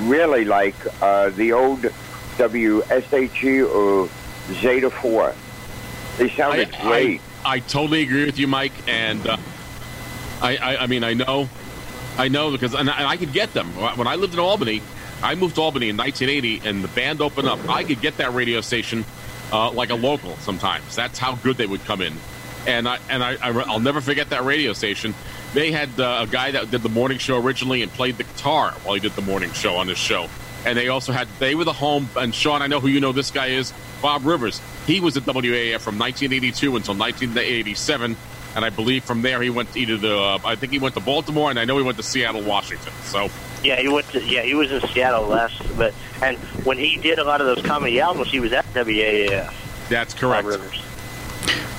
[0.00, 1.80] really like uh, the old
[2.38, 4.08] WSHE or
[4.54, 5.34] Zeta Four.
[6.16, 7.20] They sounded I, great.
[7.44, 8.72] I, I totally agree with you, Mike.
[8.88, 9.36] And uh,
[10.40, 11.48] I, I, I mean, I know,
[12.16, 14.80] I know because and I, and I could get them when I lived in Albany.
[15.22, 17.68] I moved to Albany in 1980, and the band opened up.
[17.68, 19.04] I could get that radio station
[19.52, 20.94] uh, like a local sometimes.
[20.94, 22.14] That's how good they would come in.
[22.66, 25.14] And I and I, I will never forget that radio station.
[25.54, 28.72] They had uh, a guy that did the morning show originally and played the guitar
[28.82, 30.28] while he did the morning show on his show.
[30.64, 32.08] And they also had they were the home.
[32.16, 33.12] And Sean, I know who you know.
[33.12, 33.72] This guy is
[34.02, 34.60] Bob Rivers.
[34.86, 38.16] He was at WAF from 1982 until 1987,
[38.56, 41.00] and I believe from there he went either the uh, I think he went to
[41.00, 42.92] Baltimore, and I know he went to Seattle, Washington.
[43.04, 43.30] So
[43.62, 45.92] Yeah, he went to yeah he was in Seattle last, but
[46.22, 49.52] and when he did a lot of those comedy albums, he was at WAAF.
[49.88, 50.46] that's correct.
[50.46, 50.78] Rivers.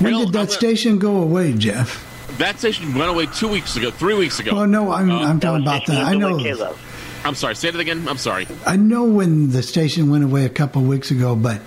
[0.00, 2.04] When did that station go away, Jeff?
[2.38, 4.54] That station went away two weeks ago, three weeks ago.
[4.54, 6.04] Well, no, I'm, Uh, I'm talking about that.
[6.04, 6.38] I know.
[7.24, 7.56] I'm sorry.
[7.56, 8.06] Say that again.
[8.08, 8.46] I'm sorry.
[8.64, 11.60] I know when the station went away a couple of weeks ago, but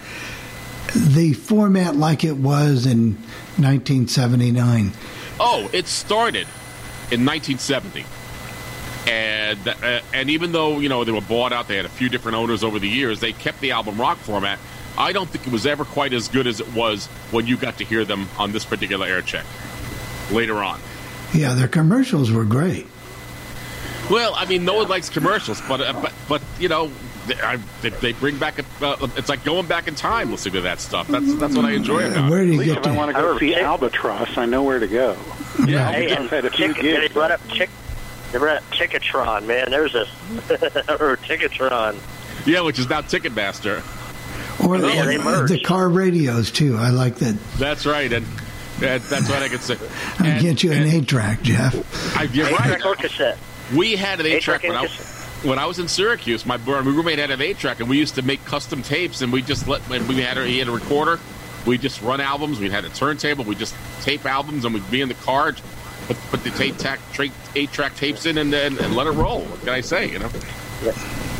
[0.95, 3.15] the format like it was in
[3.57, 4.93] 1979.
[5.39, 6.47] Oh, it started
[7.11, 8.05] in 1970,
[9.07, 12.09] and uh, and even though you know they were bought out, they had a few
[12.09, 13.19] different owners over the years.
[13.19, 14.59] They kept the album rock format.
[14.97, 17.77] I don't think it was ever quite as good as it was when you got
[17.77, 19.45] to hear them on this particular air check
[20.31, 20.79] later on.
[21.33, 22.85] Yeah, their commercials were great.
[24.09, 26.91] Well, I mean, no one likes commercials, but uh, but but you know,
[27.27, 28.65] they, I, they, they bring back a.
[28.85, 31.07] Uh, it's like going back in time listening to that stuff.
[31.07, 32.29] That's that's what I enjoy about.
[32.29, 32.97] Where do you At least get if I to?
[32.97, 35.15] want to go see Albatross, I know where to go.
[35.65, 37.13] Yeah, Hey, and had a few Ticket- they gigs.
[37.13, 37.69] brought up Tick,
[38.31, 39.69] they brought up Ticketron, man.
[39.69, 40.01] There's a
[41.01, 41.97] or Ticketron.
[42.47, 43.79] Yeah, which is now Ticketmaster.
[44.65, 45.53] Or oh, Yeah, they the, merged.
[45.53, 46.75] the car radios too.
[46.77, 47.35] I like that.
[47.57, 48.25] That's right, and.
[48.81, 49.77] and that's what I could say.
[50.19, 52.17] I get you an eight track, Jeff.
[52.17, 52.85] I, you're Eight-track right.
[52.85, 53.37] or cassette.
[53.75, 54.89] We had an eight track when I, and
[55.43, 56.45] when I was in Syracuse.
[56.45, 59.31] My, my roommate had an eight track, and we used to make custom tapes, and
[59.31, 61.19] we just let when we had he had a recorder,
[61.65, 62.59] we just run albums.
[62.59, 63.45] We had a turntable.
[63.45, 65.55] We just tape albums, and we'd be in the car,
[66.13, 69.11] put, put the tape tack, tra- eight track tapes in, and, and, and let it
[69.11, 69.41] roll.
[69.41, 70.09] What can I say?
[70.09, 70.29] You know.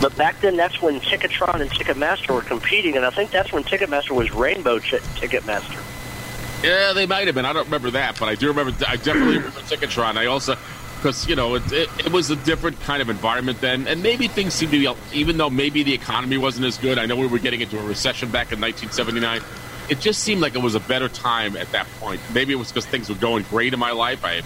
[0.02, 3.64] But back then, that's when Ticketron and Ticketmaster were competing, and I think that's when
[3.64, 5.80] Ticketmaster was Rainbow Ch- Ticketmaster.
[6.64, 7.46] Yeah, they might have been.
[7.46, 8.74] I don't remember that, but I do remember.
[8.88, 10.18] I definitely remember Ticketron.
[10.18, 10.56] I also,
[10.98, 14.28] because you know, it, it, it was a different kind of environment then, and maybe
[14.28, 17.00] things seemed to be, even though maybe the economy wasn't as good.
[17.00, 19.42] I know we were getting into a recession back in 1979.
[19.90, 22.22] It just seemed like it was a better time at that point.
[22.34, 24.24] Maybe it was because things were going great in my life.
[24.24, 24.42] I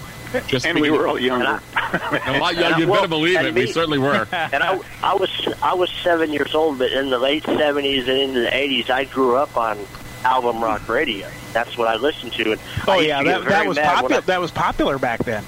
[0.47, 1.61] just And we were all younger.
[1.73, 2.79] A lot younger.
[2.79, 3.53] You Well, better believe and it.
[3.53, 4.27] We certainly were.
[4.31, 5.29] and I, I was
[5.61, 9.05] I was seven years old, but in the late seventies and into the eighties, I
[9.05, 9.77] grew up on
[10.23, 11.29] album rock radio.
[11.53, 12.53] That's what I listened to.
[12.53, 14.21] And Oh used yeah, that, very that was popular.
[14.21, 15.43] That was popular back then.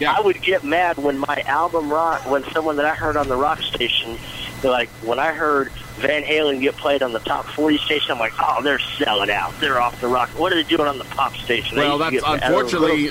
[0.00, 3.28] yeah, I would get mad when my album rock, when someone that I heard on
[3.28, 7.46] the rock station, they're like when I heard Van Halen get played on the top
[7.46, 9.58] forty station, I'm like, oh, they're selling out.
[9.60, 10.28] They're off the rock.
[10.30, 11.78] What are they doing on the pop station?
[11.78, 12.42] I Well, that's get mad.
[12.42, 13.10] I unfortunately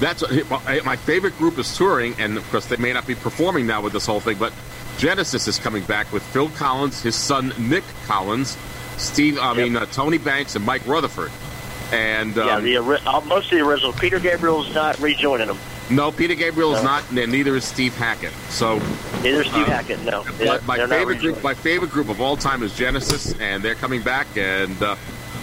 [0.00, 0.22] that's
[0.84, 3.92] my favorite group is touring, and of course they may not be performing now with
[3.92, 4.52] this whole thing, but
[4.98, 8.56] Genesis is coming back with Phil Collins, his son Nick Collins,
[8.96, 11.30] Steve, I mean uh, Tony Banks, and Mike Rutherford.
[11.92, 13.92] And um, yeah, the uh, most of the original.
[13.92, 15.58] Peter Gabriel's not rejoining them.
[15.90, 16.88] No, Peter Gabriel is No.
[16.90, 18.32] not, and neither is Steve Hackett.
[18.50, 18.78] So
[19.22, 20.00] Neither Steve uh, Hackett.
[20.02, 23.62] No, But my they're favorite group, my favorite group of all time is Genesis, and
[23.62, 24.96] they're coming back and uh,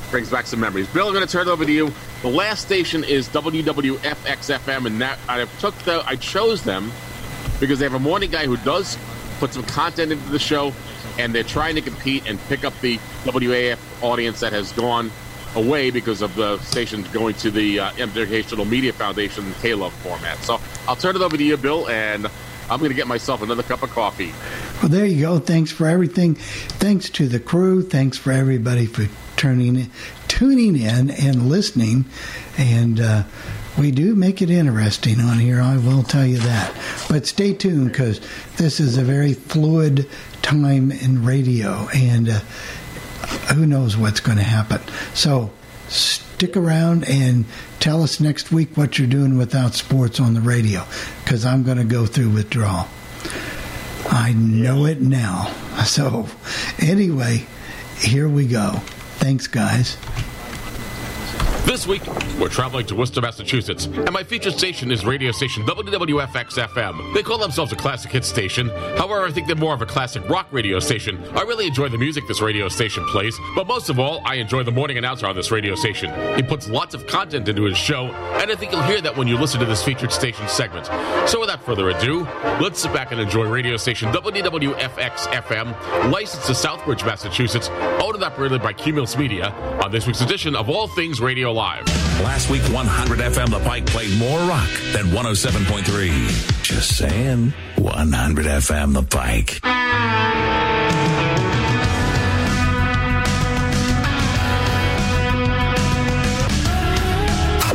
[0.10, 0.88] brings back some memories.
[0.88, 1.92] Bill, I'm going to turn it over to you.
[2.22, 6.92] The last station is WWFXFM, and that I took the, I chose them
[7.60, 8.98] because they have a morning guy who does
[9.40, 10.74] put some content into the show,
[11.18, 15.12] and they're trying to compete and pick up the WAF audience that has gone
[15.56, 20.38] away because of the station going to the uh, Educational Media Foundation K-Love format.
[20.40, 22.28] So I'll turn it over to you, Bill, and
[22.70, 24.34] I'm going to get myself another cup of coffee.
[24.82, 25.40] Well, there you go.
[25.40, 26.36] Thanks for everything.
[26.36, 27.84] Thanks to the crew.
[27.84, 29.92] Thanks for everybody for turning in,
[30.28, 32.06] tuning in and listening.
[32.58, 33.24] And uh,
[33.78, 35.62] we do make it interesting on here.
[35.62, 36.74] I will tell you that.
[37.10, 38.22] But stay tuned because
[38.58, 40.08] this is a very fluid
[40.42, 42.40] time in radio, and uh,
[43.54, 44.82] who knows what's going to happen.
[45.14, 45.52] So
[45.88, 47.46] stick around and
[47.80, 50.84] tell us next week what you're doing without sports on the radio
[51.24, 52.88] because I'm going to go through withdrawal.
[54.10, 55.54] I know it now.
[55.86, 56.28] So,
[56.80, 57.48] anyway,
[57.98, 58.74] here we go.
[59.18, 59.98] Thanks, guys.
[61.66, 62.06] This week,
[62.40, 67.14] we're traveling to Worcester, Massachusetts, and my featured station is radio station WWFX FM.
[67.14, 68.68] They call themselves a classic hit station.
[68.98, 71.24] However, I think they're more of a classic rock radio station.
[71.34, 74.64] I really enjoy the music this radio station plays, but most of all, I enjoy
[74.64, 76.12] the morning announcer on this radio station.
[76.36, 79.28] He puts lots of content into his show, and I think you'll hear that when
[79.28, 80.88] you listen to this featured station segment.
[81.30, 82.24] So, without further ado,
[82.60, 87.70] let's sit back and enjoy radio station WWFX FM, licensed to Southbridge, Massachusetts,
[88.02, 89.52] owned and operated by Cumulus Media,
[89.82, 91.86] on this week's edition of All Things Radio Live.
[92.22, 96.64] Last week, 100 FM The Pike played more rock than 107.3.
[96.64, 99.60] Just saying, 100 FM The Pike.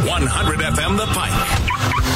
[0.07, 1.66] 100 FM The Pike.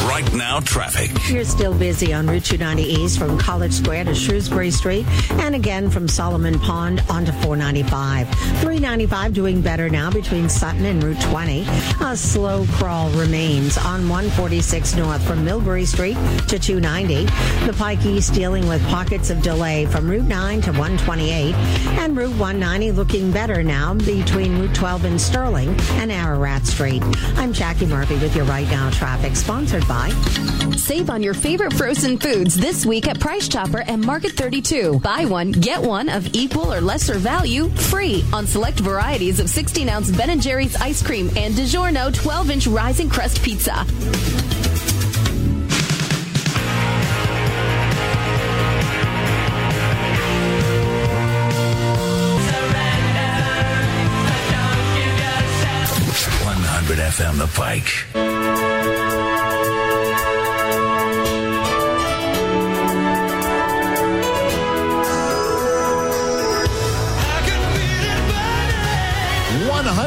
[0.05, 1.11] Right now, traffic.
[1.29, 5.91] You're still busy on Route 290 East from College Square to Shrewsbury Street, and again
[5.91, 8.29] from Solomon Pond onto 495.
[8.29, 11.67] 395 doing better now between Sutton and Route 20.
[12.01, 16.17] A slow crawl remains on 146 North from Millbury Street
[16.49, 17.27] to 290.
[17.67, 21.55] The Pike East dealing with pockets of delay from Route 9 to 128,
[22.01, 27.03] and Route 190 looking better now between Route 12 and Sterling and Ararat Street.
[27.37, 30.09] I'm Jackie Murphy with your Right Now traffic, sponsored by.
[30.77, 35.01] Save on your favorite frozen foods this week at Price Chopper and Market 32.
[35.01, 39.89] Buy one, get one of equal or lesser value free on select varieties of 16
[39.89, 43.85] ounce Ben & Jerry's ice cream and DiGiorno 12 inch rising crust pizza.
[57.11, 58.40] FM The Pike.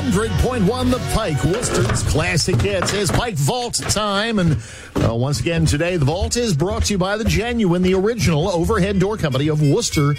[0.03, 4.57] One hundred point one, the Pike Worcester's classic hits is Pike Vault time, and
[4.97, 8.49] uh, once again today the Vault is brought to you by the genuine, the original
[8.49, 10.15] overhead door company of Worcester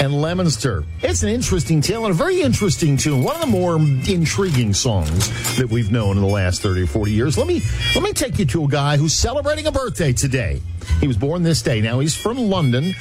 [0.00, 0.84] and Leominster.
[1.00, 3.22] It's an interesting tale and a very interesting tune.
[3.22, 7.12] One of the more intriguing songs that we've known in the last thirty or forty
[7.12, 7.38] years.
[7.38, 7.62] Let me
[7.94, 10.60] let me take you to a guy who's celebrating a birthday today.
[11.00, 11.80] He was born this day.
[11.80, 12.94] Now he's from London.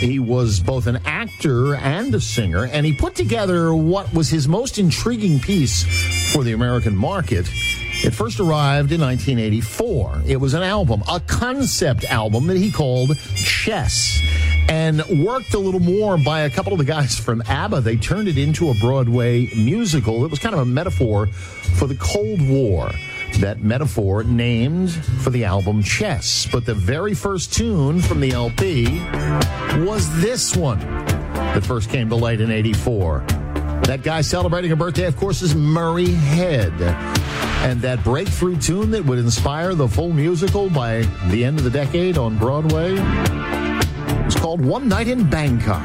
[0.00, 4.48] He was both an actor and a singer, and he put together what was his
[4.48, 5.84] most intriguing piece
[6.32, 7.48] for the American market.
[8.02, 10.22] It first arrived in 1984.
[10.26, 14.20] It was an album, a concept album that he called Chess,
[14.68, 17.82] and worked a little more by a couple of the guys from ABBA.
[17.82, 20.24] They turned it into a Broadway musical.
[20.24, 22.90] It was kind of a metaphor for the Cold War.
[23.40, 26.46] That metaphor named for the album Chess.
[26.50, 29.00] But the very first tune from the LP
[29.84, 33.20] was this one that first came to light in 84.
[33.84, 36.72] That guy celebrating a birthday, of course, is Murray Head.
[37.64, 41.70] And that breakthrough tune that would inspire the full musical by the end of the
[41.70, 42.92] decade on Broadway
[44.24, 45.82] was called One Night in Bangkok.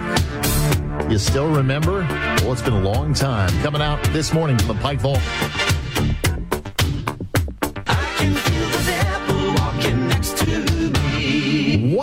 [1.10, 2.02] You still remember?
[2.42, 3.50] Well, it's been a long time.
[3.64, 5.20] Coming out this morning from the Pike Vault.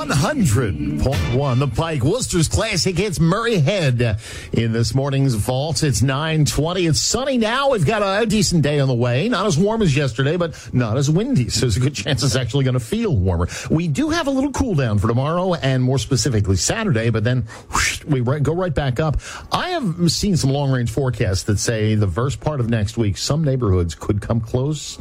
[0.06, 2.02] 100.1 The Pike.
[2.02, 4.18] Worcester's Classic hits Murray Head
[4.52, 5.82] in this morning's vault.
[5.82, 6.86] It's 920.
[6.86, 7.70] It's sunny now.
[7.70, 9.28] We've got a decent day on the way.
[9.28, 11.48] Not as warm as yesterday, but not as windy.
[11.48, 13.48] So there's a good chance it's actually going to feel warmer.
[13.70, 17.42] We do have a little cool down for tomorrow and more specifically Saturday, but then
[17.72, 19.20] whoosh, we go right back up.
[19.52, 23.16] I have seen some long range forecasts that say the first part of next week,
[23.16, 24.98] some neighborhoods could come close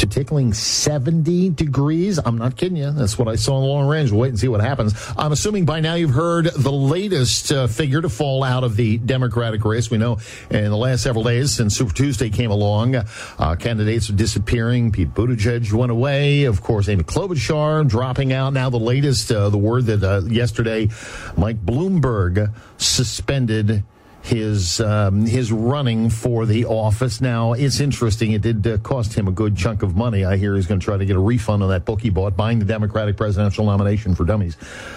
[0.00, 2.18] to tickling 70 degrees.
[2.24, 2.90] I'm not kidding you.
[2.90, 4.10] That's what I saw in the long range.
[4.10, 4.94] We'll wait and see what happens.
[5.14, 8.96] I'm assuming by now you've heard the latest uh, figure to fall out of the
[8.96, 9.90] Democratic race.
[9.90, 10.18] We know
[10.50, 14.90] in the last several days since Super Tuesday came along, uh, candidates are disappearing.
[14.90, 16.44] Pete Buttigieg went away.
[16.44, 18.54] Of course, Amy Klobuchar dropping out.
[18.54, 20.88] Now the latest, uh, the word that uh, yesterday
[21.36, 23.84] Mike Bloomberg suspended
[24.22, 27.20] his um, his running for the office.
[27.20, 28.32] Now it's interesting.
[28.32, 30.24] It did uh, cost him a good chunk of money.
[30.24, 32.36] I hear he's going to try to get a refund on that book he bought,
[32.36, 34.56] buying the Democratic presidential nomination for dummies.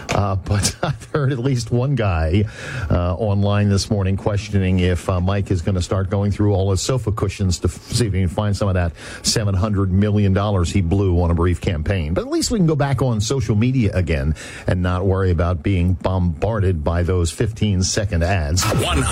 [0.10, 2.46] Uh, but I've heard at least one guy
[2.90, 6.72] uh, online this morning questioning if uh, Mike is going to start going through all
[6.72, 8.94] his sofa cushions to see if he can find some of that
[9.24, 12.14] seven hundred million dollars he blew on a brief campaign.
[12.14, 14.36] But at least we can go back on social media again
[14.68, 18.64] and not worry about being bombarded by those fifteen second ads.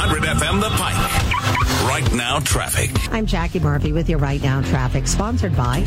[0.01, 1.87] 100 FM The Pike.
[1.87, 2.89] Right now, traffic.
[3.13, 5.83] I'm Jackie Murphy with your Right Now Traffic, sponsored by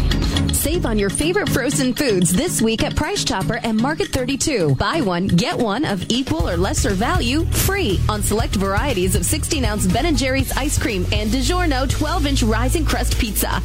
[0.52, 4.76] Save on your favorite frozen foods this week at Price Chopper and Market 32.
[4.76, 9.64] Buy one, get one of equal or lesser value free on select varieties of 16
[9.64, 13.60] ounce Ben & Jerry's ice cream and DiGiorno 12 inch rising crust pizza.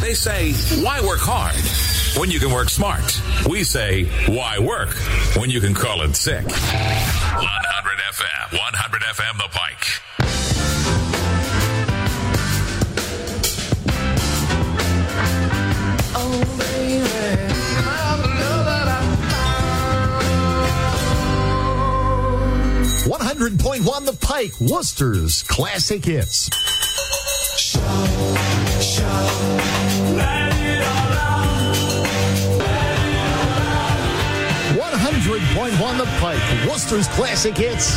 [0.00, 0.52] They say,
[0.82, 1.56] why work hard
[2.18, 3.20] when you can work smart?
[3.48, 4.90] We say, why work
[5.36, 6.44] when you can call it sick?
[6.44, 6.52] 100
[8.12, 10.94] FM, 100 FM The Pike.
[23.06, 26.48] One hundred point one The Pike, Worcester's classic hits.
[35.24, 37.96] 100.1 The Pike, Worcester's classic hits.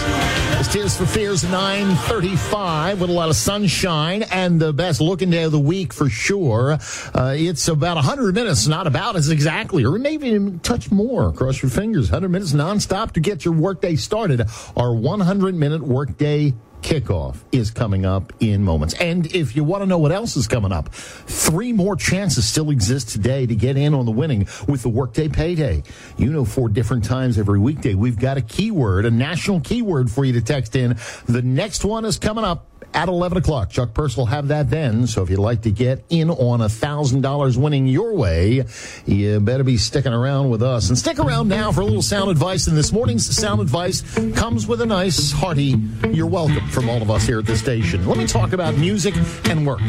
[0.60, 5.42] It's Tears for Fears 935 with a lot of sunshine and the best looking day
[5.42, 6.78] of the week for sure.
[7.16, 11.34] Uh, it's about 100 minutes, not about as exactly, or maybe even touch more.
[11.34, 12.12] Cross your fingers.
[12.12, 14.44] 100 minutes nonstop to get your workday started.
[14.76, 18.94] Our 100 minute workday kickoff is coming up in moments.
[18.96, 22.70] And if you want to know what else is coming up, three more chances still
[22.70, 25.84] exist today to get in on the winning with the Workday Payday.
[26.18, 30.26] You know, four different times every weekday, we've got a keyword, a national keyword for
[30.26, 30.98] you to text in.
[31.28, 33.70] The next one is coming up at 11 o'clock.
[33.70, 35.08] Chuck Purse will have that then.
[35.08, 38.66] So if you'd like to get in on a $1,000 winning your way,
[39.06, 40.90] you better be sticking around with us.
[40.90, 42.68] And stick around now for a little sound advice.
[42.68, 44.02] And this morning's sound advice
[44.36, 45.76] comes with a nice, hearty,
[46.12, 48.08] you're welcome from all of us here at the station.
[48.08, 49.82] Let me talk about music and work.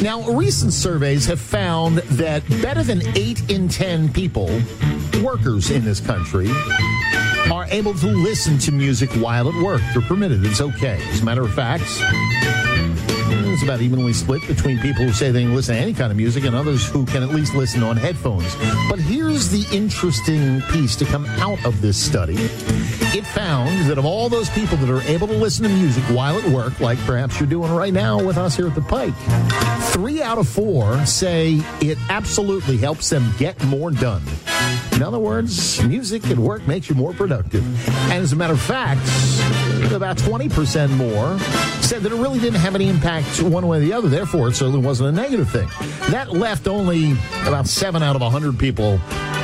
[0.00, 4.48] Now, recent surveys have found that better than 8 in 10 people,
[5.22, 6.48] workers in this country,
[7.52, 9.80] are able to listen to music while at work.
[9.92, 10.44] They're permitted.
[10.44, 11.00] It's okay.
[11.10, 11.84] As a matter of fact,
[13.58, 16.16] it's about evenly split between people who say they can listen to any kind of
[16.16, 18.54] music and others who can at least listen on headphones.
[18.88, 22.36] But here's the interesting piece to come out of this study.
[22.38, 26.38] It found that of all those people that are able to listen to music while
[26.38, 29.14] at work, like perhaps you're doing right now with us here at the Pike,
[29.92, 34.22] three out of four say it absolutely helps them get more done.
[34.92, 37.64] In other words, music at work makes you more productive.
[38.10, 39.00] And as a matter of fact,
[39.92, 41.38] about 20% more
[41.82, 44.08] said that it really didn't have any impact one way or the other.
[44.08, 45.68] Therefore, it certainly wasn't a negative thing.
[46.10, 47.12] That left only
[47.46, 48.98] about 7 out of 100 people